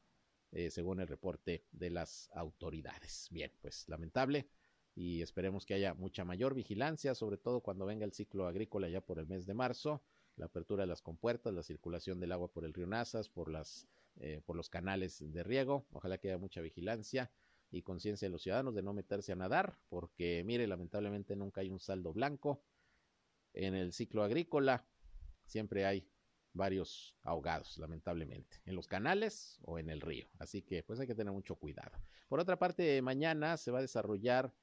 eh, 0.51 0.69
según 0.69 0.99
el 0.99 1.07
reporte 1.07 1.65
de 1.71 1.89
las 1.89 2.29
autoridades. 2.33 3.27
Bien, 3.31 3.51
pues 3.61 3.87
lamentable 3.89 4.47
y 4.95 5.21
esperemos 5.21 5.65
que 5.65 5.73
haya 5.73 5.93
mucha 5.93 6.23
mayor 6.23 6.53
vigilancia, 6.53 7.15
sobre 7.15 7.37
todo 7.37 7.61
cuando 7.61 7.85
venga 7.85 8.05
el 8.05 8.13
ciclo 8.13 8.47
agrícola 8.47 8.89
ya 8.89 9.01
por 9.01 9.19
el 9.19 9.27
mes 9.27 9.45
de 9.45 9.53
marzo, 9.53 10.03
la 10.35 10.45
apertura 10.45 10.83
de 10.83 10.87
las 10.87 11.01
compuertas, 11.01 11.53
la 11.53 11.63
circulación 11.63 12.19
del 12.19 12.31
agua 12.31 12.51
por 12.51 12.65
el 12.65 12.73
río 12.73 12.87
Nazas, 12.87 13.29
por 13.29 13.49
las 13.49 13.87
eh, 14.17 14.41
por 14.45 14.55
los 14.55 14.69
canales 14.69 15.23
de 15.33 15.43
riego. 15.43 15.87
Ojalá 15.91 16.19
que 16.19 16.29
haya 16.29 16.37
mucha 16.37 16.61
vigilancia 16.61 17.31
y 17.71 17.81
conciencia 17.81 18.27
de 18.27 18.31
los 18.31 18.43
ciudadanos 18.43 18.75
de 18.75 18.83
no 18.83 18.93
meterse 18.93 19.31
a 19.31 19.35
nadar, 19.35 19.79
porque 19.89 20.43
mire, 20.45 20.67
lamentablemente 20.67 21.35
nunca 21.35 21.61
hay 21.61 21.71
un 21.71 21.79
saldo 21.79 22.13
blanco. 22.13 22.63
En 23.53 23.73
el 23.73 23.91
ciclo 23.91 24.23
agrícola 24.23 24.85
siempre 25.45 25.85
hay 25.85 26.07
varios 26.53 27.15
ahogados, 27.23 27.79
lamentablemente, 27.79 28.61
en 28.65 28.75
los 28.75 28.87
canales 28.87 29.59
o 29.63 29.79
en 29.79 29.89
el 29.89 29.99
río. 29.99 30.27
Así 30.37 30.61
que 30.61 30.83
pues 30.83 30.99
hay 30.99 31.07
que 31.07 31.15
tener 31.15 31.33
mucho 31.33 31.55
cuidado. 31.55 31.97
Por 32.27 32.39
otra 32.39 32.59
parte, 32.59 33.01
mañana 33.01 33.57
se 33.57 33.71
va 33.71 33.79
a 33.79 33.81
desarrollar 33.81 34.53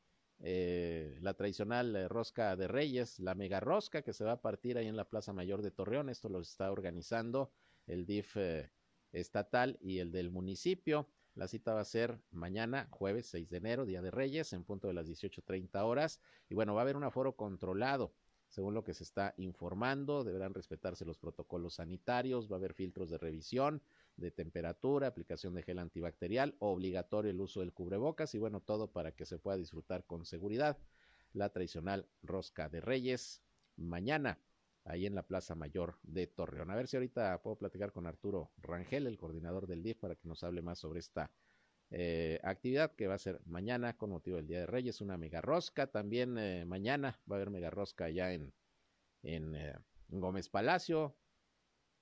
eh, 0.42 1.18
la 1.20 1.34
tradicional 1.34 1.94
eh, 1.94 2.08
rosca 2.08 2.56
de 2.56 2.66
Reyes, 2.66 3.20
la 3.20 3.34
mega 3.34 3.60
rosca 3.60 4.02
que 4.02 4.12
se 4.12 4.24
va 4.24 4.32
a 4.32 4.40
partir 4.40 4.78
ahí 4.78 4.86
en 4.86 4.96
la 4.96 5.08
Plaza 5.08 5.32
Mayor 5.32 5.62
de 5.62 5.70
Torreón. 5.70 6.08
Esto 6.08 6.28
lo 6.28 6.40
está 6.40 6.72
organizando 6.72 7.52
el 7.86 8.06
DIF 8.06 8.36
eh, 8.36 8.70
estatal 9.12 9.78
y 9.80 9.98
el 9.98 10.12
del 10.12 10.30
municipio. 10.30 11.08
La 11.34 11.46
cita 11.46 11.74
va 11.74 11.80
a 11.80 11.84
ser 11.84 12.20
mañana, 12.30 12.88
jueves 12.90 13.26
6 13.28 13.50
de 13.50 13.56
enero, 13.58 13.86
Día 13.86 14.02
de 14.02 14.10
Reyes, 14.10 14.52
en 14.52 14.64
punto 14.64 14.88
de 14.88 14.94
las 14.94 15.08
18.30 15.08 15.84
horas. 15.84 16.20
Y 16.48 16.54
bueno, 16.54 16.74
va 16.74 16.80
a 16.80 16.82
haber 16.82 16.96
un 16.96 17.04
aforo 17.04 17.36
controlado 17.36 18.14
según 18.50 18.74
lo 18.74 18.82
que 18.82 18.94
se 18.94 19.04
está 19.04 19.32
informando, 19.36 20.24
deberán 20.24 20.54
respetarse 20.54 21.04
los 21.04 21.18
protocolos 21.18 21.74
sanitarios, 21.74 22.50
va 22.50 22.56
a 22.56 22.58
haber 22.58 22.74
filtros 22.74 23.08
de 23.08 23.16
revisión 23.16 23.80
de 24.16 24.30
temperatura, 24.30 25.06
aplicación 25.06 25.54
de 25.54 25.62
gel 25.62 25.78
antibacterial, 25.78 26.56
obligatorio 26.58 27.30
el 27.30 27.40
uso 27.40 27.60
del 27.60 27.72
cubrebocas 27.72 28.34
y 28.34 28.38
bueno, 28.38 28.60
todo 28.60 28.92
para 28.92 29.12
que 29.12 29.24
se 29.24 29.38
pueda 29.38 29.56
disfrutar 29.56 30.04
con 30.04 30.24
seguridad 30.24 30.78
la 31.32 31.50
tradicional 31.50 32.08
rosca 32.22 32.68
de 32.68 32.80
Reyes 32.80 33.42
mañana 33.76 34.38
ahí 34.84 35.06
en 35.06 35.14
la 35.14 35.22
Plaza 35.22 35.54
Mayor 35.54 35.98
de 36.02 36.26
Torreón. 36.26 36.70
A 36.70 36.76
ver 36.76 36.88
si 36.88 36.96
ahorita 36.96 37.40
puedo 37.42 37.56
platicar 37.56 37.92
con 37.92 38.06
Arturo 38.06 38.50
Rangel, 38.58 39.06
el 39.06 39.18
coordinador 39.18 39.66
del 39.66 39.82
DIF, 39.82 39.98
para 39.98 40.16
que 40.16 40.28
nos 40.28 40.42
hable 40.42 40.62
más 40.62 40.78
sobre 40.78 41.00
esta 41.00 41.30
eh, 41.90 42.38
actividad 42.44 42.92
que 42.94 43.06
va 43.06 43.14
a 43.14 43.18
ser 43.18 43.40
mañana 43.46 43.96
con 43.96 44.10
motivo 44.10 44.36
del 44.36 44.46
Día 44.46 44.60
de 44.60 44.66
Reyes, 44.66 45.00
una 45.00 45.16
mega 45.16 45.40
rosca. 45.40 45.88
También 45.88 46.38
eh, 46.38 46.64
mañana 46.64 47.18
va 47.30 47.36
a 47.36 47.38
haber 47.38 47.50
mega 47.50 47.70
rosca 47.70 48.06
allá 48.06 48.32
en, 48.32 48.52
en, 49.22 49.54
eh, 49.54 49.74
Gómez 50.08 50.48
Palacio. 50.48 51.16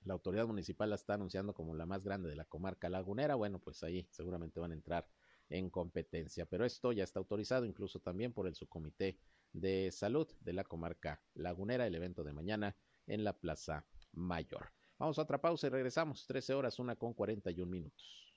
La 0.05 0.13
autoridad 0.13 0.47
municipal 0.47 0.89
la 0.89 0.95
está 0.95 1.15
anunciando 1.15 1.53
como 1.53 1.75
la 1.75 1.85
más 1.85 2.03
grande 2.03 2.29
de 2.29 2.35
la 2.35 2.45
comarca 2.45 2.89
lagunera. 2.89 3.35
Bueno, 3.35 3.59
pues 3.59 3.83
ahí 3.83 4.07
seguramente 4.11 4.59
van 4.59 4.71
a 4.71 4.75
entrar 4.75 5.07
en 5.49 5.69
competencia, 5.69 6.45
pero 6.45 6.65
esto 6.65 6.91
ya 6.91 7.03
está 7.03 7.19
autorizado 7.19 7.65
incluso 7.65 7.99
también 7.99 8.33
por 8.33 8.47
el 8.47 8.55
subcomité 8.55 9.19
de 9.51 9.91
salud 9.91 10.27
de 10.39 10.53
la 10.53 10.63
comarca 10.63 11.21
lagunera, 11.33 11.87
el 11.87 11.95
evento 11.95 12.23
de 12.23 12.33
mañana 12.33 12.77
en 13.07 13.23
la 13.23 13.33
Plaza 13.33 13.85
Mayor. 14.13 14.71
Vamos 14.99 15.17
a 15.17 15.23
otra 15.23 15.41
pausa 15.41 15.67
y 15.67 15.69
regresamos, 15.69 16.27
13 16.27 16.53
horas, 16.53 16.77
una 16.77 16.95
con 16.95 17.13
41 17.13 17.69
minutos. 17.69 18.35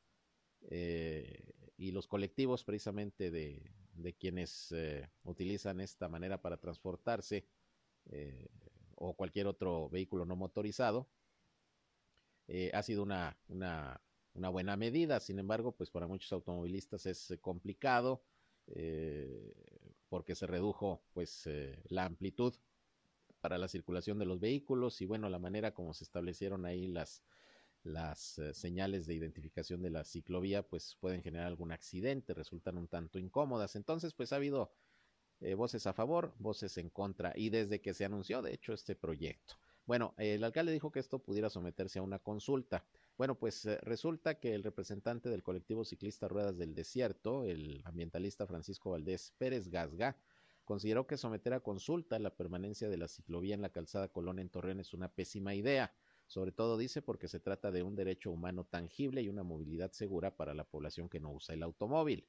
eh, 0.69 1.53
y 1.77 1.91
los 1.91 2.07
colectivos 2.07 2.63
precisamente 2.63 3.31
de, 3.31 3.71
quienes 4.19 4.71
eh, 4.71 5.09
utilizan 5.23 5.81
esta 5.81 6.07
manera 6.07 6.41
para 6.41 6.57
transportarse 6.57 7.45
eh, 8.09 8.47
o 8.95 9.13
cualquier 9.15 9.47
otro 9.47 9.89
vehículo 9.89 10.25
no 10.25 10.35
motorizado, 10.35 11.07
ha 12.73 12.81
sido 12.81 13.03
una, 13.03 13.37
una, 13.49 13.99
una, 14.33 14.47
buena 14.49 14.77
medida. 14.77 15.19
Sin 15.19 15.37
embargo, 15.37 15.73
pues 15.73 15.89
para 15.89 16.07
muchos 16.07 16.31
automovilistas 16.31 17.05
es 17.05 17.37
complicado 17.41 18.23
porque 20.07 20.33
se 20.33 20.47
redujo 20.47 21.01
pues 21.13 21.49
la 21.89 22.05
amplitud 22.05 22.53
para 23.41 23.57
la 23.57 23.67
circulación 23.67 24.17
de 24.17 24.25
los 24.25 24.39
vehículos 24.39 25.01
y 25.01 25.05
bueno, 25.05 25.29
la 25.29 25.39
manera 25.39 25.73
como 25.73 25.93
se 25.93 26.05
establecieron 26.05 26.65
ahí 26.65 26.87
las, 26.87 27.21
las 27.83 28.39
eh, 28.39 28.53
señales 28.53 29.05
de 29.07 29.15
identificación 29.15 29.81
de 29.81 29.89
la 29.89 30.03
ciclovía 30.03 30.63
pues 30.63 30.97
pueden 30.99 31.21
generar 31.23 31.47
algún 31.47 31.71
accidente, 31.71 32.33
resultan 32.33 32.77
un 32.77 32.87
tanto 32.87 33.19
incómodas. 33.19 33.75
Entonces 33.75 34.13
pues 34.13 34.33
ha 34.33 34.37
habido 34.37 34.71
eh, 35.41 35.53
voces 35.53 35.87
a 35.87 35.93
favor, 35.93 36.33
voces 36.39 36.77
en 36.77 36.89
contra 36.89 37.33
y 37.35 37.49
desde 37.49 37.81
que 37.81 37.93
se 37.93 38.05
anunció 38.05 38.41
de 38.41 38.53
hecho 38.53 38.73
este 38.73 38.95
proyecto 38.95 39.55
Bueno, 39.85 40.13
el 40.17 40.43
alcalde 40.43 40.71
dijo 40.71 40.91
que 40.91 40.99
esto 40.99 41.19
pudiera 41.19 41.49
someterse 41.49 41.99
a 41.99 42.01
una 42.01 42.19
consulta. 42.19 42.85
Bueno, 43.17 43.35
pues 43.35 43.65
eh, 43.65 43.77
resulta 43.81 44.39
que 44.39 44.53
el 44.53 44.63
representante 44.63 45.29
del 45.29 45.43
colectivo 45.43 45.85
ciclista 45.85 46.27
Ruedas 46.27 46.57
del 46.57 46.75
Desierto, 46.75 47.45
el 47.45 47.81
ambientalista 47.85 48.47
Francisco 48.47 48.91
Valdés 48.91 49.33
Pérez 49.37 49.69
Gasga, 49.69 50.17
consideró 50.65 51.07
que 51.07 51.17
someter 51.17 51.53
a 51.53 51.61
consulta 51.61 52.19
la 52.19 52.35
permanencia 52.35 52.89
de 52.89 52.97
la 52.97 53.07
ciclovía 53.07 53.55
en 53.55 53.61
la 53.61 53.71
calzada 53.71 54.09
Colón 54.09 54.39
en 54.39 54.49
Torreón 54.49 54.79
es 54.81 54.93
una 54.93 55.07
pésima 55.07 55.55
idea. 55.55 55.93
Sobre 56.27 56.51
todo 56.51 56.77
dice 56.77 57.01
porque 57.01 57.27
se 57.27 57.39
trata 57.39 57.71
de 57.71 57.83
un 57.83 57.95
derecho 57.95 58.31
humano 58.31 58.65
tangible 58.65 59.21
y 59.21 59.29
una 59.29 59.43
movilidad 59.43 59.91
segura 59.91 60.35
para 60.35 60.53
la 60.53 60.65
población 60.65 61.09
que 61.09 61.19
no 61.19 61.31
usa 61.31 61.55
el 61.55 61.63
automóvil. 61.63 62.27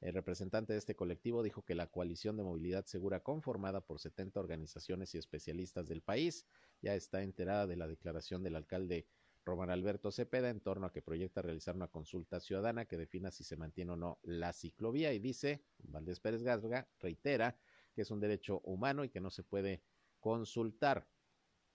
El 0.00 0.14
representante 0.14 0.72
de 0.72 0.78
este 0.78 0.94
colectivo 0.94 1.42
dijo 1.42 1.64
que 1.64 1.74
la 1.74 1.90
coalición 1.90 2.36
de 2.36 2.44
movilidad 2.44 2.84
segura 2.86 3.20
conformada 3.20 3.80
por 3.80 3.98
70 3.98 4.38
organizaciones 4.38 5.14
y 5.14 5.18
especialistas 5.18 5.88
del 5.88 6.02
país 6.02 6.46
ya 6.80 6.94
está 6.94 7.22
enterada 7.22 7.66
de 7.66 7.76
la 7.76 7.88
declaración 7.88 8.42
del 8.42 8.56
alcalde 8.56 9.06
Román 9.44 9.70
Alberto 9.70 10.10
Cepeda 10.10 10.48
en 10.48 10.60
torno 10.60 10.86
a 10.86 10.92
que 10.92 11.02
proyecta 11.02 11.42
realizar 11.42 11.74
una 11.74 11.88
consulta 11.88 12.40
ciudadana 12.40 12.86
que 12.86 12.96
defina 12.96 13.30
si 13.30 13.44
se 13.44 13.56
mantiene 13.56 13.92
o 13.92 13.96
no 13.96 14.18
la 14.22 14.52
ciclovía 14.52 15.12
y 15.12 15.18
dice, 15.18 15.64
Valdés 15.78 16.20
Pérez 16.20 16.42
Gasga 16.42 16.88
reitera 17.00 17.58
que 17.94 18.02
es 18.02 18.10
un 18.10 18.20
derecho 18.20 18.60
humano 18.60 19.04
y 19.04 19.10
que 19.10 19.20
no 19.20 19.30
se 19.30 19.42
puede 19.42 19.82
consultar. 20.18 21.06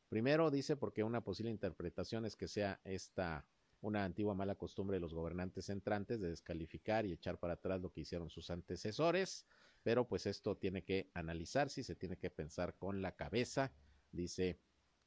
Primero 0.10 0.50
dice 0.50 0.76
porque 0.76 1.04
una 1.04 1.24
posible 1.24 1.52
interpretación 1.52 2.26
es 2.26 2.36
que 2.36 2.48
sea 2.48 2.82
esta 2.84 3.46
una 3.82 4.04
antigua 4.04 4.34
mala 4.34 4.56
costumbre 4.56 4.98
de 4.98 5.02
los 5.02 5.14
gobernantes 5.14 5.70
entrantes 5.70 6.20
de 6.20 6.30
descalificar 6.30 7.06
y 7.06 7.14
echar 7.14 7.40
para 7.40 7.54
atrás 7.54 7.80
lo 7.80 7.92
que 7.92 8.02
hicieron 8.02 8.30
sus 8.30 8.50
antecesores, 8.50 9.46
pero 9.84 10.08
pues 10.08 10.26
esto 10.26 10.58
tiene 10.58 10.84
que 10.84 11.10
analizarse 11.14 11.82
y 11.82 11.84
se 11.84 11.96
tiene 11.96 12.18
que 12.18 12.30
pensar 12.30 12.76
con 12.76 13.02
la 13.02 13.16
cabeza, 13.16 13.72
dice 14.12 14.60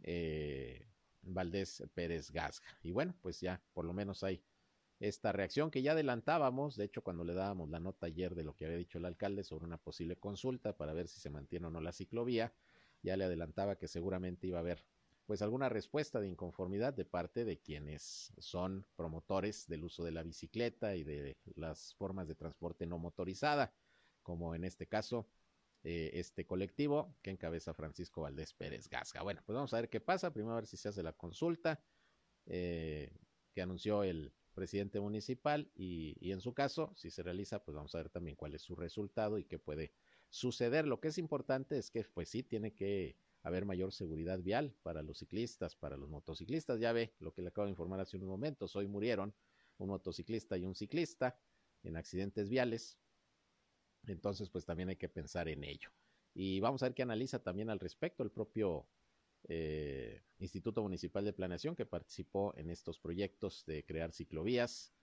eh, 0.03 0.89
Valdés 1.21 1.85
Pérez 1.93 2.31
Gasga. 2.31 2.79
Y 2.83 2.93
bueno, 2.93 3.15
pues 3.21 3.41
ya 3.41 3.63
por 3.75 3.85
lo 3.85 3.93
menos 3.93 4.23
hay 4.23 4.43
esta 5.01 5.33
reacción 5.33 5.71
que 5.71 5.83
ya 5.83 5.93
adelantábamos, 5.93 6.77
de 6.77 6.85
hecho 6.85 7.03
cuando 7.03 7.25
le 7.25 7.35
dábamos 7.35 7.69
la 7.69 7.81
nota 7.81 8.07
ayer 8.07 8.35
de 8.35 8.45
lo 8.45 8.55
que 8.55 8.65
había 8.65 8.79
dicho 8.79 8.99
el 8.99 9.05
alcalde 9.05 9.43
sobre 9.43 9.65
una 9.65 9.77
posible 9.77 10.17
consulta 10.17 10.77
para 10.77 10.93
ver 10.93 11.09
si 11.09 11.21
se 11.21 11.29
mantiene 11.29 11.67
o 11.67 11.71
no 11.71 11.81
la 11.81 11.93
ciclovía, 11.93 12.55
ya 13.03 13.17
le 13.17 13.25
adelantaba 13.25 13.77
que 13.77 13.89
seguramente 13.89 14.47
iba 14.47 14.59
a 14.59 14.61
haber 14.61 14.85
pues 15.27 15.43
alguna 15.43 15.69
respuesta 15.69 16.21
de 16.21 16.29
inconformidad 16.29 16.95
de 16.95 17.05
parte 17.05 17.45
de 17.45 17.59
quienes 17.59 18.33
son 18.39 18.87
promotores 18.97 19.67
del 19.69 19.85
uso 19.85 20.05
de 20.05 20.13
la 20.13 20.23
bicicleta 20.23 20.97
y 20.97 21.05
de 21.05 21.37
las 21.55 21.95
formas 21.95 22.29
de 22.29 22.35
transporte 22.35 22.87
no 22.87 22.99
motorizada, 22.99 23.73
como 24.23 24.55
en 24.55 24.65
este 24.65 24.87
caso 24.87 25.29
eh, 25.85 26.11
este 26.15 26.45
colectivo 26.45 27.17
que 27.23 27.31
encabeza 27.31 27.73
Francisco 27.75 28.23
Valdés 28.23 28.53
Pérez 28.53 28.89
Gasga. 28.89 29.23
Bueno, 29.23 29.43
pues 29.47 29.55
vamos 29.55 29.73
a 29.75 29.81
ver 29.81 29.89
qué 29.89 30.01
pasa, 30.01 30.33
primero 30.33 30.53
a 30.53 30.57
ver 30.57 30.67
si 30.67 30.77
se 30.77 30.89
hace 30.89 31.03
la 31.03 31.13
consulta 31.13 31.83
eh, 32.47 33.13
que 33.55 33.63
anunció 33.63 34.03
el 34.03 34.33
presidente 34.55 35.01
municipal 35.01 35.71
y, 35.75 36.17
y 36.21 36.33
en 36.33 36.41
su 36.41 36.53
caso, 36.53 36.93
si 36.95 37.11
se 37.11 37.23
realiza, 37.23 37.65
pues 37.65 37.75
vamos 37.75 37.95
a 37.95 37.99
ver 37.99 38.11
también 38.11 38.37
cuál 38.37 38.55
es 38.55 38.63
su 38.63 38.75
resultado 38.75 39.39
y 39.39 39.45
qué 39.45 39.59
puede 39.59 39.93
suceder. 40.33 40.87
Lo 40.87 40.99
que 40.99 41.09
es 41.09 41.19
importante 41.19 41.79
es 41.79 41.91
que 41.91 42.05
pues 42.05 42.31
sí 42.31 42.43
tiene 42.43 42.73
que 42.73 43.17
haber 43.43 43.65
mayor 43.65 43.93
seguridad 43.93 44.41
vial 44.41 44.75
para 44.83 45.03
los 45.03 45.19
ciclistas, 45.19 45.77
para 45.77 45.97
los 45.97 46.09
motociclistas. 46.09 46.81
Ya 46.81 46.93
ve 46.93 47.15
lo 47.21 47.33
que 47.33 47.43
le 47.43 47.49
acabo 47.49 47.67
de 47.67 47.71
informar 47.71 48.01
hace 48.01 48.17
unos 48.17 48.31
momentos. 48.31 48.75
Hoy 48.75 48.89
murieron 48.89 49.35
un 49.79 49.89
motociclista 49.89 50.57
y 50.57 50.65
un 50.65 50.75
ciclista 50.75 51.39
en 51.83 51.97
accidentes 51.97 52.49
viales. 52.49 52.99
Entonces, 54.07 54.49
pues 54.49 54.65
también 54.65 54.89
hay 54.89 54.97
que 54.97 55.09
pensar 55.09 55.49
en 55.49 55.65
ello. 55.65 55.91
Y 56.35 56.61
vamos 56.61 56.83
a 56.83 56.87
ver 56.87 56.95
qué 56.95 57.03
analiza 57.03 57.43
también 57.43 57.69
al 57.69 57.79
respecto 57.79 58.23
el 58.23 58.31
propio 58.31 58.87
eh, 59.49 60.23
Instituto 60.39 60.83
Municipal 60.83 61.25
de 61.25 61.35
Planeación 61.35 61.77
que 61.77 61.85
participó 61.85 62.55
en 62.57 62.71
estos 62.71 62.99
proyectos 62.99 63.65
de 63.67 63.85
crear 63.85 64.13
ciclovías 64.13 64.95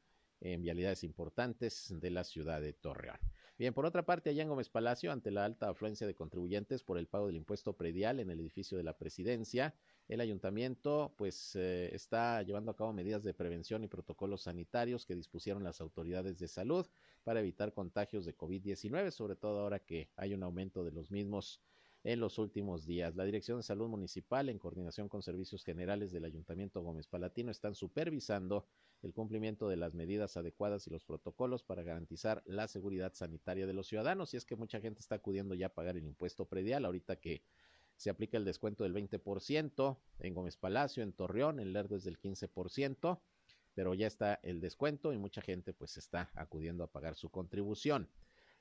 en 0.41 0.61
vialidades 0.63 1.03
importantes 1.03 1.93
de 1.99 2.09
la 2.09 2.23
ciudad 2.23 2.61
de 2.61 2.73
Torreón. 2.73 3.19
Bien, 3.59 3.73
por 3.73 3.85
otra 3.85 4.05
parte, 4.05 4.29
allá 4.29 4.43
en 4.43 4.47
Gómez 4.47 4.69
Palacio, 4.69 5.11
ante 5.11 5.31
la 5.31 5.43
alta 5.43 5.67
afluencia 5.67 6.07
de 6.07 6.15
contribuyentes 6.15 6.81
por 6.81 6.97
el 6.97 7.07
pago 7.07 7.27
del 7.27 7.35
impuesto 7.35 7.73
predial 7.73 8.21
en 8.21 8.29
el 8.29 8.39
edificio 8.39 8.77
de 8.77 8.85
la 8.85 8.97
presidencia, 8.97 9.75
el 10.07 10.21
ayuntamiento 10.21 11.13
pues 11.17 11.57
eh, 11.57 11.93
está 11.93 12.41
llevando 12.41 12.71
a 12.71 12.77
cabo 12.77 12.93
medidas 12.93 13.21
de 13.21 13.33
prevención 13.33 13.83
y 13.83 13.89
protocolos 13.89 14.43
sanitarios 14.43 15.05
que 15.05 15.13
dispusieron 15.13 15.61
las 15.61 15.81
autoridades 15.81 16.39
de 16.39 16.47
salud 16.47 16.87
para 17.25 17.41
evitar 17.41 17.73
contagios 17.73 18.23
de 18.23 18.33
COVID-19, 18.37 19.11
sobre 19.11 19.35
todo 19.35 19.59
ahora 19.59 19.79
que 19.79 20.09
hay 20.15 20.33
un 20.33 20.43
aumento 20.43 20.85
de 20.85 20.93
los 20.93 21.11
mismos 21.11 21.59
en 22.05 22.21
los 22.21 22.37
últimos 22.37 22.85
días. 22.85 23.17
La 23.17 23.25
Dirección 23.25 23.57
de 23.57 23.63
Salud 23.63 23.89
Municipal, 23.89 24.47
en 24.47 24.57
coordinación 24.57 25.09
con 25.09 25.21
servicios 25.21 25.65
generales 25.65 26.13
del 26.13 26.23
Ayuntamiento 26.23 26.81
Gómez 26.81 27.07
Palatino, 27.07 27.51
están 27.51 27.75
supervisando 27.75 28.65
el 29.01 29.13
cumplimiento 29.13 29.69
de 29.69 29.77
las 29.77 29.93
medidas 29.93 30.35
adecuadas 30.37 30.87
y 30.87 30.89
los 30.89 31.05
protocolos 31.05 31.63
para 31.63 31.83
garantizar 31.83 32.43
la 32.45 32.67
seguridad 32.67 33.13
sanitaria 33.13 33.65
de 33.65 33.73
los 33.73 33.87
ciudadanos. 33.87 34.33
Y 34.33 34.37
es 34.37 34.45
que 34.45 34.55
mucha 34.55 34.81
gente 34.81 34.99
está 34.99 35.15
acudiendo 35.15 35.55
ya 35.55 35.67
a 35.67 35.73
pagar 35.73 35.97
el 35.97 36.05
impuesto 36.05 36.45
predial, 36.45 36.85
ahorita 36.85 37.17
que 37.17 37.43
se 37.95 38.09
aplica 38.09 38.37
el 38.37 38.45
descuento 38.45 38.83
del 38.83 38.93
20% 38.93 39.97
en 40.19 40.33
Gómez 40.33 40.55
Palacio, 40.55 41.03
en 41.03 41.11
Torreón, 41.11 41.59
en 41.59 41.73
Lerdo 41.73 41.97
es 41.97 42.03
del 42.03 42.19
15%, 42.19 43.19
pero 43.73 43.93
ya 43.93 44.07
está 44.07 44.39
el 44.43 44.61
descuento 44.61 45.13
y 45.13 45.17
mucha 45.17 45.41
gente 45.41 45.73
pues 45.73 45.97
está 45.97 46.31
acudiendo 46.33 46.83
a 46.83 46.91
pagar 46.91 47.15
su 47.15 47.29
contribución. 47.29 48.09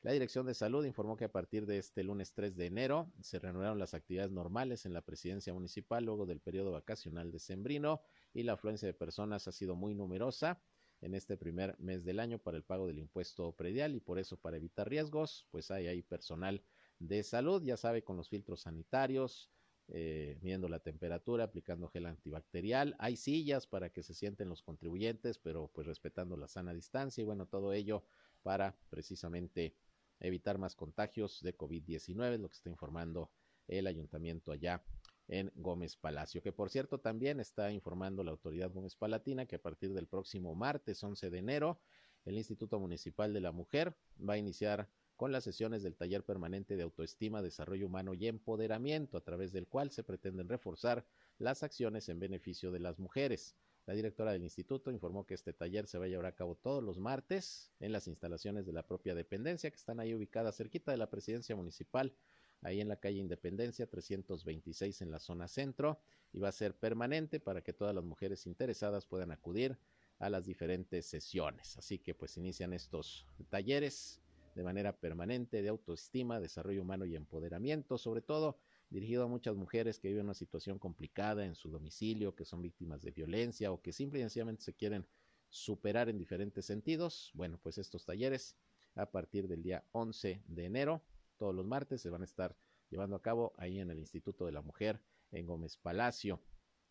La 0.03 0.13
Dirección 0.13 0.47
de 0.47 0.55
Salud 0.55 0.85
informó 0.85 1.17
que 1.17 1.25
a 1.25 1.33
partir 1.33 1.67
de 1.67 1.79
este 1.79 2.05
lunes 2.05 2.33
3 2.33 2.55
de 2.57 2.67
enero 2.67 3.13
se 3.21 3.41
reanudaron 3.41 3.81
las 3.81 3.95
actividades 3.95 4.31
normales 4.31 4.87
en 4.87 4.93
la 4.93 5.03
presidencia 5.03 5.53
municipal 5.53 6.05
luego 6.05 6.25
del 6.25 6.41
periodo 6.41 6.71
vacacional 6.71 7.33
de 7.33 7.41
Sembrino 7.41 8.01
y 8.33 8.45
la 8.45 8.53
afluencia 8.53 8.87
de 8.87 8.95
personas 8.95 9.49
ha 9.49 9.53
sido 9.53 9.75
muy 9.75 9.97
numerosa 9.97 10.63
en 11.01 11.15
este 11.15 11.37
primer 11.37 11.77
mes 11.81 12.05
del 12.05 12.21
año 12.21 12.39
para 12.39 12.57
el 12.57 12.63
pago 12.63 12.87
del 12.87 12.99
impuesto 12.99 13.53
predial 13.57 13.97
y 13.97 14.01
por 14.01 14.21
eso 14.21 14.37
para 14.37 14.57
evitar 14.57 14.89
riesgos 14.89 15.49
pues 15.51 15.73
hay 15.73 15.89
ahí 15.89 16.03
personal 16.03 16.63
de 17.01 17.25
salud, 17.25 17.63
ya 17.65 17.77
sabe, 17.77 18.03
con 18.03 18.17
los 18.17 18.29
filtros 18.29 18.63
sanitarios, 18.63 19.51
eh, 19.89 20.39
midiendo 20.43 20.69
la 20.69 20.81
temperatura, 20.81 21.45
aplicando 21.45 21.89
gel 21.89 22.07
antibacterial. 22.07 22.95
Hay 22.99 23.17
sillas 23.17 23.67
para 23.67 23.91
que 23.91 24.03
se 24.03 24.15
sienten 24.15 24.49
los 24.49 24.63
contribuyentes, 24.63 25.39
pero 25.39 25.69
pues 25.69 25.87
respetando 25.87 26.37
la 26.37 26.49
sana 26.49 26.73
distancia 26.73 27.23
y 27.23 27.25
bueno, 27.25 27.47
todo 27.47 27.73
ello 27.73 28.05
para 28.43 28.77
precisamente 28.91 29.75
evitar 30.21 30.59
más 30.59 30.75
contagios 30.75 31.43
de 31.43 31.57
COVID-19, 31.57 32.39
lo 32.39 32.49
que 32.49 32.57
está 32.57 32.71
informando 32.71 33.31
el 33.67 33.87
ayuntamiento 33.87 34.53
allá 34.53 34.83
en 35.29 35.53
Gómez 35.55 35.97
Palacio, 35.97 36.43
que 36.43 36.53
por 36.53 36.71
cierto 36.71 36.99
también 36.99 37.39
está 37.39 37.71
informando 37.71 38.25
la 38.25 38.31
autoridad 38.31 38.73
Gómez 38.73 38.97
Palatina 38.97 39.47
que 39.47 39.57
a 39.57 39.63
partir 39.63 39.93
del 39.93 40.07
próximo 40.07 40.55
martes 40.55 41.05
11 41.05 41.29
de 41.31 41.39
enero 41.39 41.81
el 42.25 42.37
Instituto 42.37 42.79
Municipal 42.79 43.33
de 43.33 43.41
la 43.41 43.53
Mujer 43.53 43.95
va 44.19 44.35
a 44.35 44.39
iniciar 44.39 44.89
con 45.17 45.33
las 45.33 45.45
sesiones 45.45 45.83
del 45.83 45.97
taller 45.97 46.25
permanente 46.25 46.77
de 46.77 46.85
autoestima, 46.85 47.43
desarrollo 47.43 47.87
humano 47.87 48.15
y 48.15 48.29
empoderamiento, 48.29 49.17
a 49.17 49.21
través 49.21 49.53
del 49.53 49.67
cual 49.67 49.91
se 49.91 50.05
pretenden 50.05 50.49
reforzar 50.49 51.05
las 51.39 51.63
acciones 51.65 52.09
en 52.09 52.21
beneficio 52.21 52.71
de 52.71 52.79
las 52.79 53.01
mujeres. 53.01 53.57
La 53.89 53.95
directora 53.95 54.33
del 54.33 54.43
instituto 54.43 54.91
informó 54.91 55.25
que 55.25 55.33
este 55.33 55.55
taller 55.55 55.87
se 55.87 55.97
va 55.97 56.05
a 56.05 56.09
llevar 56.09 56.27
a 56.27 56.35
cabo 56.35 56.57
todos 56.57 56.85
los 56.85 56.99
martes 56.99 57.73
en 57.81 57.91
las 57.91 58.07
instalaciones 58.07 58.67
de 58.67 58.75
la 58.75 58.87
propia 58.87 59.15
dependencia, 59.15 59.71
que 59.71 59.79
están 59.79 59.99
ahí 59.99 60.15
ubicadas 60.15 60.59
cerquita 60.59 60.91
de 60.93 60.99
la 60.99 61.09
presidencia 61.09 61.57
municipal, 61.57 62.13
ahí 62.61 62.83
en 62.83 62.89
la 62.89 62.97
calle 62.97 63.17
Independencia 63.17 63.87
326 63.87 65.01
en 65.01 65.11
la 65.11 65.19
zona 65.19 65.49
centro, 65.49 65.99
y 66.35 66.39
va 66.39 66.51
a 66.51 66.53
ser 66.53 66.75
permanente 66.75 67.41
para 67.41 67.63
que 67.63 67.73
todas 67.73 67.95
las 67.95 68.05
mujeres 68.05 68.47
interesadas 68.47 69.07
puedan 69.07 69.33
acudir 69.33 69.79
a 70.19 70.29
las 70.29 70.45
diferentes 70.45 71.07
sesiones. 71.07 71.79
Así 71.79 71.99
que 71.99 72.13
pues 72.13 72.37
inician 72.37 72.75
estos 72.75 73.25
talleres 73.49 74.21
de 74.55 74.65
manera 74.65 74.93
permanente 74.93 75.63
de 75.63 75.69
autoestima, 75.71 76.41
desarrollo 76.41 76.83
humano 76.83 77.07
y 77.07 77.17
empoderamiento, 77.17 77.97
sobre 77.97 78.21
todo 78.21 78.59
dirigido 78.91 79.25
a 79.25 79.29
muchas 79.29 79.55
mujeres 79.55 79.99
que 79.99 80.09
viven 80.09 80.25
una 80.25 80.35
situación 80.35 80.79
complicada 80.79 81.45
en 81.45 81.55
su 81.55 81.71
domicilio, 81.71 82.35
que 82.35 82.45
son 82.45 82.63
víctimas 82.63 83.03
de 83.03 83.11
violencia 83.11 83.71
o 83.73 83.83
que 83.83 83.93
simple 83.93 84.21
y 84.21 84.23
sencillamente 84.23 84.63
se 84.63 84.75
quieren 84.75 85.07
superar 85.49 86.09
en 86.09 86.19
diferentes 86.19 86.65
sentidos. 86.67 87.31
Bueno, 87.35 87.59
pues 87.63 87.79
estos 87.79 88.05
talleres 88.05 88.57
a 88.95 89.11
partir 89.11 89.49
del 89.49 89.63
día 89.63 89.85
11 89.93 90.43
de 90.47 90.65
enero, 90.65 91.03
todos 91.37 91.55
los 91.55 91.67
martes, 91.67 92.01
se 92.01 92.11
van 92.11 92.23
a 92.23 92.25
estar 92.25 92.57
llevando 92.91 93.17
a 93.17 93.23
cabo 93.23 93.53
ahí 93.59 93.79
en 93.79 93.91
el 93.91 93.99
Instituto 93.99 94.47
de 94.47 94.53
la 94.53 94.63
Mujer 94.63 95.01
en 95.31 95.47
Gómez 95.47 95.77
Palacio, 95.77 96.43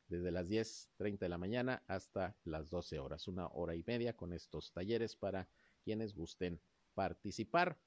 desde 0.07 0.31
las 0.31 0.49
10.30 0.49 1.19
de 1.19 1.29
la 1.29 1.37
mañana 1.37 1.83
hasta 1.87 2.37
las 2.45 2.69
12 2.69 2.99
horas, 2.99 3.27
una 3.27 3.47
hora 3.47 3.75
y 3.75 3.83
media 3.85 4.15
con 4.15 4.31
estos 4.31 4.71
talleres 4.71 5.15
para 5.15 5.49
quienes 5.83 6.15
gusten 6.15 6.61
participar. 6.93 7.77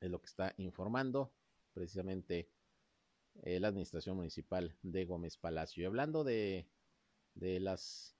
Es 0.00 0.10
lo 0.10 0.20
que 0.20 0.26
está 0.26 0.54
informando 0.56 1.32
precisamente 1.72 2.50
eh, 3.42 3.60
la 3.60 3.68
Administración 3.68 4.16
Municipal 4.16 4.76
de 4.82 5.04
Gómez 5.04 5.36
Palacio. 5.36 5.82
Y 5.82 5.86
hablando 5.86 6.24
de, 6.24 6.66
de 7.34 7.60
las 7.60 8.16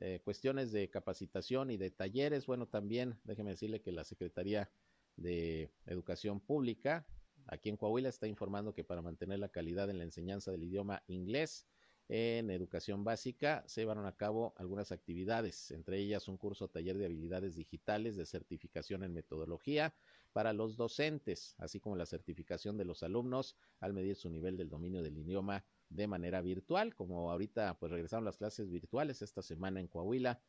eh, 0.00 0.20
cuestiones 0.24 0.72
de 0.72 0.90
capacitación 0.90 1.70
y 1.70 1.76
de 1.76 1.90
talleres, 1.90 2.46
bueno, 2.46 2.66
también 2.66 3.18
déjeme 3.24 3.50
decirle 3.50 3.80
que 3.80 3.92
la 3.92 4.04
Secretaría 4.04 4.70
de 5.16 5.70
Educación 5.86 6.40
Pública 6.40 7.06
aquí 7.46 7.68
en 7.68 7.76
Coahuila 7.76 8.08
está 8.08 8.26
informando 8.26 8.74
que 8.74 8.84
para 8.84 9.02
mantener 9.02 9.38
la 9.38 9.48
calidad 9.48 9.90
en 9.90 9.98
la 9.98 10.04
enseñanza 10.04 10.50
del 10.50 10.64
idioma 10.64 11.02
inglés 11.06 11.66
en 12.08 12.50
educación 12.50 13.02
básica 13.02 13.64
se 13.66 13.80
llevaron 13.80 14.06
a 14.06 14.16
cabo 14.16 14.54
algunas 14.56 14.92
actividades, 14.92 15.70
entre 15.70 15.98
ellas 15.98 16.28
un 16.28 16.36
curso 16.36 16.68
taller 16.68 16.98
de 16.98 17.06
habilidades 17.06 17.56
digitales 17.56 18.16
de 18.16 18.26
certificación 18.26 19.04
en 19.04 19.14
metodología 19.14 19.94
para 20.32 20.52
los 20.52 20.76
docentes, 20.76 21.54
así 21.58 21.80
como 21.80 21.96
la 21.96 22.06
certificación 22.06 22.76
de 22.76 22.84
los 22.84 23.02
alumnos 23.02 23.56
al 23.80 23.94
medir 23.94 24.16
su 24.16 24.28
nivel 24.28 24.56
del 24.56 24.68
dominio 24.68 25.02
del 25.02 25.16
idioma 25.16 25.64
de 25.88 26.06
manera 26.06 26.42
virtual, 26.42 26.94
como 26.94 27.30
ahorita 27.30 27.78
pues 27.78 27.92
regresaron 27.92 28.24
las 28.24 28.36
clases 28.36 28.70
virtuales 28.70 29.22
esta 29.22 29.42
semana 29.42 29.80
en 29.80 29.86
Coahuila 29.86 30.42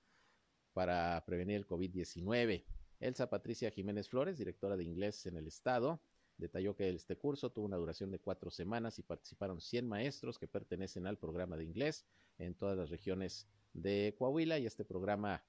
para 0.74 1.24
prevenir 1.26 1.58
el 1.58 1.68
COVID-19. 1.68 2.66
Elsa 3.00 3.30
Patricia 3.30 3.72
Jiménez 3.72 4.10
Flores, 4.10 4.38
directora 4.38 4.76
de 4.76 4.84
inglés 4.84 5.26
en 5.26 5.38
el 5.38 5.48
estado, 5.48 6.02
Detalló 6.38 6.76
que 6.76 6.90
este 6.90 7.18
curso 7.18 7.52
tuvo 7.52 7.66
una 7.66 7.78
duración 7.78 8.12
de 8.12 8.20
cuatro 8.20 8.52
semanas 8.52 9.00
y 9.00 9.04
participaron 9.04 9.62
100 9.62 9.88
maestros 9.88 10.38
que 10.38 10.48
pertenecen 10.48 11.08
al 11.08 11.18
programa 11.18 11.56
de 11.56 11.64
inglés 11.64 12.06
en 12.38 12.56
todas 12.56 12.78
las 12.78 12.90
regiones 12.90 13.48
de 13.74 14.16
Coahuila 14.18 14.60
y 14.60 14.66
este 14.66 14.84
programa 14.84 15.44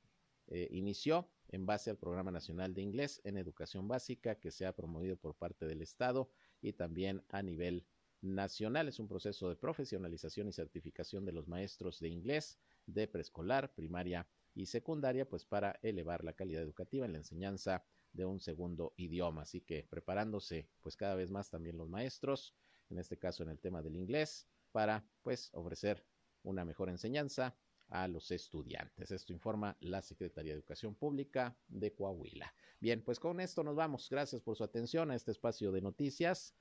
eh, 0.49 0.69
inició 0.71 1.29
en 1.49 1.67
base 1.67 1.91
al 1.91 1.99
Programa 1.99 2.31
Nacional 2.31 2.73
de 2.73 2.83
Inglés 2.83 3.21
en 3.25 3.37
Educación 3.37 3.89
Básica 3.89 4.37
que 4.37 4.53
se 4.53 4.67
ha 4.67 4.75
promovido 4.75 5.17
por 5.17 5.35
parte 5.35 5.67
del 5.67 5.83
Estado 5.83 6.31
y 6.63 6.73
también 6.73 7.25
a 7.29 7.43
nivel 7.43 7.85
nacional. 8.21 8.89
Es 8.89 8.99
un 8.99 9.09
proceso 9.09 9.49
de 9.49 9.57
profesionalización 9.57 10.49
y 10.49 10.53
certificación 10.53 11.25
de 11.25 11.33
los 11.33 11.49
maestros 11.49 12.01
de 12.01 12.09
inglés 12.09 12.59
de 12.87 13.09
preescolar, 13.09 13.75
primaria 13.75 14.29
y 14.55 14.67
secundaria, 14.67 15.29
pues 15.29 15.45
para 15.45 15.79
elevar 15.83 16.25
la 16.25 16.33
calidad 16.33 16.63
educativa 16.63 17.07
en 17.07 17.13
la 17.13 17.19
enseñanza 17.19 17.85
de 18.17 18.25
un 18.25 18.41
segundo 18.41 18.93
idioma. 18.97 19.43
Así 19.43 19.61
que 19.61 19.87
preparándose 19.89 20.69
pues 20.81 20.97
cada 20.97 21.15
vez 21.15 21.31
más 21.31 21.51
también 21.51 21.77
los 21.77 21.89
maestros, 21.89 22.55
en 22.91 22.99
este 22.99 23.19
caso 23.19 23.43
en 23.43 23.51
el 23.51 23.61
tema 23.61 23.83
del 23.83 23.97
inglés, 23.97 24.49
para 24.73 25.05
pues 25.23 25.51
ofrecer 25.53 26.05
una 26.43 26.65
mejor 26.65 26.89
enseñanza 26.89 27.57
a 27.89 28.09
los 28.09 28.31
estudiantes. 28.31 29.11
Esto 29.11 29.33
informa 29.33 29.77
la 29.81 30.03
Secretaría 30.03 30.53
de 30.53 30.59
Educación 30.59 30.95
Pública 30.95 31.57
de 31.69 31.95
Coahuila. 31.95 32.53
Bien, 32.81 33.03
pues 33.03 33.21
con 33.21 33.41
esto 33.41 33.63
nos 33.63 33.77
vamos. 33.77 34.09
Gracias 34.11 34.43
por 34.43 34.57
su 34.57 34.65
atención 34.65 35.11
a 35.11 35.15
este 35.15 35.31
espacio 35.31 35.71
de 35.71 35.81
noticias. 35.81 36.55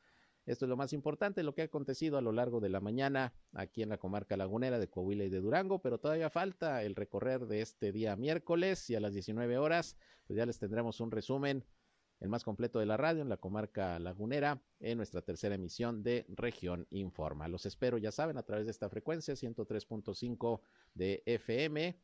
Esto 0.45 0.65
es 0.65 0.69
lo 0.69 0.77
más 0.77 0.93
importante, 0.93 1.41
lo 1.41 1.55
que 1.55 1.63
ha 1.63 1.65
acontecido 1.65 2.17
a 2.17 2.21
lo 2.21 2.31
largo 2.31 2.59
de 2.59 2.69
la 2.69 2.79
mañana 2.79 3.33
aquí 3.53 3.81
en 3.81 3.89
la 3.89 3.97
comarca 3.97 4.37
lagunera 4.37 4.77
de 4.77 4.87
Coahuila 4.87 5.23
y 5.23 5.29
de 5.29 5.41
Durango, 5.41 5.79
pero 5.79 5.99
todavía 5.99 6.29
falta 6.29 6.83
el 6.83 6.95
recorrer 6.95 7.47
de 7.47 7.61
este 7.61 7.91
día 7.91 8.15
miércoles 8.15 8.89
y 8.89 8.95
a 8.95 8.99
las 8.99 9.13
19 9.13 9.57
horas, 9.57 9.97
pues 10.27 10.37
ya 10.37 10.45
les 10.45 10.59
tendremos 10.59 10.99
un 10.99 11.09
resumen, 11.09 11.65
el 12.19 12.29
más 12.29 12.43
completo 12.43 12.79
de 12.79 12.85
la 12.85 12.95
radio 12.95 13.23
en 13.23 13.29
la 13.29 13.37
comarca 13.37 13.97
lagunera, 13.99 14.61
en 14.79 14.97
nuestra 14.97 15.21
tercera 15.21 15.55
emisión 15.55 16.03
de 16.03 16.25
Región 16.29 16.87
Informa. 16.91 17.47
Los 17.47 17.65
espero, 17.65 17.97
ya 17.97 18.11
saben, 18.11 18.37
a 18.37 18.43
través 18.43 18.65
de 18.65 18.71
esta 18.71 18.89
frecuencia 18.89 19.33
103.5 19.33 20.61
de 20.93 21.23
FM 21.25 21.97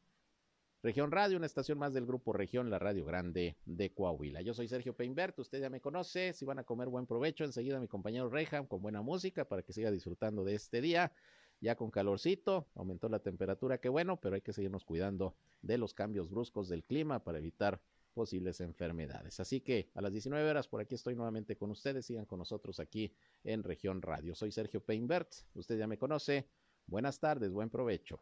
Región 0.84 1.12
Radio, 1.12 1.38
una 1.38 1.46
estación 1.46 1.78
más 1.78 1.94
del 1.94 2.08
grupo 2.08 2.34
Región, 2.34 2.72
la 2.72 2.80
Radio 2.80 3.06
Grande 3.06 3.56
de 3.66 3.94
Coahuila. 3.94 4.42
Yo 4.42 4.56
soy 4.56 4.68
Sergio 4.68 4.96
Peinbert, 4.96 5.38
usted 5.38 5.62
ya 5.62 5.70
me 5.70 5.80
conoce, 5.80 6.34
si 6.34 6.44
van 6.44 6.58
a 6.58 6.64
comer 6.64 6.88
buen 6.88 7.06
provecho, 7.06 7.44
enseguida 7.44 7.80
mi 7.80 7.88
compañero 7.88 8.30
Reja 8.30 8.66
con 8.66 8.82
buena 8.82 9.04
música 9.04 9.46
para 9.46 9.62
que 9.62 9.74
siga 9.74 9.92
disfrutando 9.92 10.44
de 10.44 10.56
este 10.56 10.82
día. 10.82 11.12
Ya 11.60 11.76
con 11.76 11.92
calorcito, 11.92 12.66
aumentó 12.74 13.10
la 13.10 13.20
temperatura, 13.20 13.78
qué 13.78 13.90
bueno, 13.90 14.20
pero 14.20 14.34
hay 14.34 14.42
que 14.42 14.54
seguirnos 14.54 14.84
cuidando 14.84 15.36
de 15.62 15.78
los 15.78 15.94
cambios 15.94 16.32
bruscos 16.32 16.68
del 16.68 16.84
clima 16.84 17.24
para 17.24 17.38
evitar 17.38 17.80
posibles 18.16 18.60
enfermedades. 18.60 19.40
Así 19.40 19.62
que 19.62 19.92
a 19.94 20.02
las 20.02 20.12
19 20.12 20.50
horas 20.50 20.68
por 20.68 20.82
aquí 20.82 20.96
estoy 20.96 21.14
nuevamente 21.14 21.58
con 21.58 21.70
ustedes, 21.70 22.08
sigan 22.08 22.26
con 22.26 22.40
nosotros 22.40 22.80
aquí 22.80 23.14
en 23.44 23.62
Región 23.62 24.02
Radio. 24.02 24.34
Soy 24.34 24.52
Sergio 24.52 24.84
Peinbert, 24.84 25.32
usted 25.54 25.78
ya 25.78 25.86
me 25.86 26.00
conoce. 26.00 26.48
Buenas 26.88 27.20
tardes, 27.20 27.52
buen 27.52 27.70
provecho. 27.70 28.20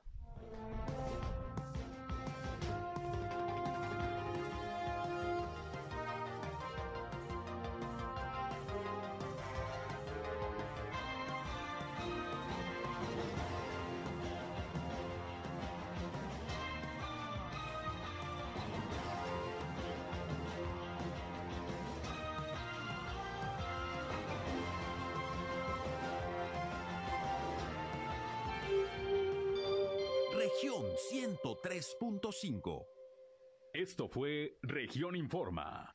Esto 33.89 34.07
fue 34.07 34.59
Región 34.61 35.15
Informa. 35.15 35.91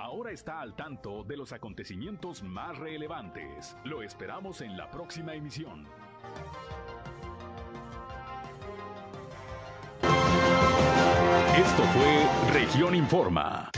Ahora 0.00 0.32
está 0.32 0.60
al 0.60 0.74
tanto 0.74 1.22
de 1.22 1.36
los 1.36 1.52
acontecimientos 1.52 2.42
más 2.42 2.76
relevantes. 2.76 3.76
Lo 3.84 4.02
esperamos 4.02 4.62
en 4.62 4.76
la 4.76 4.90
próxima 4.90 5.32
emisión. 5.32 5.86
Esto 11.56 11.82
fue 11.94 12.60
Región 12.60 12.96
Informa. 12.96 13.70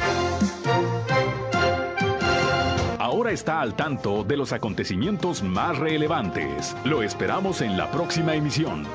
Ahora 2.98 3.32
está 3.32 3.60
al 3.60 3.76
tanto 3.76 4.24
de 4.24 4.38
los 4.38 4.54
acontecimientos 4.54 5.42
más 5.42 5.78
relevantes. 5.78 6.74
Lo 6.86 7.02
esperamos 7.02 7.60
en 7.60 7.76
la 7.76 7.90
próxima 7.90 8.34
emisión. 8.34 8.86